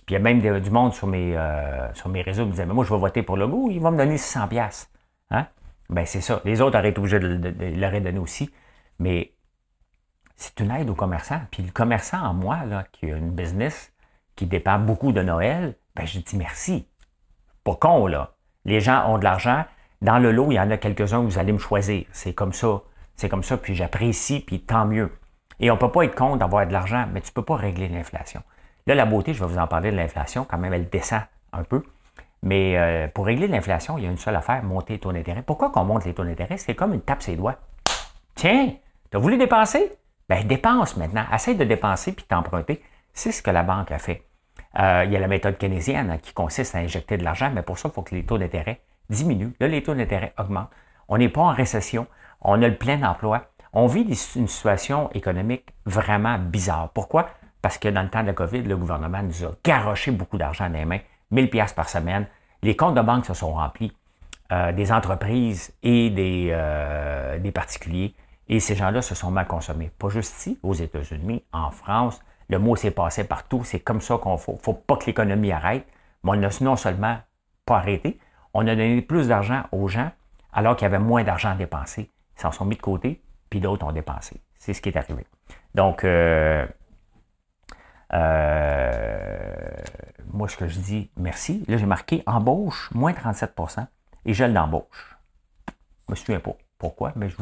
Puis 0.06 0.14
il 0.14 0.14
y 0.14 0.16
a 0.18 0.20
même 0.20 0.42
du 0.42 0.70
monde 0.70 0.94
sur 0.94 1.08
mes, 1.08 1.38
euh, 1.38 1.94
sur 1.94 2.10
mes 2.10 2.22
réseaux 2.22 2.44
qui 2.44 2.48
me 2.48 2.52
disait, 2.52 2.66
mais 2.66 2.74
moi, 2.74 2.84
je 2.84 2.94
vais 2.94 3.00
voter 3.00 3.24
pour 3.24 3.38
le 3.38 3.48
goût, 3.48 3.70
il 3.72 3.80
va 3.80 3.92
me 3.92 3.98
donner 3.98 4.18
600 4.18 4.50
pièces. 4.50 4.92
Hein? 5.32 5.48
Ben, 5.90 6.06
c'est 6.06 6.20
ça. 6.20 6.42
Les 6.44 6.60
autres 6.60 6.78
auraient 6.78 6.90
été 6.90 7.00
obligés 7.00 7.20
de, 7.20 7.38
de, 7.38 7.50
de, 7.52 8.00
donner 8.00 8.20
aussi. 8.20 8.50
Mais 9.00 9.32
c'est 10.36 10.60
une 10.60 10.70
aide 10.70 10.90
aux 10.90 10.96
commerçants. 10.96 11.40
Puis 11.50 11.64
le 11.64 11.72
commerçant 11.72 12.22
en 12.22 12.34
moi, 12.34 12.66
là, 12.66 12.84
qui 12.92 13.10
a 13.10 13.16
une 13.16 13.32
business 13.32 13.94
qui 14.36 14.46
dépend 14.46 14.78
beaucoup 14.78 15.14
de 15.14 15.22
Noël, 15.22 15.76
ben 15.96 16.06
je 16.06 16.20
dis 16.20 16.36
merci. 16.36 16.90
Pas 17.64 17.76
con, 17.76 18.08
là. 18.08 18.36
Les 18.66 18.82
gens 18.82 19.10
ont 19.10 19.18
de 19.18 19.24
l'argent. 19.24 19.64
Dans 20.02 20.20
le 20.20 20.34
lot, 20.34 20.52
il 20.52 20.56
y 20.56 20.60
en 20.60 20.70
a 20.72 20.78
quelques-uns 20.78 21.20
où 21.20 21.30
vous 21.30 21.40
allez 21.40 21.54
me 21.54 21.58
choisir. 21.58 22.06
C'est 22.12 22.34
comme 22.34 22.52
ça. 22.52 22.82
C'est 23.16 23.30
comme 23.30 23.44
ça, 23.44 23.56
puis 23.56 23.76
j'apprécie, 23.76 24.42
puis 24.42 24.60
tant 24.60 24.86
mieux. 24.86 25.10
Et 25.60 25.72
on 25.72 25.76
ne 25.76 25.80
peut 25.80 25.92
pas 25.92 26.04
être 26.04 26.16
con 26.16 26.36
d'avoir 26.36 26.68
de 26.68 26.74
l'argent, 26.74 27.06
mais 27.12 27.22
tu 27.22 27.30
ne 27.30 27.34
peux 27.34 27.44
pas 27.44 27.56
régler 27.56 27.88
l'inflation. 27.88 28.42
Là, 28.86 28.96
la 28.96 29.06
beauté, 29.06 29.34
je 29.34 29.44
vais 29.44 29.52
vous 29.52 29.58
en 29.58 29.68
parler 29.68 29.92
de 29.92 29.98
l'inflation, 29.98 30.46
quand 30.50 30.58
même, 30.58 30.74
elle 30.74 30.90
descend 30.90 31.22
un 31.52 31.64
peu. 31.64 31.84
Mais 32.44 32.78
euh, 32.78 33.08
pour 33.08 33.26
régler 33.26 33.48
l'inflation, 33.48 33.98
il 33.98 34.04
y 34.04 34.08
a 34.08 34.12
une 34.12 34.18
seule 34.18 34.36
affaire, 34.36 34.64
monter 34.64 34.94
les 34.94 35.00
taux 35.00 35.12
d'intérêt. 35.12 35.42
Pourquoi 35.42 35.72
qu'on 35.72 35.84
monte 35.84 36.06
les 36.06 36.14
taux 36.14 36.24
d'intérêt? 36.24 36.58
C'est 36.58 36.76
comme 36.76 36.94
une 36.94 37.02
tape 37.02 37.22
ses 37.22 37.36
doigts. 37.36 37.56
Tiens, 38.36 38.74
tu 39.10 39.18
as 39.18 39.20
voulu 39.20 39.38
dépenser? 39.38 39.92
Ben, 40.30 40.46
dépense 40.46 40.98
maintenant. 40.98 41.26
Essaye 41.34 41.56
de 41.56 41.64
dépenser 41.64 42.14
puis 42.14 42.26
t'emprunter. 42.26 42.84
C'est 43.14 43.32
ce 43.32 43.42
que 43.42 43.50
la 43.50 43.64
banque 43.64 43.92
a 43.92 43.98
fait. 43.98 44.24
Euh, 44.80 45.04
il 45.06 45.12
y 45.12 45.16
a 45.16 45.20
la 45.20 45.28
méthode 45.28 45.58
keynésienne 45.58 46.12
hein, 46.12 46.18
qui 46.20 46.34
consiste 46.34 46.76
à 46.76 46.80
injecter 46.80 47.18
de 47.18 47.24
l'argent, 47.24 47.52
mais 47.54 47.64
pour 47.64 47.80
ça, 47.80 47.90
il 47.90 47.94
faut 47.94 48.04
que 48.04 48.14
les 48.14 48.24
taux 48.24 48.38
d'intérêt 48.38 48.82
diminuent. 49.10 49.54
Là, 49.60 49.68
les 49.68 49.82
taux 49.82 49.96
d'intérêt 49.96 50.34
augmentent. 50.38 50.70
On 51.08 51.18
n'est 51.18 51.30
pas 51.30 51.42
en 51.42 51.52
récession. 51.52 52.06
On 52.42 52.62
a 52.62 52.68
le 52.68 52.78
plein 52.78 53.02
emploi. 53.04 53.46
On 53.80 53.86
vit 53.86 54.02
une 54.36 54.48
situation 54.48 55.12
économique 55.12 55.68
vraiment 55.86 56.40
bizarre. 56.40 56.90
Pourquoi? 56.96 57.30
Parce 57.62 57.78
que 57.78 57.88
dans 57.88 58.02
le 58.02 58.10
temps 58.10 58.24
de 58.24 58.32
COVID, 58.32 58.64
le 58.64 58.76
gouvernement 58.76 59.22
nous 59.22 59.46
a 59.46 59.52
garoché 59.64 60.10
beaucoup 60.10 60.40
d'argent 60.40 60.68
dans 60.68 60.80
les 60.80 60.86
mains, 60.86 61.02
1000 61.30 61.48
pièces 61.52 61.74
par 61.74 61.88
semaine. 61.88 62.26
Les 62.64 62.76
comptes 62.76 62.96
de 62.96 63.02
banque 63.02 63.28
se 63.28 63.36
sont 63.36 63.54
remplis, 63.54 63.96
euh, 64.52 64.72
des 64.72 64.92
entreprises 64.92 65.76
et 65.84 66.10
des, 66.10 66.48
euh, 66.50 67.38
des 67.38 67.52
particuliers. 67.52 68.16
Et 68.50 68.60
ces 68.60 68.74
gens-là 68.74 69.04
se 69.04 69.14
sont 69.14 69.30
mal 69.30 69.46
consommés. 69.46 69.92
Pas 70.00 70.10
juste 70.10 70.36
ici, 70.40 70.58
aux 70.64 70.74
États-Unis, 70.74 71.44
en 71.54 71.70
France. 71.70 72.20
Le 72.50 72.58
mot 72.58 72.76
s'est 72.76 72.90
passé 72.90 73.26
partout. 73.26 73.62
C'est 73.64 73.82
comme 73.82 74.02
ça 74.02 74.18
qu'on 74.18 74.40
faut. 74.40 74.58
faut 74.60 74.74
pas 74.74 74.96
que 74.98 75.06
l'économie 75.06 75.52
arrête. 75.52 75.86
Mais 76.24 76.32
on 76.32 76.36
n'a 76.36 76.50
non 76.62 76.78
seulement 76.78 77.20
pas 77.64 77.78
arrêté, 77.78 78.20
on 78.56 78.62
a 78.62 78.76
donné 78.76 79.04
plus 79.04 79.28
d'argent 79.28 79.66
aux 79.72 79.88
gens 79.88 80.10
alors 80.52 80.76
qu'il 80.76 80.86
y 80.86 80.88
avait 80.88 80.98
moins 80.98 81.24
d'argent 81.24 81.52
à 81.52 81.56
dépenser. 81.56 82.10
Ils 82.38 82.42
s'en 82.42 82.52
sont 82.52 82.66
mis 82.66 82.76
de 82.76 82.82
côté, 82.82 83.22
puis 83.50 83.60
d'autres 83.60 83.86
ont 83.86 83.92
dépensé. 83.92 84.42
C'est 84.58 84.74
ce 84.74 84.82
qui 84.82 84.90
est 84.90 84.98
arrivé. 84.98 85.26
Donc, 85.76 86.04
euh, 86.04 86.66
euh, 88.14 89.72
moi, 90.34 90.48
ce 90.48 90.58
que 90.58 90.68
je 90.68 90.80
dis, 90.80 91.12
merci. 91.18 91.64
Là, 91.68 91.78
j'ai 91.78 91.86
marqué 91.86 92.24
embauche, 92.26 92.90
moins 92.94 93.12
37% 93.12 93.86
et 94.26 94.34
gel 94.34 94.54
d'embauche. 94.54 95.18
Je 96.08 96.12
me 96.12 96.16
souviens 96.16 96.40
pas 96.40 96.56
pourquoi, 96.78 97.12
mais 97.16 97.30
je 97.30 97.38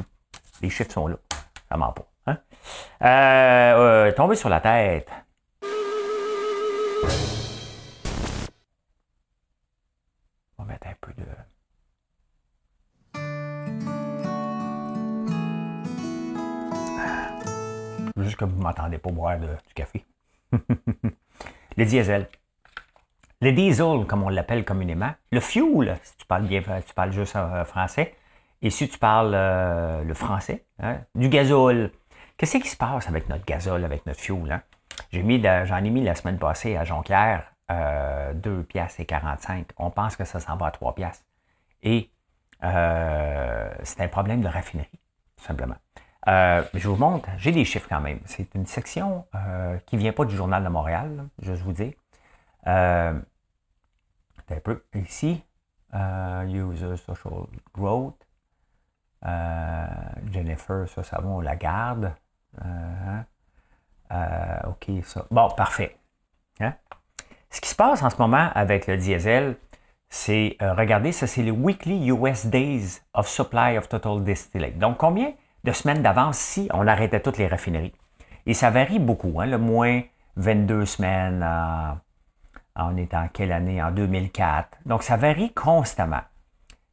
les 0.62 0.70
chiffres 0.70 0.92
sont 0.92 1.08
là. 1.08 1.18
Ça 1.70 1.78
ment 1.78 1.92
pas. 1.92 2.06
Hein? 2.28 2.38
Euh, 3.02 4.08
euh, 4.08 4.12
tomber 4.14 4.36
sur 4.36 4.50
la 4.50 4.60
tête. 4.62 5.10
Juste 18.26 18.38
que 18.38 18.46
vous 18.46 18.58
ne 18.58 18.64
m'entendez 18.64 18.98
pas 18.98 19.12
boire 19.12 19.38
du 19.38 19.74
café. 19.74 20.06
le 20.52 21.86
diesel. 21.86 22.28
Le 23.42 23.52
diesel, 23.52 24.06
comme 24.08 24.24
on 24.24 24.30
l'appelle 24.30 24.66
communément. 24.66 25.14
Le 25.32 25.40
fuel, 25.40 25.98
si 26.04 26.18
tu 26.18 26.26
parles 26.26 26.46
bien, 26.46 26.62
tu 26.62 26.94
parles 26.94 27.12
juste 27.12 27.36
euh, 27.36 27.64
français. 27.64 28.16
Et 28.62 28.70
si 28.70 28.90
tu 28.90 28.98
parles 28.98 29.34
euh, 29.36 30.04
le 30.04 30.14
français, 30.14 30.66
hein, 30.80 30.98
du 31.14 31.30
gazole, 31.30 31.92
qu'est-ce 32.38 32.58
qui 32.58 32.68
se 32.68 32.78
passe 32.78 33.08
avec 33.08 33.30
notre 33.30 33.46
gazole, 33.46 33.86
avec 33.86 34.06
notre 34.06 34.20
fuel? 34.20 34.52
Hein? 34.52 34.62
J'ai 35.12 35.24
mis, 35.24 35.42
j'en 35.42 35.78
ai 35.78 35.90
mis 35.90 36.04
la 36.04 36.16
semaine 36.16 36.40
passée 36.40 36.76
à 36.76 36.84
Jonquière 36.84 37.52
euh, 37.72 38.34
2 38.34 38.64
piastres 38.64 39.02
et 39.02 39.06
45. 39.06 39.68
On 39.78 39.92
pense 39.92 40.16
que 40.16 40.26
ça 40.26 40.40
s'en 40.40 40.58
va 40.58 40.68
à 40.68 40.72
3 40.72 40.96
piastres. 40.96 41.26
Et 41.84 42.10
euh, 42.64 43.70
c'est 43.84 44.02
un 44.02 44.08
problème 44.08 44.42
de 44.42 44.48
raffinerie, 44.48 45.00
tout 45.38 45.44
simplement. 45.44 45.76
Euh, 46.28 46.64
je 46.74 46.88
vous 46.88 46.96
montre, 46.96 47.30
j'ai 47.38 47.52
des 47.52 47.66
chiffres 47.66 47.88
quand 47.88 48.02
même. 48.02 48.20
C'est 48.26 48.54
une 48.56 48.66
section 48.66 49.26
qui 49.86 49.96
ne 49.96 50.02
vient 50.02 50.14
pas 50.14 50.26
du 50.26 50.36
Journal 50.36 50.64
de 50.64 50.70
Montréal, 50.70 51.26
je 51.42 51.54
vous 51.54 51.74
dire. 51.74 51.94
un 52.66 53.22
peu 54.64 54.84
ici, 54.94 55.44
User 55.94 56.98
Social 56.98 57.48
Growth. 57.74 58.26
Euh, 59.26 59.86
Jennifer, 60.32 60.88
ça, 60.88 61.04
ça 61.04 61.20
va, 61.20 61.28
on 61.28 61.42
la 61.42 61.56
garde. 61.56 62.14
Euh, 62.64 63.22
euh, 64.12 64.70
OK, 64.70 64.92
ça. 65.04 65.26
Bon, 65.32 65.50
parfait. 65.50 65.98
Hein? 66.60 66.74
Ce 67.50 67.60
qui 67.60 67.70
se 67.70 67.76
passe 67.76 68.04
en 68.04 68.10
ce 68.10 68.18
moment 68.18 68.50
avec 68.54 68.88
le 68.88 68.98
diesel, 68.98 69.58
c'est, 70.10 70.58
regardez, 70.62 71.12
ça 71.12 71.26
c'est 71.26 71.42
le 71.42 71.52
Weekly 71.52 72.08
US 72.12 72.46
Days 72.46 73.02
of 73.14 73.28
Supply 73.28 73.78
of 73.78 73.90
Total 73.90 74.24
Distillate. 74.24 74.78
Donc, 74.78 74.98
combien 74.98 75.34
de 75.66 75.72
semaines 75.72 76.02
d'avance 76.02 76.38
si 76.38 76.70
on 76.74 76.88
arrêtait 76.88 77.20
toutes 77.20 77.38
les 77.38 77.48
raffineries. 77.48 77.94
Et 78.46 78.54
ça 78.54 78.70
varie 78.70 79.00
beaucoup. 79.00 79.42
Hein, 79.42 79.48
le 79.48 79.58
moins 79.58 80.02
22 80.38 80.86
semaines, 80.86 81.44
on 82.76 82.98
est 82.98 83.14
en 83.14 83.28
quelle 83.28 83.52
année? 83.52 83.82
En 83.82 83.92
2004. 83.92 84.78
Donc, 84.86 85.04
ça 85.04 85.18
varie 85.18 85.52
constamment. 85.54 86.22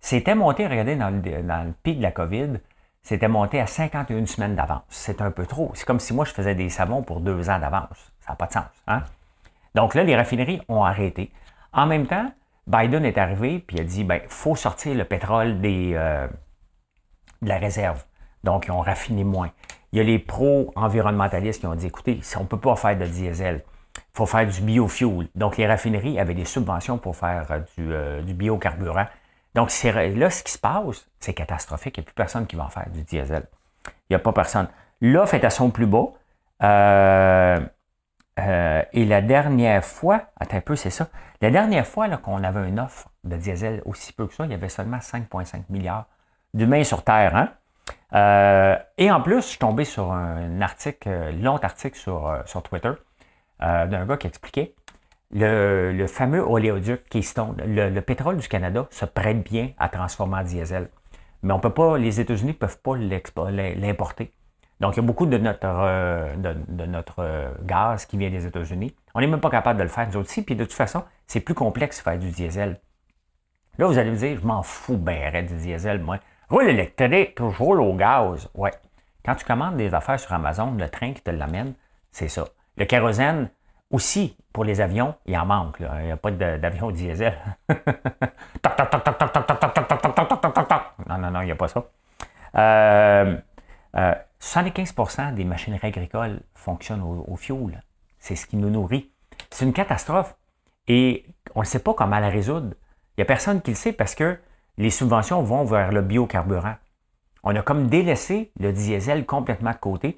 C'était 0.01 0.35
monté, 0.35 0.67
regardez, 0.67 0.97
dans 0.97 1.11
le, 1.11 1.73
pic 1.83 1.99
de 1.99 2.03
la 2.03 2.11
COVID, 2.13 2.55
c'était 3.03 3.29
monté 3.29 3.61
à 3.61 3.67
51 3.67 4.27
semaines 4.27 4.57
d'avance. 4.57 4.83
C'est 4.89 5.21
un 5.21 5.31
peu 5.31 5.47
trop. 5.47 5.71
C'est 5.75 5.87
comme 5.87 6.01
si 6.01 6.15
moi, 6.15 6.25
je 6.25 6.33
faisais 6.33 6.55
des 6.55 6.71
savons 6.71 7.03
pour 7.03 7.21
deux 7.21 7.51
ans 7.51 7.59
d'avance. 7.59 8.13
Ça 8.21 8.33
n'a 8.33 8.37
pas 8.37 8.47
de 8.47 8.53
sens. 8.53 8.65
Hein? 8.87 9.03
Donc 9.75 9.95
là, 9.95 10.03
les 10.03 10.17
raffineries 10.17 10.63
ont 10.69 10.83
arrêté. 10.83 11.31
En 11.73 11.87
même 11.87 12.07
temps, 12.07 12.33
Biden 12.67 13.05
est 13.05 13.19
arrivé 13.19 13.59
puis 13.59 13.77
il 13.77 13.81
a 13.81 13.85
dit, 13.85 14.01
il 14.01 14.07
ben, 14.07 14.21
faut 14.29 14.57
sortir 14.57 14.95
le 14.95 15.05
pétrole 15.05 15.61
des, 15.61 15.93
euh, 15.95 16.27
de 17.43 17.49
la 17.49 17.59
réserve. 17.59 18.05
Donc, 18.45 18.67
ils 18.67 18.71
ont 18.71 18.81
raffiné 18.81 19.25
moins. 19.25 19.51
Il 19.93 19.99
y 19.99 20.01
a 20.01 20.05
les 20.05 20.19
pro-environnementalistes 20.19 21.61
qui 21.61 21.67
ont 21.67 21.75
dit, 21.75 21.87
écoutez, 21.87 22.19
si 22.23 22.37
on 22.39 22.43
ne 22.43 22.47
peut 22.47 22.59
pas 22.59 22.77
faire 22.77 22.97
de 22.97 23.07
diesel, 23.07 23.63
il 23.97 24.01
faut 24.15 24.27
faire 24.27 24.47
du 24.47 24.61
biofuel. 24.63 25.29
Donc, 25.35 25.57
les 25.57 25.67
raffineries 25.67 26.19
avaient 26.19 26.35
des 26.35 26.45
subventions 26.45 26.99
pour 26.99 27.17
faire 27.17 27.47
euh, 27.51 27.59
du, 27.77 27.93
euh, 27.93 28.23
du 28.23 28.35
biocarburant. 28.35 29.07
Donc, 29.55 29.71
là, 29.83 30.31
ce 30.31 30.43
qui 30.43 30.53
se 30.53 30.59
passe, 30.59 31.07
c'est 31.21 31.35
catastrophique. 31.35 31.99
Il 31.99 32.01
n'y 32.01 32.05
a 32.05 32.07
plus 32.07 32.15
personne 32.15 32.47
qui 32.47 32.57
va 32.57 32.65
en 32.65 32.71
faire 32.71 32.89
du 32.91 33.03
diesel. 33.03 33.47
Il 33.87 34.13
n'y 34.13 34.17
a 34.17 34.19
pas 34.19 34.33
personne. 34.33 34.69
L'offre 35.01 35.35
est 35.35 35.45
à 35.45 35.51
son 35.51 35.71
plus 35.71 35.87
bas. 35.87 36.07
Euh, 36.63 37.61
et 38.93 39.05
la 39.05 39.21
dernière 39.21 39.85
fois, 39.85 40.23
attends 40.41 40.57
un 40.57 40.61
peu, 40.63 40.77
c'est 40.77 40.91
ça. 40.91 41.09
La 41.43 41.51
dernière 41.51 41.87
fois 41.87 42.09
qu'on 42.17 42.43
avait 42.43 42.67
une 42.67 42.81
offre 42.81 43.11
de 43.25 43.37
diesel 43.37 43.83
aussi 43.85 44.13
peu 44.13 44.27
que 44.27 44.35
ça, 44.35 44.47
il 44.47 44.53
y 44.53 44.55
avait 44.55 44.69
seulement 44.69 44.99
5,5 44.99 45.65
milliards 45.69 46.07
d'humains 46.55 46.85
sur 46.85 47.05
Terre. 47.05 47.37
Hein? 47.37 47.51
Euh, 48.15 48.77
et 48.99 49.11
en 49.11 49.21
plus, 49.21 49.37
je 49.37 49.47
suis 49.47 49.59
tombé 49.59 49.85
sur 49.85 50.13
un 50.13 50.61
article, 50.61 51.35
long 51.41 51.57
article 51.57 51.97
sur, 51.97 52.43
sur 52.47 52.63
Twitter 52.63 52.93
d'un 53.61 54.07
gars 54.07 54.17
qui 54.17 54.27
expliquait 54.27 54.75
le, 55.33 56.07
fameux 56.07 56.41
oléoduc 56.41 57.09
Keystone, 57.09 57.57
le, 57.65 57.91
le, 57.91 58.03
pétrole 58.03 58.37
du 58.37 58.49
Canada 58.49 58.87
se 58.91 59.05
prête 59.05 59.43
bien 59.43 59.71
à 59.79 59.89
transformer 59.89 60.39
en 60.39 60.43
diesel. 60.43 60.89
Mais 61.43 61.53
on 61.53 61.61
peut 61.61 61.71
pas, 61.71 61.99
les 61.99 62.21
États-Unis 62.21 62.53
ne 62.53 62.57
peuvent 62.57 62.79
pas 62.79 62.97
l'importer. 62.97 64.33
Donc, 64.81 64.97
il 64.97 65.01
y 65.01 65.03
a 65.03 65.07
beaucoup 65.07 65.27
de 65.27 65.39
notre, 65.39 65.61
euh, 65.65 66.35
de, 66.37 66.87
notre 66.87 67.21
euh, 67.21 67.53
gaz 67.63 68.05
qui 68.05 68.17
vient 68.17 68.31
des 68.31 68.47
États-Unis. 68.47 68.95
On 69.15 69.21
n'est 69.21 69.27
même 69.27 69.41
pas 69.41 69.51
capable 69.51 69.79
de 69.79 69.85
le 69.85 69.89
faire, 69.89 70.09
nous 70.09 70.19
aussi. 70.19 70.43
Puis 70.43 70.57
de 70.57 70.65
toute 70.65 70.73
façon, 70.73 71.05
c'est 71.27 71.41
plus 71.41 71.55
complexe 71.55 71.99
de 71.99 72.03
faire 72.03 72.19
du 72.19 72.31
diesel. 72.31 72.81
Là, 73.79 73.87
vous 73.87 73.99
allez 73.99 74.11
me 74.11 74.17
dire, 74.17 74.39
je 74.41 74.47
m'en 74.47 74.63
fous 74.63 74.97
ben 74.97 75.47
du 75.47 75.55
diesel, 75.55 76.01
moi. 76.01 76.19
Roule 76.53 76.69
électrique, 76.69 77.39
roule 77.41 77.81
au 77.81 77.95
gaz. 77.95 78.51
Ouais. 78.53 78.73
Quand 79.25 79.35
tu 79.37 79.47
commandes 79.47 79.79
des 79.79 79.95
affaires 79.95 80.21
sur 80.21 80.35
Amazon, 80.35 80.73
le 80.73 80.87
train 80.91 81.15
qui 81.15 81.23
te 81.23 81.31
l'amène, 81.31 81.73
c'est 82.11 82.29
ça. 82.29 82.45
Le 82.77 82.85
kérosène, 82.85 83.49
aussi, 83.91 84.37
pour 84.53 84.65
les 84.65 84.83
avions, 84.83 85.15
il 85.25 85.35
en 85.39 85.47
manque. 85.47 85.79
Il 85.81 86.05
n'y 86.05 86.11
a 86.11 86.19
pas 86.19 86.31
d'avion 86.31 86.91
diesel. 86.91 87.39
non, 91.09 91.17
non, 91.17 91.31
non, 91.31 91.41
il 91.41 91.47
n'y 91.47 91.53
a 91.53 91.57
pas 91.57 91.69
ça. 91.69 91.87
Euh, 92.55 93.35
75 94.39 95.33
des 95.33 95.45
machineries 95.45 95.87
agricoles 95.87 96.41
fonctionnent 96.55 97.01
au, 97.01 97.25
au 97.29 97.37
fioul. 97.37 97.81
C'est 98.19 98.37
ce 98.37 98.47
qui 98.47 98.59
nous 98.59 98.69
nourrit. 98.69 99.11
C'est 99.49 99.65
une 99.65 99.73
catastrophe. 99.73 100.37
Et 100.87 101.25
on 101.55 101.61
ne 101.61 101.65
sait 101.65 101.79
pas 101.79 101.95
comment 101.95 102.19
la 102.19 102.29
résoudre. 102.29 102.75
Il 103.17 103.21
n'y 103.21 103.23
a 103.23 103.25
personne 103.25 103.63
qui 103.63 103.71
le 103.71 103.77
sait 103.77 103.95
parce 103.95 104.15
que 104.15 104.39
les 104.79 104.91
subventions 104.91 105.43
vont 105.43 105.65
vers 105.65 105.93
le 105.93 106.03
biocarburant. 106.03 106.75
On 107.43 107.55
a 107.57 107.63
comme 107.63 107.89
délaissé 107.89 108.53
le 108.59 108.73
diesel 108.73 109.27
complètement 109.27 109.73
de 109.73 109.77
côté. 109.77 110.17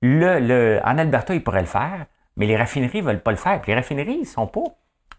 Le, 0.00 0.40
le, 0.40 0.80
en 0.84 0.98
Alberta, 0.98 1.34
ils 1.34 1.42
pourraient 1.42 1.60
le 1.60 1.66
faire. 1.66 2.06
Mais 2.36 2.46
les 2.46 2.56
raffineries 2.56 3.02
ne 3.02 3.06
veulent 3.06 3.22
pas 3.22 3.30
le 3.30 3.36
faire. 3.36 3.60
les 3.66 3.74
raffineries 3.74 4.20
ne 4.20 4.24
sont 4.24 4.46
pas 4.46 4.62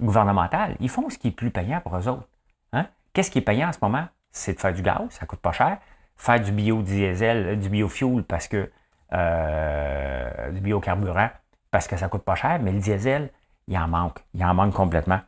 gouvernementales. 0.02 0.76
Ils 0.80 0.90
font 0.90 1.10
ce 1.10 1.18
qui 1.18 1.30
est 1.30 1.32
plus 1.32 1.52
payant 1.52 1.80
pour 1.80 1.96
eux 1.96 2.08
autres. 2.08 2.28
Hein? 2.74 2.88
Qu'est-ce 3.14 3.30
qui 3.30 3.38
est 3.38 3.44
payant 3.44 3.70
en 3.70 3.72
ce 3.72 3.80
moment? 3.82 4.06
C'est 4.32 4.56
de 4.56 4.60
faire 4.60 4.74
du 4.74 4.82
gaz, 4.82 5.02
ça 5.10 5.26
coûte 5.28 5.40
pas 5.40 5.52
cher. 5.52 5.78
Faire 6.18 6.40
du 6.40 6.52
biodiesel, 6.52 7.48
euh, 7.48 7.56
du 7.56 7.70
biofuel 7.70 8.24
parce 8.24 8.48
que 8.48 8.72
euh, 9.14 10.52
du 10.52 10.60
biocarburant 10.62 11.30
parce 11.70 11.88
que 11.88 11.98
ça 11.98 12.08
coûte 12.08 12.24
pas 12.24 12.36
cher, 12.36 12.60
mais 12.62 12.72
le 12.72 12.80
diesel, 12.80 13.30
il 13.68 13.78
en 13.78 13.88
manque. 13.88 14.20
Il 14.34 14.44
en 14.44 14.54
manque 14.54 14.74
complètement. 14.74 15.20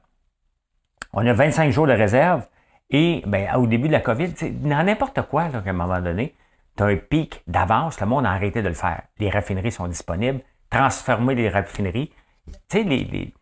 On 1.13 1.25
a 1.25 1.33
25 1.33 1.71
jours 1.71 1.87
de 1.87 1.93
réserve 1.93 2.47
et 2.89 3.23
ben, 3.25 3.55
au 3.55 3.67
début 3.67 3.87
de 3.87 3.93
la 3.93 4.01
COVID, 4.01 4.33
dans 4.61 4.85
n'importe 4.85 5.21
quoi, 5.23 5.43
à 5.43 5.69
un 5.69 5.73
moment 5.73 5.99
donné, 5.99 6.35
tu 6.77 6.83
as 6.83 6.87
un 6.87 6.97
pic 6.97 7.41
d'avance, 7.47 7.99
le 7.99 8.07
monde 8.07 8.25
a 8.25 8.31
arrêté 8.31 8.61
de 8.61 8.67
le 8.67 8.73
faire. 8.73 9.03
Les 9.17 9.29
raffineries 9.29 9.71
sont 9.71 9.87
disponibles, 9.87 10.41
transformer 10.69 11.35
les 11.35 11.49
raffineries. 11.49 12.11
Tu 12.69 12.83
sais, 12.83 12.83
les, 12.83 13.33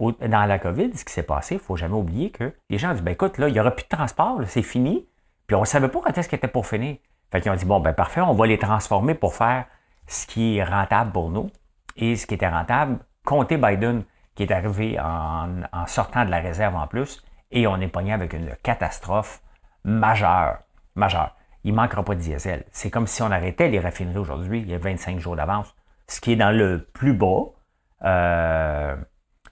dans 0.00 0.46
la 0.46 0.58
COVID, 0.58 0.96
ce 0.96 1.04
qui 1.04 1.12
s'est 1.12 1.22
passé, 1.22 1.54
il 1.54 1.58
ne 1.58 1.62
faut 1.62 1.76
jamais 1.76 1.94
oublier 1.94 2.30
que 2.30 2.54
les 2.70 2.78
gens 2.78 2.90
ont 2.90 2.94
dit, 2.94 3.02
ben 3.02 3.12
écoute, 3.12 3.38
là, 3.38 3.48
il 3.48 3.52
n'y 3.52 3.60
aura 3.60 3.70
plus 3.70 3.84
de 3.84 3.88
transport, 3.88 4.40
c'est 4.46 4.62
fini. 4.62 5.08
Puis 5.46 5.56
on 5.56 5.60
ne 5.60 5.66
savait 5.66 5.88
pas 5.88 6.00
quand 6.00 6.16
est-ce 6.16 6.28
qu'il 6.28 6.36
était 6.36 6.48
pour 6.48 6.66
finir. 6.66 6.96
Fait 7.32 7.40
qu'ils 7.40 7.50
ont 7.50 7.56
dit, 7.56 7.64
bon, 7.64 7.80
ben 7.80 7.92
parfait, 7.92 8.20
on 8.20 8.34
va 8.34 8.46
les 8.46 8.58
transformer 8.58 9.14
pour 9.14 9.34
faire 9.34 9.64
ce 10.06 10.26
qui 10.26 10.58
est 10.58 10.64
rentable 10.64 11.10
pour 11.10 11.30
nous. 11.30 11.50
Et 11.96 12.16
ce 12.16 12.26
qui 12.26 12.34
était 12.34 12.48
rentable, 12.48 12.98
comptez 13.24 13.56
Biden, 13.56 14.04
qui 14.34 14.42
est 14.42 14.52
arrivé 14.52 14.98
en, 15.00 15.62
en 15.72 15.86
sortant 15.86 16.24
de 16.24 16.30
la 16.30 16.40
réserve 16.40 16.76
en 16.76 16.86
plus, 16.86 17.23
et 17.50 17.66
on 17.66 17.80
est 17.80 17.88
pogné 17.88 18.12
avec 18.12 18.32
une 18.32 18.54
catastrophe 18.62 19.42
majeure. 19.84 20.58
Majeure. 20.94 21.36
Il 21.64 21.72
ne 21.72 21.76
manquera 21.76 22.04
pas 22.04 22.14
de 22.14 22.20
diesel. 22.20 22.64
C'est 22.72 22.90
comme 22.90 23.06
si 23.06 23.22
on 23.22 23.30
arrêtait 23.30 23.68
les 23.68 23.80
raffineries 23.80 24.18
aujourd'hui, 24.18 24.60
il 24.60 24.70
y 24.70 24.74
a 24.74 24.78
25 24.78 25.18
jours 25.18 25.36
d'avance 25.36 25.74
ce 26.06 26.20
qui 26.20 26.32
est 26.32 26.36
dans 26.36 26.56
le 26.56 26.86
plus 26.92 27.14
bas. 27.14 27.44
Euh, 28.04 28.96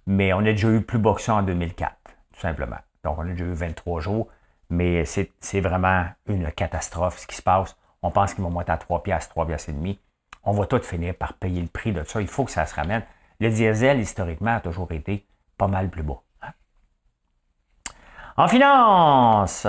mais 0.07 0.33
on 0.33 0.41
a 0.41 0.53
déjà 0.53 0.69
eu 0.69 0.83
plus 0.83 0.99
bas 0.99 1.15
que 1.15 1.21
ça 1.21 1.35
en 1.35 1.43
2004, 1.43 1.95
tout 2.35 2.41
simplement. 2.41 2.77
Donc, 3.05 3.19
on 3.19 3.23
a 3.23 3.31
déjà 3.31 3.45
eu 3.45 3.53
23 3.53 4.01
jours, 4.01 4.29
mais 4.69 5.05
c'est 5.05 5.61
vraiment 5.61 6.07
une 6.27 6.51
catastrophe 6.53 7.19
ce 7.19 7.27
qui 7.27 7.37
se 7.37 7.43
passe. 7.43 7.77
On 8.03 8.11
pense 8.11 8.35
qu'ils 8.35 8.43
vont 8.43 8.51
monter 8.51 8.73
à 8.73 8.79
3 8.79 9.03
piastres, 9.03 9.31
3 9.31 9.47
piastres 9.47 9.71
et 9.71 9.73
demi. 9.73 10.01
On 10.45 10.53
va 10.53 10.67
tout 10.67 10.83
finir 10.83 11.15
par 11.15 11.35
payer 11.35 11.61
le 11.61 11.69
prix 11.69 11.93
de 11.93 12.03
ça. 12.05 12.21
Il 12.21 12.27
faut 12.27 12.45
que 12.45 12.51
ça 12.51 12.67
se 12.67 12.75
ramène. 12.75 13.03
Le 13.39 13.51
diesel, 13.51 14.01
historiquement, 14.01 14.57
a 14.57 14.61
toujours 14.61 14.91
été 14.93 15.27
pas 15.57 15.69
mal 15.69 15.89
plus 15.89 16.03
bas. 16.03 16.21
En 18.37 18.49
finance, 18.49 19.67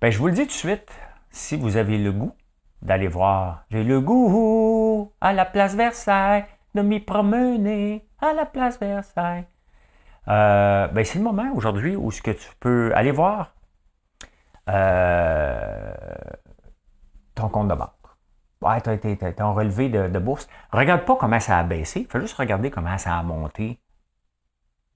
Ben, 0.00 0.10
je 0.10 0.18
vous 0.18 0.28
le 0.28 0.32
dis 0.32 0.42
tout 0.42 0.46
de 0.46 0.52
suite, 0.52 0.90
si 1.30 1.56
vous 1.56 1.76
avez 1.76 1.98
le 1.98 2.10
goût 2.10 2.32
d'aller 2.80 3.06
voir, 3.06 3.64
j'ai 3.70 3.84
le 3.84 4.00
goût 4.00 5.12
à 5.20 5.34
la 5.34 5.44
place 5.44 5.74
Versailles 5.74 6.46
de 6.74 6.80
m'y 6.80 7.00
promener 7.00 8.08
à 8.18 8.32
la 8.32 8.46
place 8.46 8.78
Versailles. 8.78 9.46
Euh, 10.28 10.88
ben, 10.88 11.04
c'est 11.04 11.18
le 11.18 11.24
moment 11.24 11.50
aujourd'hui 11.54 11.96
où 11.96 12.10
ce 12.10 12.22
que 12.22 12.30
tu 12.30 12.48
peux 12.60 12.92
aller 12.94 13.10
voir 13.10 13.52
euh, 14.70 15.92
ton 17.34 17.48
compte 17.48 17.68
de 17.68 17.74
banque. 17.74 17.99
Ouais, 18.62 18.80
tu 18.82 18.90
as, 18.90 19.32
ton 19.32 19.54
relevé 19.54 19.88
de, 19.88 20.18
bourse. 20.18 20.48
Regarde 20.70 21.04
pas 21.06 21.16
comment 21.16 21.40
ça 21.40 21.58
a 21.58 21.62
baissé. 21.62 22.06
Fais 22.10 22.20
juste 22.20 22.36
regarder 22.36 22.70
comment 22.70 22.98
ça 22.98 23.16
a 23.16 23.22
monté 23.22 23.80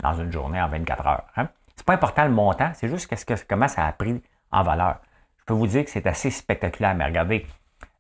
dans 0.03 0.14
une 0.14 0.31
journée 0.31 0.61
en 0.61 0.68
24 0.68 1.07
heures. 1.07 1.24
Hein? 1.37 1.48
C'est 1.77 1.87
pas 1.87 1.94
important 1.94 2.24
le 2.24 2.31
montant, 2.31 2.70
c'est 2.74 2.88
juste 2.88 3.07
que, 3.09 3.35
comment 3.48 3.68
ça 3.68 3.87
a 3.87 3.92
pris 3.92 4.22
en 4.53 4.62
valeur. 4.62 5.00
Je 5.38 5.44
peux 5.46 5.55
vous 5.55 5.66
dire 5.66 5.85
que 5.85 5.90
c'est 5.90 6.07
assez 6.07 6.31
spectaculaire, 6.31 6.94
mais 6.94 7.07
regardez, 7.07 7.46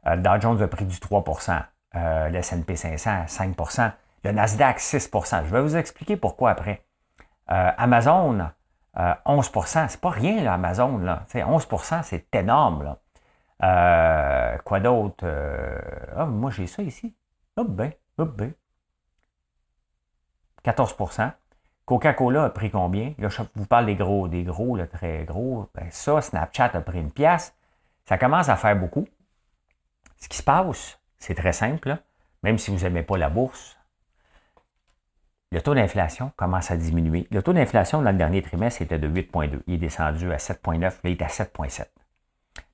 euh, 0.06 0.16
Dow 0.16 0.40
Jones 0.40 0.62
a 0.62 0.68
pris 0.68 0.84
du 0.84 0.96
3% 0.96 1.62
euh, 1.96 2.28
le 2.28 2.36
S&P 2.38 2.76
500 2.76 3.24
5% 3.26 3.92
le 4.24 4.32
Nasdaq 4.32 4.78
6% 4.78 5.44
Je 5.44 5.50
vais 5.50 5.60
vous 5.60 5.76
expliquer 5.76 6.16
pourquoi 6.16 6.50
après. 6.50 6.82
Euh, 7.50 7.70
Amazon, 7.76 8.50
11% 8.96 9.88
c'est 9.88 10.00
pas 10.00 10.10
rien, 10.10 10.42
là, 10.42 10.54
Amazon. 10.54 10.98
Là. 10.98 11.24
11 11.34 11.68
c'est 12.04 12.34
énorme. 12.34 12.84
Là. 12.84 12.98
Quoi 13.60 14.80
d'autre? 14.80 15.24
Ah, 16.16 16.26
moi, 16.26 16.50
j'ai 16.50 16.66
ça 16.66 16.82
ici. 16.82 17.14
Hop, 17.56 17.68
ben, 17.68 17.92
ben. 18.18 18.52
14% 20.64 21.32
Coca-Cola 21.84 22.44
a 22.44 22.50
pris 22.50 22.70
combien? 22.70 23.12
Je 23.18 23.42
vous 23.54 23.66
parle 23.66 23.86
des 23.86 23.94
gros, 23.94 24.26
des 24.26 24.42
gros, 24.42 24.78
très 24.86 25.24
gros. 25.24 25.68
Ben, 25.74 25.86
ça, 25.90 26.22
Snapchat 26.22 26.70
a 26.72 26.80
pris 26.80 27.00
une 27.00 27.12
pièce. 27.12 27.54
Ça 28.06 28.16
commence 28.16 28.48
à 28.48 28.56
faire 28.56 28.76
beaucoup. 28.76 29.06
Ce 30.18 30.28
qui 30.28 30.38
se 30.38 30.42
passe, 30.42 30.98
c'est 31.18 31.34
très 31.34 31.52
simple. 31.52 31.98
Même 32.42 32.58
si 32.58 32.70
vous 32.70 32.82
n'aimez 32.82 33.02
pas 33.02 33.18
la 33.18 33.28
bourse, 33.28 33.78
le 35.52 35.60
taux 35.60 35.74
d'inflation 35.74 36.32
commence 36.36 36.70
à 36.70 36.76
diminuer. 36.76 37.28
Le 37.30 37.42
taux 37.42 37.52
d'inflation 37.52 38.02
dans 38.02 38.10
le 38.10 38.16
dernier 38.16 38.42
trimestre 38.42 38.82
était 38.82 38.98
de 38.98 39.08
8,2. 39.08 39.60
Il 39.66 39.74
est 39.74 39.78
descendu 39.78 40.32
à 40.32 40.38
7,9. 40.38 40.80
Là, 40.80 40.90
il 41.04 41.10
est 41.12 41.22
à 41.22 41.28
7,7. 41.28 41.86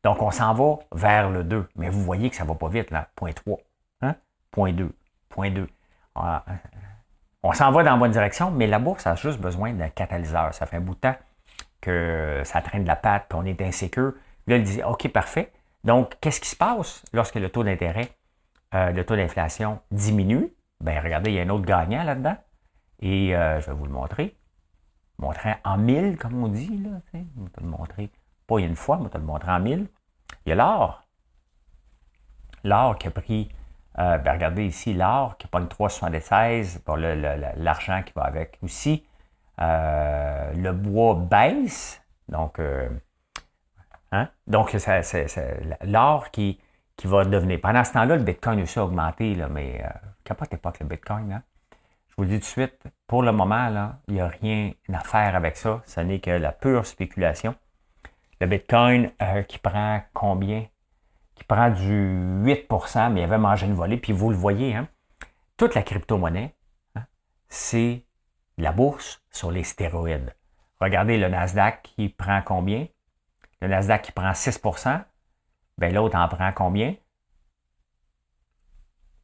Donc, 0.02 0.22
on 0.22 0.30
s'en 0.30 0.54
va 0.54 0.78
vers 0.92 1.30
le 1.30 1.44
2. 1.44 1.68
Mais 1.76 1.88
vous 1.88 2.02
voyez 2.02 2.30
que 2.30 2.36
ça 2.36 2.44
ne 2.44 2.48
va 2.48 2.54
pas 2.54 2.68
vite, 2.68 2.90
là. 2.90 3.08
0,3. 3.20 3.58
Hein? 4.02 4.16
0,2. 4.56 4.90
0,2. 5.36 5.66
on 7.42 7.52
s'en 7.52 7.70
va 7.70 7.82
dans 7.82 7.92
la 7.92 7.96
bonne 7.96 8.10
direction, 8.10 8.50
mais 8.50 8.66
la 8.66 8.78
bourse 8.78 9.06
a 9.06 9.14
juste 9.14 9.40
besoin 9.40 9.72
d'un 9.72 9.88
catalyseur. 9.88 10.54
Ça 10.54 10.66
fait 10.66 10.76
un 10.76 10.80
bout 10.80 10.94
de 10.94 11.00
temps 11.00 11.16
que 11.80 12.42
ça 12.44 12.60
traîne 12.62 12.82
de 12.82 12.88
la 12.88 12.96
patte, 12.96 13.26
puis 13.28 13.38
on 13.40 13.44
est 13.44 13.60
insécure. 13.62 14.14
Là, 14.46 14.56
il 14.56 14.64
dit 14.64 14.82
OK, 14.82 15.08
parfait. 15.08 15.52
Donc, 15.84 16.16
qu'est-ce 16.20 16.40
qui 16.40 16.48
se 16.48 16.56
passe 16.56 17.04
lorsque 17.12 17.36
le 17.36 17.48
taux 17.48 17.64
d'intérêt, 17.64 18.10
euh, 18.74 18.90
le 18.90 19.04
taux 19.04 19.16
d'inflation 19.16 19.80
diminue? 19.90 20.52
Bien, 20.80 21.00
regardez, 21.00 21.30
il 21.30 21.36
y 21.36 21.40
a 21.40 21.42
un 21.42 21.48
autre 21.50 21.64
gagnant 21.64 22.02
là-dedans. 22.02 22.36
Et 23.00 23.34
euh, 23.34 23.60
je 23.60 23.66
vais 23.66 23.72
vous 23.72 23.86
le 23.86 23.92
montrer. 23.92 24.36
Montrer 25.18 25.56
en 25.64 25.78
mille, 25.78 26.16
comme 26.16 26.42
on 26.42 26.48
dit. 26.48 26.78
Là, 26.78 26.90
je 27.06 27.18
vais 27.18 27.24
le 27.60 27.66
montrer. 27.66 28.10
Pas 28.50 28.58
une 28.58 28.74
fois, 28.74 28.98
mais 29.00 29.08
te 29.08 29.16
le 29.16 29.22
montrer 29.22 29.52
en 29.52 29.60
mille. 29.60 29.86
Il 30.44 30.48
y 30.48 30.52
a 30.52 30.56
l'or. 30.56 31.04
L'or 32.64 32.98
qui 32.98 33.06
a 33.06 33.12
pris, 33.12 33.48
euh, 34.00 34.18
ben, 34.18 34.32
regardez 34.32 34.66
ici, 34.66 34.92
l'or 34.92 35.36
qui 35.38 35.46
prend 35.46 35.60
3,76 35.60 36.80
pour 36.80 36.96
l'argent 36.96 38.02
qui 38.04 38.12
va 38.12 38.22
avec 38.22 38.58
aussi. 38.60 39.06
Euh, 39.60 40.52
le 40.54 40.72
bois 40.72 41.14
baisse, 41.14 42.02
donc, 42.28 42.58
euh, 42.58 42.88
hein? 44.10 44.28
donc 44.48 44.74
c'est 44.76 45.60
l'or 45.82 46.32
qui, 46.32 46.58
qui 46.96 47.06
va 47.06 47.24
devenir. 47.24 47.60
Pendant 47.60 47.84
ce 47.84 47.92
temps-là, 47.92 48.16
le 48.16 48.24
Bitcoin 48.24 48.62
aussi 48.62 48.80
a 48.80 48.84
augmenté, 48.84 49.36
là, 49.36 49.48
mais 49.48 49.80
capotez 50.24 50.56
pas 50.56 50.70
avec 50.70 50.80
le 50.80 50.86
Bitcoin. 50.88 51.32
Hein? 51.34 51.42
Je 52.08 52.14
vous 52.16 52.22
le 52.24 52.30
dis 52.30 52.34
tout 52.34 52.40
de 52.40 52.44
suite, 52.46 52.82
pour 53.06 53.22
le 53.22 53.30
moment, 53.30 53.94
il 54.08 54.14
n'y 54.14 54.20
a 54.20 54.26
rien 54.26 54.72
à 54.92 55.04
faire 55.04 55.36
avec 55.36 55.56
ça. 55.56 55.82
Ce 55.86 56.00
n'est 56.00 56.18
que 56.18 56.32
la 56.32 56.50
pure 56.50 56.84
spéculation. 56.84 57.54
Le 58.40 58.46
Bitcoin 58.46 59.12
qui 59.48 59.58
prend 59.58 60.02
combien? 60.12 60.66
Qui 61.34 61.44
prend 61.44 61.70
du 61.70 62.42
8% 62.44 63.12
mais 63.12 63.20
il 63.20 63.24
avait 63.24 63.38
mangé 63.38 63.66
une 63.66 63.74
volée. 63.74 63.96
Puis 63.96 64.12
vous 64.12 64.30
le 64.30 64.36
voyez, 64.36 64.74
hein? 64.74 64.88
toute 65.56 65.74
la 65.74 65.82
crypto-monnaie, 65.82 66.54
hein, 66.94 67.04
c'est 67.48 68.04
la 68.56 68.72
bourse 68.72 69.22
sur 69.30 69.50
les 69.50 69.64
stéroïdes. 69.64 70.34
Regardez 70.80 71.18
le 71.18 71.28
Nasdaq 71.28 71.82
qui 71.82 72.08
prend 72.08 72.40
combien? 72.42 72.86
Le 73.60 73.68
Nasdaq 73.68 74.02
qui 74.02 74.12
prend 74.12 74.30
6% 74.30 75.04
ben 75.80 75.94
l'autre 75.94 76.16
en 76.16 76.28
prend 76.28 76.52
combien? 76.52 76.94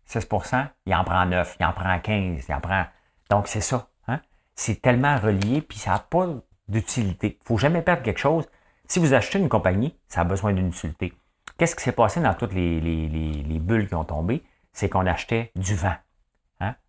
6% 0.09 0.69
il 0.87 0.95
en 0.95 1.05
prend 1.05 1.27
9, 1.27 1.57
il 1.61 1.67
en 1.67 1.73
prend 1.73 2.01
15, 2.01 2.47
il 2.49 2.55
en 2.55 2.61
prend. 2.61 2.87
Donc, 3.29 3.47
c'est 3.47 3.61
ça. 3.61 3.89
Hein? 4.09 4.21
C'est 4.55 4.81
tellement 4.81 5.19
relié, 5.19 5.61
puis 5.61 5.79
ça 5.79 5.91
n'a 5.93 5.99
pas 5.99 6.29
d'utilité. 6.69 7.37
Il 7.39 7.43
ne 7.43 7.47
faut 7.47 7.59
jamais 7.59 7.83
perdre 7.83 8.03
quelque 8.03 8.21
chose. 8.21 8.49
Si 8.89 8.99
vous 8.99 9.15
achetez 9.15 9.39
une 9.39 9.49
compagnie, 9.49 9.97
ça 10.09 10.21
a 10.21 10.25
besoin 10.25 10.53
d'une 10.53 10.69
utilité. 10.69 11.13
Qu'est-ce 11.59 11.75
qui 11.75 11.83
s'est 11.83 11.93
passé 11.93 12.21
dans 12.21 12.35
toutes 12.35 12.53
les, 12.53 12.81
les 12.81 13.59
bulles 13.59 13.89
qui 13.89 13.95
ont 13.95 14.05
tombé? 14.05 14.45
C'est 14.73 14.89
qu'on 14.89 15.07
achetait 15.07 15.51
du 15.57 15.75
vent. 15.75 15.97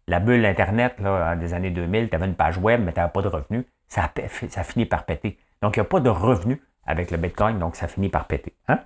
La 0.09 0.21
bulle 0.21 0.45
Internet 0.45 0.99
là, 0.99 1.35
des 1.35 1.53
années 1.53 1.69
2000, 1.69 2.09
tu 2.09 2.15
avais 2.15 2.25
une 2.25 2.35
page 2.35 2.57
web, 2.57 2.81
mais 2.81 2.93
tu 2.93 2.99
n'avais 2.99 3.11
pas 3.11 3.21
de 3.21 3.27
revenus. 3.27 3.65
Ça, 3.89 4.09
finit 4.63 4.85
par 4.85 5.05
péter. 5.05 5.37
Donc, 5.61 5.75
il 5.75 5.79
n'y 5.79 5.85
a 5.85 5.89
pas 5.89 5.99
de 5.99 6.09
revenus 6.09 6.59
avec 6.85 7.11
le 7.11 7.17
Bitcoin, 7.17 7.59
donc 7.59 7.75
ça 7.75 7.87
finit 7.87 8.07
par 8.09 8.25
péter. 8.25 8.55
Hein? 8.69 8.79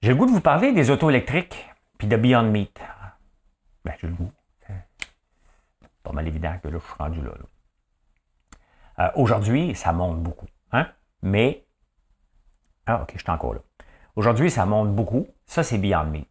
J'ai 0.00 0.10
le 0.10 0.14
goût 0.14 0.26
de 0.26 0.30
vous 0.30 0.40
parler 0.40 0.72
des 0.72 0.90
autos 0.90 1.10
électriques 1.10 1.68
puis 1.98 2.06
de 2.06 2.16
Beyond 2.16 2.44
Meat. 2.44 2.80
Ben, 3.84 3.94
j'ai 4.00 4.06
le 4.06 4.14
goût. 4.14 4.30
Pas 6.04 6.12
mal 6.12 6.26
évident 6.28 6.56
que 6.62 6.68
là, 6.68 6.78
je 6.78 6.84
suis 6.84 6.94
rendu 6.96 7.20
là. 7.20 7.32
Euh, 9.00 9.10
aujourd'hui, 9.16 9.74
ça 9.74 9.92
monte 9.92 10.22
beaucoup. 10.22 10.46
Hein? 10.72 10.86
Mais. 11.22 11.64
Ah, 12.88 13.02
OK, 13.02 13.12
je 13.14 13.20
suis 13.20 13.30
encore 13.30 13.52
là. 13.52 13.60
Aujourd'hui, 14.16 14.50
ça 14.50 14.64
monte 14.64 14.94
beaucoup. 14.94 15.26
Ça, 15.44 15.62
c'est 15.62 15.76
Beyond 15.76 16.06
Meat. 16.06 16.28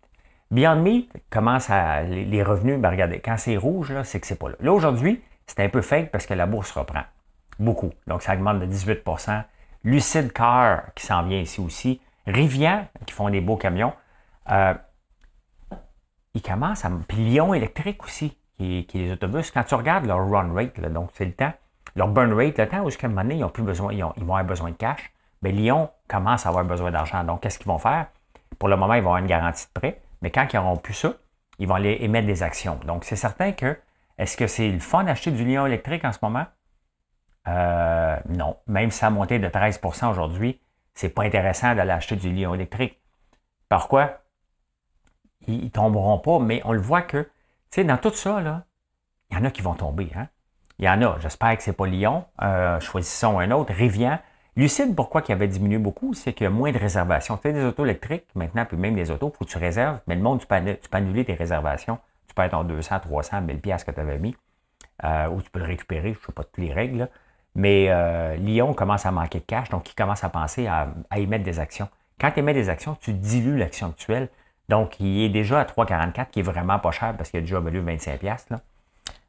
Beyond 0.49 0.77
Meat 0.77 1.11
commence 1.29 1.69
à. 1.69 2.01
Les 2.01 2.41
revenus, 2.41 2.79
ben 2.79 2.89
regardez, 2.89 3.19
quand 3.19 3.37
c'est 3.37 3.57
rouge, 3.57 3.93
c'est 4.03 4.19
que 4.19 4.25
c'est 4.25 4.39
pas 4.39 4.49
là. 4.49 4.55
Là, 4.59 4.73
aujourd'hui, 4.73 5.21
c'est 5.45 5.63
un 5.63 5.69
peu 5.69 5.81
fake 5.81 6.09
parce 6.11 6.25
que 6.25 6.33
la 6.33 6.47
bourse 6.47 6.71
reprend. 6.71 7.03
Beaucoup. 7.59 7.91
Donc, 8.07 8.23
ça 8.23 8.33
augmente 8.33 8.59
de 8.59 8.65
18% 8.65 9.43
Lucid 9.83 10.33
Car, 10.33 10.93
qui 10.95 11.05
s'en 11.05 11.23
vient 11.23 11.39
ici 11.39 11.61
aussi. 11.61 12.01
Rivian, 12.25 12.87
qui 13.05 13.13
font 13.13 13.29
des 13.29 13.39
beaux 13.39 13.55
camions. 13.55 13.93
Euh, 14.49 14.73
ils 16.33 16.41
commencent 16.41 16.85
à. 16.85 16.91
Puis 17.07 17.17
Lyon 17.17 17.53
électrique 17.53 18.03
aussi, 18.03 18.35
qui, 18.57 18.79
est 18.79 18.93
les 18.95 19.11
autobus. 19.11 19.51
Quand 19.51 19.63
tu 19.63 19.75
regardes 19.75 20.05
leur 20.05 20.27
run 20.27 20.53
rate, 20.53 20.79
donc 20.91 21.11
c'est 21.13 21.25
le 21.25 21.33
temps, 21.33 21.53
leur 21.95 22.07
burn 22.07 22.33
rate, 22.33 22.57
le 22.57 22.67
temps 22.67 22.81
où, 22.81 22.89
jusqu'à 22.89 23.05
un 23.05 23.11
moment 23.11 23.21
donné, 23.21 23.35
ils, 23.35 23.43
ont 23.43 23.49
plus 23.49 23.63
besoin, 23.63 23.93
ils, 23.93 24.01
vont 24.01 24.11
avoir 24.35 24.43
besoin 24.43 24.71
de 24.71 24.75
cash, 24.75 25.11
mais 25.41 25.51
ben, 25.51 25.59
Lyon 25.59 25.89
commence 26.07 26.45
à 26.45 26.49
avoir 26.49 26.65
besoin 26.65 26.91
d'argent. 26.91 27.23
Donc, 27.23 27.41
qu'est-ce 27.41 27.57
qu'ils 27.57 27.67
vont 27.67 27.77
faire? 27.77 28.07
Pour 28.59 28.69
le 28.69 28.75
moment, 28.75 28.93
ils 28.93 29.03
vont 29.03 29.09
avoir 29.09 29.17
une 29.17 29.27
garantie 29.27 29.65
de 29.67 29.79
prêt. 29.79 30.01
Mais 30.21 30.31
quand 30.31 30.47
ils 30.51 30.55
n'auront 30.55 30.77
plus 30.77 30.93
ça, 30.93 31.13
ils 31.59 31.67
vont 31.67 31.75
aller 31.75 31.97
émettre 32.01 32.27
des 32.27 32.43
actions. 32.43 32.79
Donc, 32.85 33.03
c'est 33.03 33.15
certain 33.15 33.51
que, 33.51 33.77
est-ce 34.17 34.35
que 34.35 34.47
c'est 34.47 34.69
le 34.69 34.79
fun 34.79 35.03
d'acheter 35.03 35.31
du 35.31 35.45
lion 35.45 35.65
électrique 35.65 36.03
en 36.05 36.11
ce 36.11 36.19
moment? 36.21 36.45
Euh, 37.47 38.17
non. 38.29 38.57
Même 38.67 38.91
si 38.91 38.99
ça 38.99 39.07
a 39.07 39.09
monté 39.09 39.39
de 39.39 39.47
13% 39.47 40.09
aujourd'hui, 40.09 40.59
c'est 40.93 41.09
pas 41.09 41.23
intéressant 41.23 41.75
d'aller 41.75 41.91
acheter 41.91 42.15
du 42.15 42.31
lion 42.33 42.53
électrique. 42.55 42.99
Pourquoi? 43.69 44.21
Ils, 45.47 45.65
ne 45.65 45.69
tomberont 45.69 46.17
pas, 46.19 46.39
mais 46.39 46.61
on 46.65 46.73
le 46.73 46.81
voit 46.81 47.03
que, 47.03 47.21
tu 47.21 47.29
sais, 47.69 47.83
dans 47.83 47.97
tout 47.97 48.13
ça, 48.13 48.41
là, 48.41 48.65
il 49.29 49.37
y 49.37 49.39
en 49.39 49.45
a 49.45 49.51
qui 49.51 49.61
vont 49.61 49.75
tomber. 49.75 50.11
Hein? 50.15 50.27
Il 50.79 50.85
y 50.85 50.89
en 50.89 51.01
a. 51.01 51.17
J'espère 51.19 51.55
que 51.57 51.63
c'est 51.63 51.73
pas 51.73 51.87
Lyon. 51.87 52.25
Euh, 52.41 52.79
choisissons 52.79 53.39
un 53.39 53.51
autre. 53.51 53.73
Rivian. 53.73 54.19
Lucide, 54.57 54.95
pourquoi 54.95 55.21
il 55.27 55.31
avait 55.31 55.47
diminué 55.47 55.77
beaucoup, 55.77 56.15
c'est 56.15 56.33
qu'il 56.33 56.45
y 56.45 56.47
a 56.47 56.49
moins 56.49 56.71
de 56.71 56.79
réservations. 56.79 57.37
Tu 57.37 57.47
as 57.47 57.51
des 57.51 57.63
autos 57.63 57.85
électriques 57.85 58.25
maintenant, 58.33 58.65
puis 58.65 58.75
même 58.75 58.95
des 58.95 59.11
autos, 59.11 59.31
il 59.31 59.37
faut 59.37 59.45
que 59.45 59.49
tu 59.51 59.59
réserves, 59.59 59.99
mais 60.07 60.15
le 60.15 60.21
monde, 60.21 60.39
tu 60.39 60.47
peux, 60.47 60.55
annuler 60.93 61.23
tes 61.23 61.35
réservations. 61.35 61.99
Tu 62.27 62.33
peux 62.33 62.41
être 62.41 62.55
en 62.55 62.63
200, 62.63 63.01
300, 63.01 63.41
1000 63.41 63.61
pièces 63.61 63.83
que 63.83 63.91
tu 63.91 63.99
avais 63.99 64.17
mis, 64.17 64.35
euh, 65.03 65.27
ou 65.27 65.43
tu 65.43 65.51
peux 65.51 65.59
le 65.59 65.65
récupérer, 65.65 66.13
je 66.13 66.19
ne 66.19 66.25
sais 66.25 66.31
pas 66.33 66.43
toutes 66.43 66.57
les 66.57 66.73
règles. 66.73 67.07
Mais 67.53 67.85
euh, 67.89 68.35
Lyon 68.37 68.73
commence 68.73 69.05
à 69.05 69.11
manquer 69.11 69.41
de 69.41 69.43
cash, 69.45 69.69
donc 69.69 69.91
il 69.91 69.93
commence 69.93 70.23
à 70.23 70.29
penser 70.29 70.65
à, 70.65 70.87
émettre 71.15 71.43
des 71.43 71.59
actions. 71.59 71.87
Quand 72.19 72.31
tu 72.31 72.39
émets 72.39 72.55
des 72.55 72.69
actions, 72.69 72.97
tu 72.99 73.13
dilues 73.13 73.57
l'action 73.57 73.89
actuelle. 73.89 74.27
Donc, 74.69 74.99
il 74.99 75.23
est 75.23 75.29
déjà 75.29 75.59
à 75.59 75.65
3,44, 75.65 76.31
qui 76.31 76.39
est 76.39 76.43
vraiment 76.43 76.79
pas 76.79 76.91
cher 76.91 77.13
parce 77.15 77.29
qu'il 77.29 77.37
a 77.37 77.41
déjà 77.41 77.59
valu 77.59 77.79
25 77.79 78.19
pièces. 78.19 78.47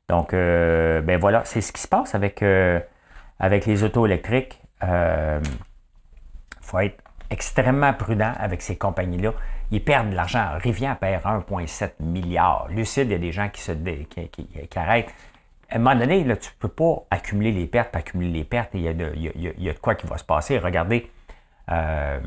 Donc, 0.08 0.32
euh, 0.32 1.02
ben 1.02 1.20
voilà, 1.20 1.44
c'est 1.44 1.60
ce 1.60 1.70
qui 1.70 1.82
se 1.82 1.88
passe 1.88 2.14
avec, 2.14 2.42
avec 3.38 3.66
les 3.66 3.84
autos 3.84 4.06
électriques. 4.06 4.62
Il 4.82 4.88
euh, 4.88 5.40
faut 6.60 6.78
être 6.78 7.02
extrêmement 7.30 7.92
prudent 7.92 8.32
avec 8.38 8.62
ces 8.62 8.76
compagnies-là. 8.76 9.32
Ils 9.70 9.84
perdent 9.84 10.10
de 10.10 10.14
l'argent. 10.14 10.46
Rivière 10.58 10.96
perd 10.98 11.24
1,7 11.24 11.92
milliard. 12.00 12.68
Lucide, 12.70 13.08
il 13.08 13.12
y 13.12 13.14
a 13.14 13.18
des 13.18 13.32
gens 13.32 13.48
qui 13.48 13.60
se 13.60 13.72
qui, 13.72 14.68
arrêtent. 14.76 15.12
À 15.70 15.76
un 15.76 15.78
moment 15.78 15.96
donné, 15.96 16.24
là, 16.24 16.36
tu 16.36 16.48
ne 16.48 16.54
peux 16.58 16.68
pas 16.68 17.04
accumuler 17.10 17.52
les 17.52 17.66
pertes, 17.66 17.94
accumuler 17.94 18.30
les 18.30 18.44
pertes, 18.44 18.70
il 18.72 18.80
y, 18.80 18.88
a 18.88 18.94
de, 18.94 19.12
il, 19.14 19.54
y 19.58 19.68
a, 19.68 19.72
de 19.74 19.78
quoi 19.78 19.94
qui 19.94 20.06
va 20.06 20.16
se 20.16 20.24
passer. 20.24 20.58
Regardez 20.58 21.10
euh, 21.70 22.18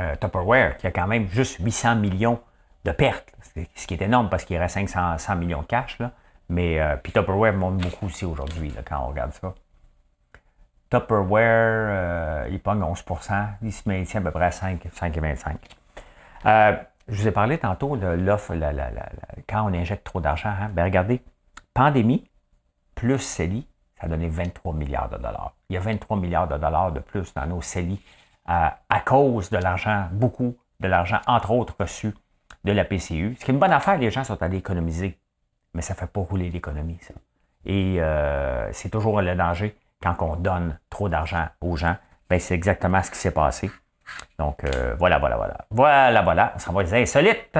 euh, 0.00 0.16
Tupperware, 0.16 0.78
qui 0.78 0.86
a 0.86 0.90
quand 0.90 1.06
même 1.06 1.28
juste 1.28 1.58
800 1.62 1.96
millions 1.96 2.40
de 2.86 2.92
pertes, 2.92 3.34
ce 3.74 3.86
qui 3.86 3.92
est 3.92 4.00
énorme 4.00 4.30
parce 4.30 4.46
qu'il 4.46 4.56
reste 4.56 4.74
500 4.74 5.18
100 5.18 5.36
millions 5.36 5.60
de 5.60 5.66
cash. 5.66 5.98
Là. 5.98 6.12
Mais 6.48 6.80
puis 7.02 7.12
Tupperware 7.12 7.52
monte 7.52 7.76
beaucoup 7.76 8.06
aussi 8.06 8.24
aujourd'hui 8.24 8.72
quand 8.88 9.04
on 9.04 9.08
regarde 9.08 9.32
ça. 9.32 9.52
Tupperware, 10.90 11.86
euh, 11.88 12.48
il 12.50 12.60
pogne 12.60 12.82
11 12.82 13.04
il 13.62 13.72
se 13.72 13.88
maintient 13.88 14.20
à 14.20 14.24
peu 14.24 14.30
près 14.32 14.46
à 14.46 14.50
5,25 14.50 15.56
euh, 16.46 16.76
Je 17.06 17.14
vous 17.14 17.28
ai 17.28 17.30
parlé 17.30 17.58
tantôt 17.58 17.96
de 17.96 18.06
l'offre 18.08 18.54
quand 19.48 19.70
on 19.70 19.72
injecte 19.72 20.04
trop 20.04 20.20
d'argent. 20.20 20.50
Hein. 20.50 20.68
Ben, 20.72 20.84
regardez, 20.84 21.22
pandémie 21.74 22.28
plus 22.96 23.20
CELI, 23.20 23.68
ça 24.00 24.06
a 24.06 24.08
donné 24.08 24.28
23 24.28 24.74
milliards 24.74 25.08
de 25.08 25.16
dollars. 25.16 25.54
Il 25.68 25.74
y 25.74 25.76
a 25.76 25.80
23 25.80 26.16
milliards 26.16 26.48
de 26.48 26.58
dollars 26.58 26.90
de 26.90 27.00
plus 27.00 27.32
dans 27.34 27.46
nos 27.46 27.62
CELI 27.62 28.02
euh, 28.48 28.68
à 28.88 29.00
cause 29.00 29.48
de 29.50 29.58
l'argent, 29.58 30.08
beaucoup 30.10 30.56
de 30.80 30.88
l'argent, 30.88 31.20
entre 31.28 31.52
autres 31.52 31.76
reçu 31.78 32.12
de 32.64 32.72
la 32.72 32.84
PCU. 32.84 33.36
Ce 33.38 33.44
qui 33.44 33.50
est 33.50 33.54
une 33.54 33.60
bonne 33.60 33.72
affaire, 33.72 33.96
les 33.96 34.10
gens 34.10 34.24
sont 34.24 34.42
allés 34.42 34.58
économiser, 34.58 35.16
mais 35.72 35.82
ça 35.82 35.94
ne 35.94 35.98
fait 35.98 36.08
pas 36.08 36.20
rouler 36.20 36.50
l'économie, 36.50 36.98
ça. 37.00 37.14
Et 37.64 38.00
c'est 38.72 38.88
toujours 38.88 39.20
le 39.20 39.34
danger 39.34 39.76
quand 40.02 40.16
on 40.20 40.36
donne 40.36 40.78
trop 40.88 41.08
d'argent 41.08 41.48
aux 41.60 41.76
gens, 41.76 41.96
ben 42.28 42.38
c'est 42.40 42.54
exactement 42.54 43.02
ce 43.02 43.10
qui 43.10 43.18
s'est 43.18 43.32
passé. 43.32 43.70
Donc, 44.38 44.64
euh, 44.64 44.94
voilà, 44.98 45.18
voilà, 45.18 45.36
voilà. 45.36 45.66
Voilà, 45.70 46.22
voilà. 46.22 46.52
On 46.56 46.58
s'en 46.58 46.72
va 46.72 46.82
les 46.82 46.94
insolites. 46.94 47.58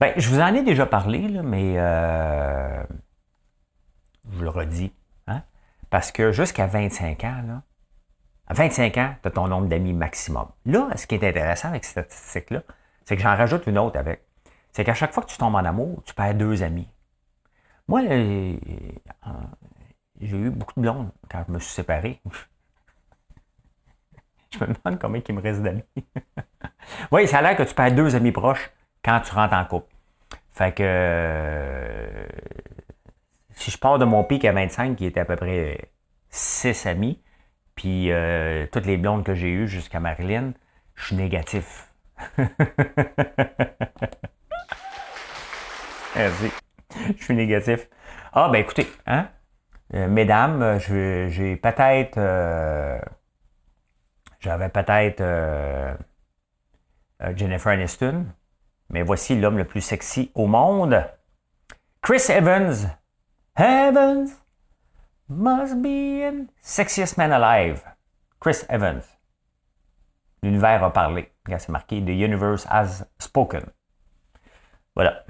Ben, 0.00 0.12
je 0.16 0.28
vous 0.28 0.40
en 0.40 0.54
ai 0.54 0.62
déjà 0.62 0.86
parlé, 0.86 1.26
là, 1.28 1.42
mais 1.42 1.74
euh, 1.76 2.82
je 4.32 4.42
le 4.42 4.48
redis. 4.48 4.92
Hein? 5.26 5.42
Parce 5.90 6.12
que 6.12 6.30
jusqu'à 6.30 6.66
25 6.66 7.24
ans, 7.24 7.62
à 8.46 8.54
25 8.54 8.96
ans, 8.96 9.14
tu 9.20 9.28
as 9.28 9.30
ton 9.32 9.48
nombre 9.48 9.66
d'amis 9.66 9.92
maximum. 9.92 10.48
Là, 10.66 10.88
ce 10.96 11.06
qui 11.06 11.16
est 11.16 11.28
intéressant 11.28 11.68
avec 11.68 11.84
cette 11.84 12.12
statistique-là, 12.12 12.62
c'est 13.04 13.16
que 13.16 13.22
j'en 13.22 13.36
rajoute 13.36 13.66
une 13.66 13.78
autre 13.78 13.98
avec 13.98 14.22
c'est 14.72 14.84
qu'à 14.84 14.94
chaque 14.94 15.12
fois 15.12 15.22
que 15.22 15.28
tu 15.28 15.38
tombes 15.38 15.54
en 15.54 15.64
amour, 15.64 16.02
tu 16.04 16.14
perds 16.14 16.34
deux 16.34 16.62
amis. 16.62 16.88
Moi, 17.88 18.02
euh, 18.02 18.56
j'ai 20.20 20.36
eu 20.36 20.50
beaucoup 20.50 20.74
de 20.76 20.82
blondes 20.82 21.10
quand 21.30 21.44
je 21.46 21.52
me 21.52 21.58
suis 21.58 21.72
séparé. 21.72 22.20
je 24.52 24.58
me 24.60 24.66
demande 24.66 25.00
combien 25.00 25.22
il 25.26 25.34
me 25.34 25.40
reste 25.40 25.62
d'amis. 25.62 25.84
oui, 27.12 27.26
ça 27.26 27.38
a 27.38 27.42
l'air 27.42 27.56
que 27.56 27.62
tu 27.62 27.74
perds 27.74 27.94
deux 27.94 28.14
amis 28.14 28.32
proches 28.32 28.70
quand 29.04 29.20
tu 29.20 29.34
rentres 29.34 29.54
en 29.54 29.64
couple. 29.64 29.94
Fait 30.50 30.74
que 30.74 30.82
euh, 30.82 32.26
si 33.52 33.70
je 33.70 33.78
pars 33.78 33.98
de 33.98 34.04
mon 34.04 34.24
pic 34.24 34.44
à 34.44 34.52
25, 34.52 34.96
qui 34.96 35.06
était 35.06 35.20
à 35.20 35.24
peu 35.24 35.36
près 35.36 35.92
6 36.30 36.86
amis, 36.86 37.22
puis 37.74 38.10
euh, 38.10 38.66
toutes 38.72 38.86
les 38.86 38.96
blondes 38.96 39.24
que 39.24 39.34
j'ai 39.34 39.50
eues 39.50 39.68
jusqu'à 39.68 40.00
Marilyn, 40.00 40.52
je 40.94 41.06
suis 41.06 41.16
négatif. 41.16 41.92
Merci. 46.16 46.50
Je 47.18 47.24
suis 47.24 47.34
négatif. 47.34 47.88
Ah, 48.32 48.48
ben 48.50 48.58
écoutez, 48.58 48.86
hein? 49.06 49.28
Euh, 49.94 50.08
mesdames, 50.08 50.78
j'ai 50.78 51.56
peut-être. 51.56 52.18
Euh, 52.18 52.98
j'avais 54.40 54.68
peut-être 54.68 55.22
Jennifer 57.34 57.72
Aniston, 57.72 58.26
mais 58.90 59.02
voici 59.02 59.38
l'homme 59.38 59.58
le 59.58 59.64
plus 59.64 59.80
sexy 59.80 60.30
au 60.34 60.46
monde. 60.46 61.04
Chris 62.02 62.30
Evans. 62.30 62.90
Evans 63.56 64.28
must 65.28 65.82
be 65.82 66.22
the 66.22 66.48
sexiest 66.60 67.18
man 67.18 67.32
alive. 67.32 67.82
Chris 68.40 68.64
Evans. 68.68 69.02
L'univers 70.42 70.84
a 70.84 70.92
parlé. 70.92 71.32
C'est 71.46 71.68
marqué 71.70 72.00
The 72.00 72.10
universe 72.10 72.66
has 72.70 73.04
spoken. 73.18 73.64
Voilà. 74.94 75.24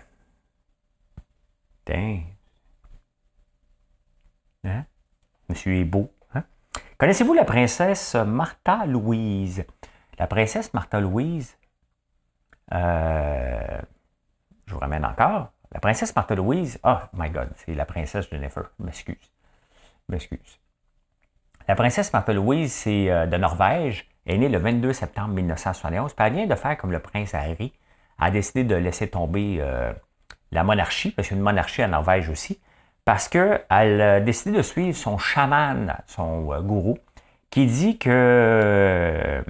Hein? 4.65 4.85
Monsieur 5.49 5.75
est 5.77 5.85
beau. 5.85 6.13
Hein? 6.35 6.45
Connaissez-vous 6.99 7.35
la 7.35 7.45
princesse 7.45 8.15
Martha 8.15 8.87
Louise? 8.87 9.65
La 10.19 10.27
princesse 10.27 10.75
Martha 10.75 11.01
Louise, 11.01 11.57
euh, 12.73 13.81
je 14.67 14.75
vous 14.75 14.81
ramène 14.81 15.05
encore. 15.05 15.53
La 15.73 15.81
princesse 15.81 16.15
Martha 16.15 16.35
Louise, 16.35 16.79
oh 16.83 16.97
my 17.13 17.31
God, 17.31 17.51
c'est 17.57 17.75
la 17.75 17.85
princesse 17.85 18.29
Jennifer, 18.31 18.71
m'excuse. 18.79 19.33
M'excuse. 20.09 20.59
La 21.69 21.77
princesse 21.77 22.13
Martha 22.13 22.33
Louise, 22.33 22.73
c'est 22.73 23.11
euh, 23.11 23.27
de 23.27 23.37
Norvège, 23.37 24.09
elle 24.29 24.37
est 24.37 24.39
née 24.39 24.49
le 24.49 24.59
22 24.59 24.93
septembre 24.93 25.35
1971. 25.35 26.15
Puis 26.15 26.27
elle 26.27 26.49
de 26.49 26.55
faire 26.55 26.77
comme 26.77 26.93
le 26.93 26.99
prince 26.99 27.35
Harry, 27.35 27.73
a 28.19 28.31
décidé 28.31 28.65
de 28.65 28.75
laisser 28.75 29.09
tomber 29.09 29.59
euh, 29.61 29.93
la 30.53 30.65
monarchie, 30.65 31.11
parce 31.11 31.29
qu'il 31.29 31.37
y 31.37 31.39
a 31.39 31.41
une 31.41 31.45
monarchie 31.45 31.85
en 31.85 31.89
Norvège 31.89 32.29
aussi, 32.29 32.61
parce 33.05 33.29
qu'elle 33.29 33.63
a 33.71 34.21
décidé 34.21 34.57
de 34.57 34.63
suivre 34.63 34.97
son 34.97 35.19
chaman, 35.19 35.97
son 36.07 36.43
gourou, 36.61 36.99
qui 37.51 37.67
dit 37.67 37.99
que, 37.99 39.43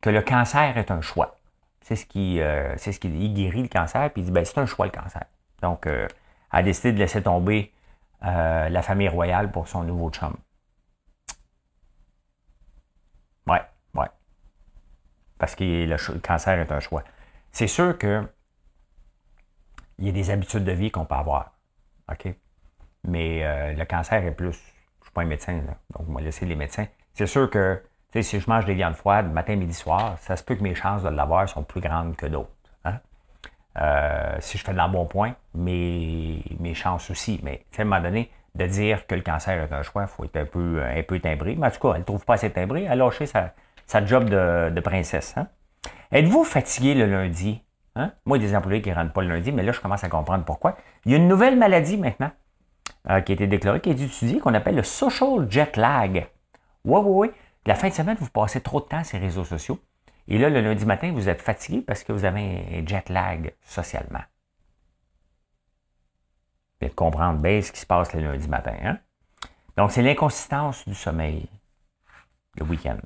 que 0.00 0.10
le 0.10 0.22
cancer 0.22 0.76
est 0.76 0.90
un 0.90 1.00
choix. 1.00 1.38
C'est 1.82 1.96
ce 1.96 2.06
qui, 2.06 2.40
euh, 2.40 2.76
c'est 2.76 2.92
ce 2.92 3.00
qui 3.00 3.08
il 3.08 3.34
guérit 3.34 3.62
le 3.62 3.68
cancer, 3.68 4.10
puis 4.12 4.22
il 4.22 4.24
dit 4.26 4.30
ben, 4.30 4.44
c'est 4.44 4.58
un 4.58 4.66
choix 4.66 4.86
le 4.86 4.92
cancer. 4.92 5.24
Donc, 5.60 5.86
euh, 5.86 6.08
elle 6.52 6.58
a 6.60 6.62
décidé 6.62 6.92
de 6.92 6.98
laisser 6.98 7.22
tomber 7.22 7.72
euh, 8.24 8.68
la 8.68 8.82
famille 8.82 9.08
royale 9.08 9.50
pour 9.50 9.68
son 9.68 9.82
nouveau 9.82 10.10
chum. 10.10 10.34
Ouais, 13.46 13.62
ouais. 13.94 14.06
Parce 15.38 15.54
que 15.54 15.64
le, 15.64 16.18
cancer 16.20 16.58
est 16.58 16.72
un 16.72 16.80
choix. 16.80 17.04
C'est 17.50 17.66
sûr 17.66 17.98
que 17.98 18.26
il 19.98 20.06
y 20.06 20.08
a 20.08 20.12
des 20.12 20.30
habitudes 20.30 20.64
de 20.64 20.72
vie 20.72 20.90
qu'on 20.90 21.04
peut 21.04 21.14
avoir. 21.14 21.52
OK? 22.10 22.34
Mais 23.04 23.74
le 23.74 23.84
cancer 23.84 24.24
est 24.24 24.32
plus. 24.32 24.52
Je 24.52 24.56
ne 24.56 25.04
suis 25.04 25.12
pas 25.12 25.22
un 25.22 25.26
médecin, 25.26 25.54
donc 25.90 26.08
on 26.08 26.12
va 26.12 26.20
laisser 26.20 26.46
les 26.46 26.54
médecins. 26.54 26.86
C'est 27.14 27.26
sûr 27.26 27.50
que 27.50 27.82
si 28.20 28.40
je 28.40 28.50
mange 28.50 28.66
des 28.66 28.74
viandes 28.74 28.94
froides 28.94 29.32
matin, 29.32 29.56
midi, 29.56 29.72
soir, 29.72 30.18
ça 30.18 30.36
se 30.36 30.44
peut 30.44 30.54
que 30.54 30.62
mes 30.62 30.74
chances 30.74 31.02
de 31.02 31.08
l'avoir 31.08 31.48
sont 31.48 31.62
plus 31.62 31.80
grandes 31.80 32.14
que 32.16 32.26
d'autres. 32.26 32.50
Hein? 32.84 32.98
Euh, 33.80 34.36
si 34.40 34.58
je 34.58 34.64
fais 34.64 34.72
de 34.72 34.76
l'embonpoint, 34.76 35.34
mes, 35.54 36.44
mes 36.60 36.74
chances 36.74 37.10
aussi. 37.10 37.40
Mais 37.42 37.64
à 37.78 37.82
un 37.82 37.84
moment 37.84 38.02
donné, 38.02 38.30
de 38.54 38.66
dire 38.66 39.06
que 39.06 39.14
le 39.14 39.22
cancer 39.22 39.62
est 39.62 39.72
un 39.72 39.82
choix, 39.82 40.02
il 40.02 40.08
faut 40.08 40.24
être 40.24 40.36
un 40.36 40.44
peu, 40.44 40.82
un 40.82 41.02
peu 41.02 41.20
timbré. 41.20 41.56
Mais 41.56 41.68
en 41.68 41.70
tout 41.70 41.80
cas, 41.80 41.94
elle 41.94 42.00
ne 42.00 42.04
trouve 42.04 42.24
pas 42.26 42.34
assez 42.34 42.50
timbré. 42.50 42.82
Elle 42.82 42.92
a 42.92 42.96
lâché 42.96 43.24
sa, 43.24 43.54
sa 43.86 44.04
job 44.04 44.28
de, 44.28 44.80
princesse. 44.80 45.34
Hein? 45.38 45.48
Êtes-vous 46.10 46.44
fatigué 46.44 46.94
le 46.94 47.06
lundi? 47.06 47.62
Hein? 47.94 48.12
Moi, 48.24 48.38
des 48.38 48.54
employés 48.56 48.80
qui 48.80 48.90
ne 48.90 48.94
rentrent 48.94 49.12
pas 49.12 49.22
le 49.22 49.28
lundi, 49.28 49.52
mais 49.52 49.62
là, 49.62 49.72
je 49.72 49.80
commence 49.80 50.04
à 50.04 50.08
comprendre 50.08 50.44
pourquoi. 50.44 50.76
Il 51.04 51.12
y 51.12 51.14
a 51.14 51.18
une 51.18 51.28
nouvelle 51.28 51.58
maladie 51.58 51.96
maintenant 51.96 52.30
euh, 53.10 53.20
qui 53.20 53.32
a 53.32 53.34
été 53.34 53.46
déclarée, 53.46 53.80
qui 53.80 53.90
est 53.90 54.00
étudiée, 54.00 54.38
qu'on 54.38 54.54
appelle 54.54 54.76
le 54.76 54.82
social 54.82 55.46
jet 55.50 55.76
lag. 55.76 56.28
Oui, 56.84 57.00
oui, 57.04 57.28
oui. 57.28 57.30
La 57.66 57.74
fin 57.74 57.88
de 57.88 57.94
semaine, 57.94 58.16
vous 58.18 58.30
passez 58.30 58.60
trop 58.60 58.80
de 58.80 58.86
temps 58.86 59.04
sur 59.04 59.18
les 59.18 59.26
réseaux 59.26 59.44
sociaux. 59.44 59.78
Et 60.28 60.38
là, 60.38 60.48
le 60.48 60.60
lundi 60.60 60.86
matin, 60.86 61.12
vous 61.12 61.28
êtes 61.28 61.42
fatigué 61.42 61.82
parce 61.82 62.04
que 62.04 62.12
vous 62.12 62.24
avez 62.24 62.64
un 62.72 62.86
jet 62.86 63.08
lag 63.08 63.54
socialement. 63.62 64.22
Vous 66.80 66.88
de 66.88 66.94
comprendre 66.94 67.40
bien 67.40 67.60
ce 67.60 67.70
qui 67.70 67.80
se 67.80 67.86
passe 67.86 68.12
le 68.14 68.22
lundi 68.22 68.48
matin. 68.48 68.74
Hein? 68.82 68.98
Donc, 69.76 69.92
c'est 69.92 70.02
l'inconsistance 70.02 70.86
du 70.88 70.94
sommeil 70.94 71.48
le 72.56 72.64
week-end. 72.64 72.98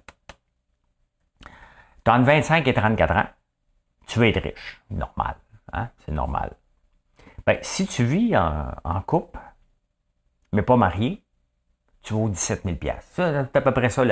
Tu 2.04 2.10
as 2.10 2.14
entre 2.14 2.24
25 2.24 2.66
et 2.68 2.74
34 2.74 3.16
ans, 3.16 3.26
tu 4.06 4.18
veux 4.18 4.28
être 4.28 4.42
riche. 4.42 4.80
Normal. 4.90 5.36
Hein? 5.72 5.88
C'est 5.98 6.12
normal. 6.12 6.52
Ben, 7.46 7.58
si 7.62 7.86
tu 7.86 8.04
vis 8.04 8.36
en, 8.36 9.00
couple, 9.02 9.38
mais 10.52 10.62
pas 10.62 10.76
marié, 10.76 11.22
tu 12.02 12.14
vaux 12.14 12.28
17 12.28 12.62
000 12.64 12.76
C'est 13.12 13.56
à 13.56 13.60
peu 13.60 13.72
près 13.72 13.88
ça, 13.88 14.04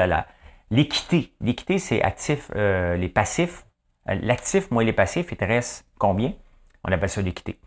l'équité. 0.70 1.34
L'équité, 1.40 1.78
c'est 1.78 2.02
actif, 2.02 2.50
euh, 2.54 2.96
les 2.96 3.08
passifs. 3.08 3.66
Euh, 4.08 4.16
l'actif 4.20 4.70
moins 4.70 4.84
les 4.84 4.92
passifs, 4.92 5.32
il 5.32 5.36
te 5.36 5.44
reste 5.44 5.86
combien? 5.98 6.32
On 6.84 6.92
appelle 6.92 7.08
ça 7.08 7.22
l'équité. 7.22 7.58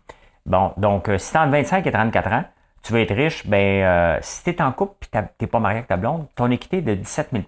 Bon, 0.46 0.72
donc, 0.76 1.08
euh, 1.08 1.18
si 1.18 1.32
tu 1.32 1.36
as 1.36 1.46
25 1.46 1.86
et 1.86 1.92
34 1.92 2.32
ans, 2.32 2.44
tu 2.82 2.92
veux 2.92 3.00
être 3.00 3.14
riche, 3.14 3.46
ben, 3.46 4.18
si 4.22 4.44
tu 4.44 4.50
es 4.50 4.62
en 4.62 4.72
couple 4.72 5.06
et 5.06 5.08
tu 5.10 5.18
n'es 5.40 5.46
pas 5.48 5.58
marié 5.58 5.78
avec 5.78 5.88
ta 5.88 5.96
blonde, 5.96 6.28
ton 6.34 6.50
équité 6.50 6.78
est 6.78 6.82
de 6.82 6.94
17 6.94 7.30
000 7.32 7.44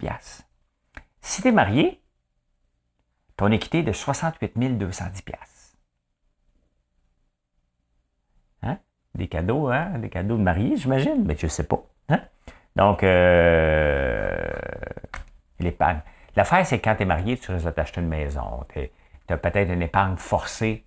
Si 1.23 1.40
tu 1.40 1.49
es 1.49 1.53
marié, 1.53 2.03
ton 3.40 3.50
équité 3.53 3.83
de 3.83 3.90
68 3.90 4.76
210 4.76 5.22
Hein? 8.62 8.76
Des 9.14 9.29
cadeaux, 9.29 9.68
hein? 9.68 9.92
Des 9.96 10.11
cadeaux 10.11 10.37
de 10.37 10.42
mariés, 10.42 10.76
j'imagine, 10.76 11.24
mais 11.24 11.35
je 11.38 11.46
ne 11.46 11.50
sais 11.50 11.66
pas. 11.66 11.83
Hein? 12.11 12.20
Donc, 12.76 13.03
euh, 13.03 14.38
l'épargne. 15.59 16.00
L'affaire, 16.37 16.66
c'est 16.66 16.81
quand 16.81 16.94
tu 16.96 17.05
es 17.05 17.07
marié, 17.07 17.38
tu 17.38 17.50
risques 17.50 17.74
d'acheter 17.74 18.03
une 18.03 18.09
maison. 18.09 18.66
Tu 18.74 18.90
as 19.31 19.38
peut-être 19.38 19.70
une 19.70 19.81
épargne 19.81 20.16
forcée. 20.16 20.85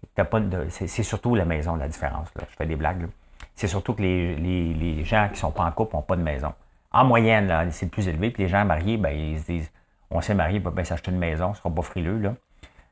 c'est, 0.69 0.87
surtout 0.87 1.33
la 1.33 1.45
maison, 1.45 1.75
la 1.75 1.87
différence. 1.87 2.27
Je 2.39 2.55
fais 2.55 2.67
des 2.67 2.75
blagues. 2.75 3.07
C'est 3.55 3.67
surtout 3.67 3.95
que 3.95 4.03
les, 4.03 5.03
gens 5.03 5.25
qui 5.29 5.33
ne 5.33 5.37
sont 5.37 5.51
pas 5.51 5.63
en 5.63 5.71
couple 5.71 5.95
n'ont 5.95 6.03
pas 6.03 6.17
de 6.17 6.21
maison. 6.21 6.53
En 6.91 7.03
moyenne, 7.03 7.71
c'est 7.71 7.87
le 7.87 7.91
plus 7.91 8.07
élevé. 8.07 8.29
Puis 8.29 8.43
les 8.43 8.49
gens 8.49 8.63
mariés, 8.63 8.97
ben, 8.97 9.09
ils 9.09 9.39
se 9.39 9.45
disent 9.45 9.71
on 10.13 10.21
s'est 10.21 10.35
marié, 10.35 10.59
on 10.59 10.61
peut 10.63 10.71
bien 10.71 10.83
s'acheter 10.83 11.11
une 11.11 11.17
maison, 11.17 11.53
ce 11.53 11.59
ne 11.59 11.63
sera 11.63 11.75
pas 11.75 11.81
frileux. 11.81 12.19
Là. 12.19 12.35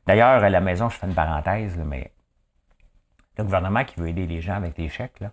D'ailleurs, 0.06 0.40
la 0.40 0.60
maison, 0.60 0.88
je 0.88 0.96
fais 0.96 1.06
une 1.06 1.14
parenthèse, 1.14 1.78
mais 1.78 2.12
le 3.38 3.44
gouvernement 3.44 3.84
qui 3.84 3.98
veut 4.00 4.08
aider 4.08 4.26
les 4.26 4.40
gens 4.40 4.54
avec 4.54 4.76
des 4.76 4.88
chèques, 4.88 5.20
là, 5.20 5.30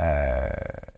euh, 0.00 0.48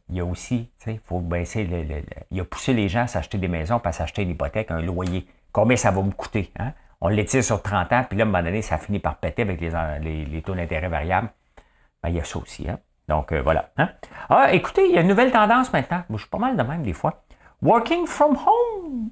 il 0.09 0.17
y 0.17 0.21
a 0.21 0.25
aussi, 0.25 0.71
il 0.87 0.99
faut 1.01 1.21
baisser, 1.21 1.65
le, 1.65 2.03
il 2.31 2.41
a 2.41 2.45
poussé 2.45 2.73
les 2.73 2.89
gens 2.89 3.03
à 3.03 3.07
s'acheter 3.07 3.39
des 3.39 3.49
maisons, 3.49 3.79
pas 3.79 3.91
à 3.91 3.93
s'acheter 3.93 4.23
une 4.23 4.31
hypothèque, 4.31 4.71
un 4.71 4.81
loyer. 4.81 5.27
Combien 5.53 5.77
ça 5.77 5.91
va 5.91 6.03
me 6.03 6.11
coûter? 6.11 6.51
Hein? 6.59 6.73
On 7.01 7.09
l'étire 7.09 7.45
sur 7.45 7.62
30 7.62 7.93
ans, 7.93 8.05
puis 8.09 8.19
là, 8.19 8.25
à 8.25 8.27
un 8.27 8.31
moment 8.31 8.43
donné, 8.43 8.62
ça 8.62 8.79
finit 8.79 8.99
par 8.99 9.17
péter 9.17 9.43
avec 9.43 9.61
les, 9.61 10.25
les, 10.25 10.43
taux 10.43 10.55
d'intérêt 10.55 10.89
variables. 10.89 11.29
Ben, 12.03 12.09
il 12.09 12.17
y 12.17 12.21
a 12.21 12.25
ça 12.25 12.39
aussi. 12.39 12.69
Hein? 12.69 12.79
Donc, 13.07 13.33
euh, 13.33 13.43
voilà. 13.43 13.71
Hein? 13.77 13.91
Ah, 14.31 14.53
écoutez, 14.53 14.89
il 14.89 14.95
y 14.95 14.99
a 14.99 15.03
une 15.03 15.09
nouvelle 15.09 15.31
tendance 15.31 15.73
maintenant. 15.73 16.03
je 16.11 16.17
suis 16.17 16.29
pas 16.29 16.39
mal 16.39 16.57
de 16.57 16.62
même 16.62 16.83
des 16.83 16.95
fois. 16.95 17.23
Working 17.62 18.07
from 18.07 18.37
home 18.37 19.11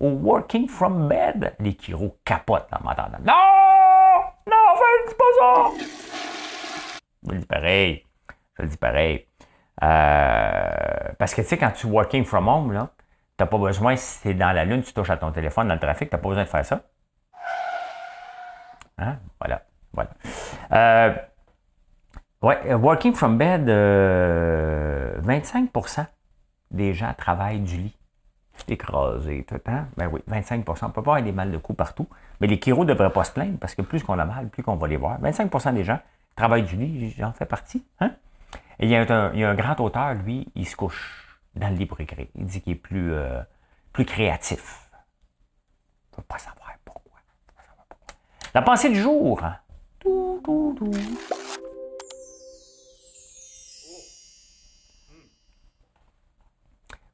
ou 0.00 0.08
working 0.08 0.68
from 0.68 1.08
bed. 1.08 1.54
Les 1.60 1.76
chiro 1.78 2.18
capotent 2.24 2.68
en 2.72 2.82
m'entendant. 2.82 3.18
Non! 3.24 3.34
Non, 4.46 4.56
fais 5.06 5.14
pas 5.14 5.24
ça! 5.38 5.70
Je 7.26 7.32
le 7.32 7.38
dis 7.38 7.46
pareil. 7.46 8.04
Je 8.56 8.62
le 8.62 8.68
dis 8.68 8.76
pareil. 8.76 9.26
Euh, 9.82 11.12
parce 11.18 11.34
que 11.34 11.42
tu 11.42 11.48
sais, 11.48 11.58
quand 11.58 11.70
tu 11.70 11.86
working 11.86 12.24
from 12.24 12.48
home, 12.48 12.72
là, 12.72 12.90
tu 13.38 13.44
n'as 13.44 13.46
pas 13.46 13.58
besoin, 13.58 13.96
si 13.96 14.22
tu 14.22 14.30
es 14.30 14.34
dans 14.34 14.52
la 14.52 14.64
lune, 14.64 14.82
tu 14.82 14.92
touches 14.92 15.10
à 15.10 15.16
ton 15.16 15.30
téléphone 15.32 15.68
dans 15.68 15.74
le 15.74 15.80
trafic, 15.80 16.10
tu 16.10 16.14
n'as 16.14 16.20
pas 16.20 16.28
besoin 16.28 16.44
de 16.44 16.48
faire 16.48 16.64
ça. 16.64 16.80
Hein? 18.98 19.18
Voilà. 19.40 19.62
voilà. 19.92 20.10
Euh, 20.72 21.14
ouais, 22.42 22.74
working 22.74 23.14
from 23.14 23.38
bed, 23.38 23.66
25% 23.66 23.68
euh, 23.68 25.20
des 26.70 26.92
gens 26.92 27.14
travaillent 27.16 27.60
du 27.60 27.76
lit. 27.76 27.96
Écrasé 28.68 29.44
tout 29.46 29.54
le 29.54 29.60
temps. 29.60 29.84
Ben 29.96 30.08
oui, 30.12 30.20
25 30.26 30.64
On 30.68 30.90
peut 30.90 30.92
pas 30.92 31.00
avoir 31.00 31.22
des 31.22 31.32
mal 31.32 31.50
de 31.50 31.58
cou 31.58 31.74
partout. 31.74 32.08
Mais 32.40 32.46
les 32.46 32.60
chiro 32.60 32.84
ne 32.84 32.92
devraient 32.92 33.12
pas 33.12 33.24
se 33.24 33.32
plaindre 33.32 33.58
parce 33.58 33.74
que 33.74 33.82
plus 33.82 34.02
qu'on 34.02 34.18
a 34.18 34.24
mal, 34.24 34.48
plus 34.48 34.62
qu'on 34.62 34.76
va 34.76 34.86
les 34.86 34.96
voir. 34.96 35.20
25% 35.20 35.74
des 35.74 35.84
gens 35.84 35.98
travaillent 36.36 36.64
du 36.64 36.76
lit, 36.76 37.14
j'en 37.18 37.32
fais 37.32 37.46
partie. 37.46 37.84
Hein? 38.00 38.12
Et 38.78 38.86
il 38.86 38.90
y, 38.90 38.96
a 38.96 39.00
un, 39.02 39.54
grand 39.54 39.78
auteur, 39.80 40.14
lui, 40.14 40.48
il 40.54 40.66
se 40.66 40.74
couche 40.74 41.38
dans 41.54 41.68
le 41.68 41.74
libre 41.74 42.00
écrit. 42.00 42.30
Il 42.34 42.46
dit 42.46 42.62
qu'il 42.62 42.72
est 42.72 42.76
plus, 42.76 43.12
euh, 43.12 43.40
plus 43.92 44.06
créatif. 44.06 44.88
Il 46.16 46.20
ne 46.20 46.22
pas 46.22 46.38
savoir 46.38 46.72
pourquoi. 46.84 47.18
La 48.54 48.62
pensée 48.62 48.88
du 48.88 49.00
jour. 49.00 49.42
Hein? 49.44 49.56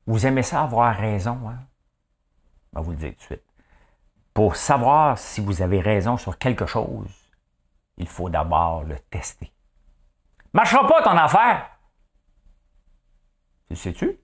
Vous 0.07 0.27
aimez 0.27 0.43
ça 0.43 0.63
avoir 0.63 0.95
raison, 0.95 1.39
hein? 1.49 1.59
Je 2.75 2.81
vous 2.81 2.91
le 2.91 2.97
dire 2.97 3.11
tout 3.13 3.17
de 3.17 3.23
suite. 3.23 3.45
Pour 4.35 4.57
savoir 4.57 5.19
si 5.19 5.41
vous 5.41 5.63
avez 5.63 5.81
raison 5.81 6.17
sur 6.17 6.39
quelque 6.39 6.67
chose, 6.67 7.11
il 7.97 8.07
faut 8.07 8.29
d'abord 8.29 8.85
le 8.85 8.99
tester. 8.99 9.51
Marchera 10.53 10.87
pas 10.87 11.03
ton 11.03 11.17
affaire! 11.17 11.71
Tu 13.69 13.77
sais-tu? 13.77 14.19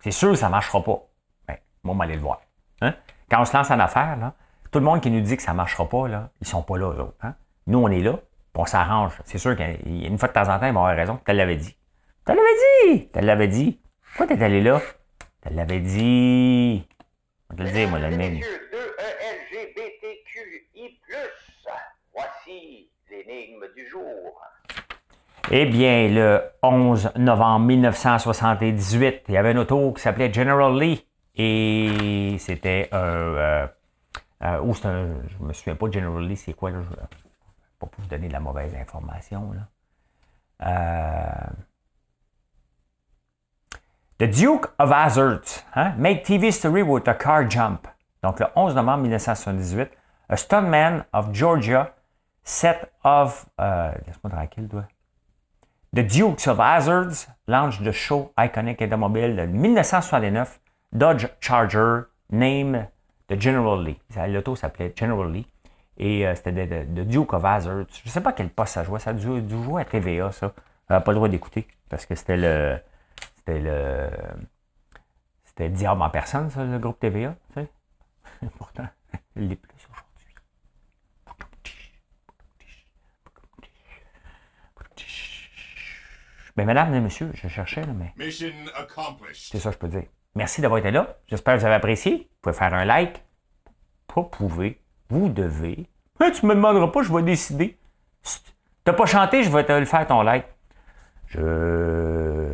C'est 0.00 0.12
sûr 0.12 0.30
que 0.30 0.36
ça 0.36 0.46
ne 0.46 0.52
marchera 0.52 0.82
pas. 0.82 1.02
Ben, 1.46 1.58
moi, 1.82 1.94
on 1.94 1.98
va 1.98 2.04
aller 2.04 2.14
le 2.14 2.22
voir. 2.22 2.40
Hein? 2.80 2.94
Quand 3.30 3.40
on 3.40 3.44
se 3.44 3.56
lance 3.56 3.70
en 3.70 3.80
affaire, 3.80 4.32
tout 4.70 4.78
le 4.78 4.84
monde 4.84 5.00
qui 5.00 5.10
nous 5.10 5.20
dit 5.20 5.36
que 5.36 5.42
ça 5.42 5.52
ne 5.52 5.56
marchera 5.56 5.88
pas, 5.88 6.08
là, 6.08 6.30
ils 6.40 6.46
sont 6.46 6.62
pas 6.62 6.78
là, 6.78 6.92
hein? 7.22 7.34
Nous, 7.66 7.78
on 7.78 7.88
est 7.88 8.00
là, 8.00 8.18
on 8.58 8.66
s'arrange. 8.66 9.12
C'est 9.24 9.38
sûr 9.38 9.54
qu'une 9.54 10.18
fois 10.18 10.28
de 10.28 10.32
temps 10.32 10.48
en 10.48 10.58
temps, 10.58 10.66
ils 10.66 10.72
vont 10.72 10.84
avoir 10.84 10.96
raison. 10.96 11.20
Tu 11.24 11.32
l'avais 11.32 11.56
dit. 11.56 11.76
Tu 12.26 12.32
l'avais 12.32 12.96
dit! 12.96 13.08
Tu 13.08 13.20
l'avais 13.20 13.48
dit. 13.48 13.80
Pourquoi 14.16 14.36
t'es 14.36 14.42
allé 14.42 14.60
là? 14.60 14.80
Tu 15.46 15.54
l'avais 15.54 15.80
dit. 15.80 16.86
On 17.50 17.56
te 17.56 17.62
le 17.62 17.70
dire, 17.70 17.88
moi, 17.88 17.98
le 17.98 18.16
même. 18.16 18.40
Voici 22.12 22.90
l'énigme 23.10 23.64
du 23.74 23.86
jour. 23.86 24.40
Eh 25.50 25.64
bien, 25.66 26.08
le 26.08 26.42
11 26.62 27.12
novembre 27.16 27.66
1978, 27.66 29.22
il 29.28 29.34
y 29.34 29.36
avait 29.36 29.50
un 29.50 29.56
auto 29.58 29.92
qui 29.92 30.02
s'appelait 30.02 30.32
General 30.32 30.78
Lee. 30.78 31.06
Et 31.36 32.36
c'était 32.38 32.88
un. 32.92 32.98
Euh, 32.98 33.66
euh, 34.42 34.74
un. 34.84 35.06
Je 35.28 35.44
me 35.44 35.52
souviens 35.52 35.76
pas 35.76 35.90
General 35.90 36.22
Lee, 36.22 36.36
c'est 36.36 36.52
quoi 36.52 36.70
là? 36.70 36.82
Je, 36.82 36.94
pas 36.94 37.86
pour 37.86 37.90
vous 37.98 38.06
donner 38.08 38.28
de 38.28 38.32
la 38.32 38.40
mauvaise 38.40 38.74
information. 38.74 39.52
Là. 39.52 39.68
Euh, 40.66 41.52
The 44.18 44.26
Duke 44.26 44.72
of 44.80 44.90
Hazard, 44.90 45.42
hein? 45.76 45.94
Make 45.96 46.24
TV 46.24 46.52
Story 46.52 46.82
with 46.82 47.06
a 47.06 47.14
Car 47.14 47.48
Jump. 47.48 47.86
Donc 48.24 48.40
le 48.40 48.46
11 48.56 48.74
novembre 48.74 49.04
1978, 49.04 49.92
A 50.28 50.36
Stuntman 50.36 51.04
of 51.12 51.32
Georgia, 51.32 51.92
set 52.42 52.90
of. 53.04 53.46
Euh, 53.60 53.92
Laisse-moi 54.08 54.32
tranquille, 54.32 54.66
toi. 54.68 54.82
The 55.94 56.02
Dukes 56.02 56.48
of 56.48 56.58
Hazards 56.58 57.28
launch 57.46 57.80
the 57.80 57.92
show 57.92 58.32
iconic 58.36 58.82
automobile 58.82 59.36
de 59.36 59.46
1969, 59.46 60.58
Dodge 60.92 61.28
Charger, 61.40 62.08
name 62.28 62.88
the 63.28 63.40
General 63.40 63.80
Lee. 63.80 64.00
L'auto 64.16 64.56
s'appelait 64.56 64.92
General 64.96 65.30
Lee. 65.30 65.46
Et 65.96 66.26
euh, 66.26 66.34
c'était 66.34 66.66
The 66.66 67.06
Duke 67.06 67.34
of 67.34 67.44
Hazards. 67.44 67.86
Je 68.02 68.08
ne 68.08 68.10
sais 68.10 68.20
pas 68.20 68.32
quel 68.32 68.50
poste 68.50 68.74
ça 68.74 68.82
jouait. 68.82 68.98
Ça 68.98 69.10
a 69.10 69.12
dû, 69.12 69.22
jouer 69.62 69.82
à 69.82 69.84
TVA, 69.84 70.32
ça. 70.32 70.52
Pas 70.88 71.02
le 71.06 71.14
droit 71.14 71.28
d'écouter 71.28 71.68
parce 71.88 72.04
que 72.04 72.16
c'était 72.16 72.36
le. 72.36 72.78
C'était 73.48 73.60
le. 73.60 74.10
C'était 75.44 75.68
Diable 75.70 76.02
en 76.02 76.10
personne, 76.10 76.50
ça, 76.50 76.64
le 76.64 76.78
groupe 76.78 77.00
TVA. 77.00 77.34
Tu 77.54 77.62
sais. 77.62 77.70
Pourtant, 78.58 78.86
il 79.36 79.48
l'est 79.48 79.56
plus. 79.56 79.72
Mais 86.56 86.64
ben, 86.64 86.66
mesdames 86.66 86.92
et 86.92 87.00
messieurs, 87.00 87.30
je 87.34 87.48
cherchais, 87.48 87.82
là, 87.82 87.92
mais. 87.94 88.12
C'est 89.32 89.58
ça 89.58 89.70
que 89.70 89.74
je 89.74 89.78
peux 89.78 89.88
dire. 89.88 90.04
Merci 90.34 90.60
d'avoir 90.60 90.78
été 90.78 90.90
là. 90.90 91.16
J'espère 91.28 91.54
que 91.54 91.60
vous 91.60 91.66
avez 91.66 91.76
apprécié. 91.76 92.16
Vous 92.16 92.36
pouvez 92.42 92.54
faire 92.54 92.74
un 92.74 92.84
like. 92.84 93.24
Vous 94.14 94.24
pouvez. 94.24 94.82
Vous 95.08 95.30
devez. 95.30 95.88
Tu 96.20 96.32
tu 96.32 96.46
me 96.46 96.54
demanderas 96.54 96.88
pas, 96.88 97.02
je 97.02 97.14
vais 97.14 97.22
décider. 97.22 97.78
T'as 98.84 98.92
pas 98.92 99.06
chanté, 99.06 99.42
je 99.42 99.50
vais 99.50 99.64
te 99.64 99.72
le 99.72 99.86
faire 99.86 100.06
ton 100.06 100.20
like. 100.22 100.44
Je. 101.28 102.52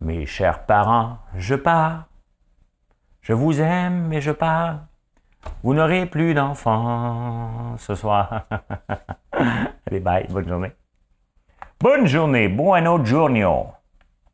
Mes 0.00 0.24
chers 0.24 0.64
parents, 0.64 1.18
je 1.36 1.54
pars. 1.54 2.06
Je 3.20 3.34
vous 3.34 3.60
aime, 3.60 4.08
mais 4.08 4.20
je 4.20 4.30
pars. 4.30 4.86
Vous 5.62 5.74
n'aurez 5.74 6.06
plus 6.06 6.32
d'enfants 6.32 7.76
ce 7.76 7.94
soir. 7.94 8.46
Allez, 9.86 10.00
bye. 10.00 10.26
Bonne 10.30 10.48
journée. 10.48 10.72
Bonne 11.78 12.06
journée, 12.06 12.48
buono 12.48 13.04
giorno. 13.04 13.74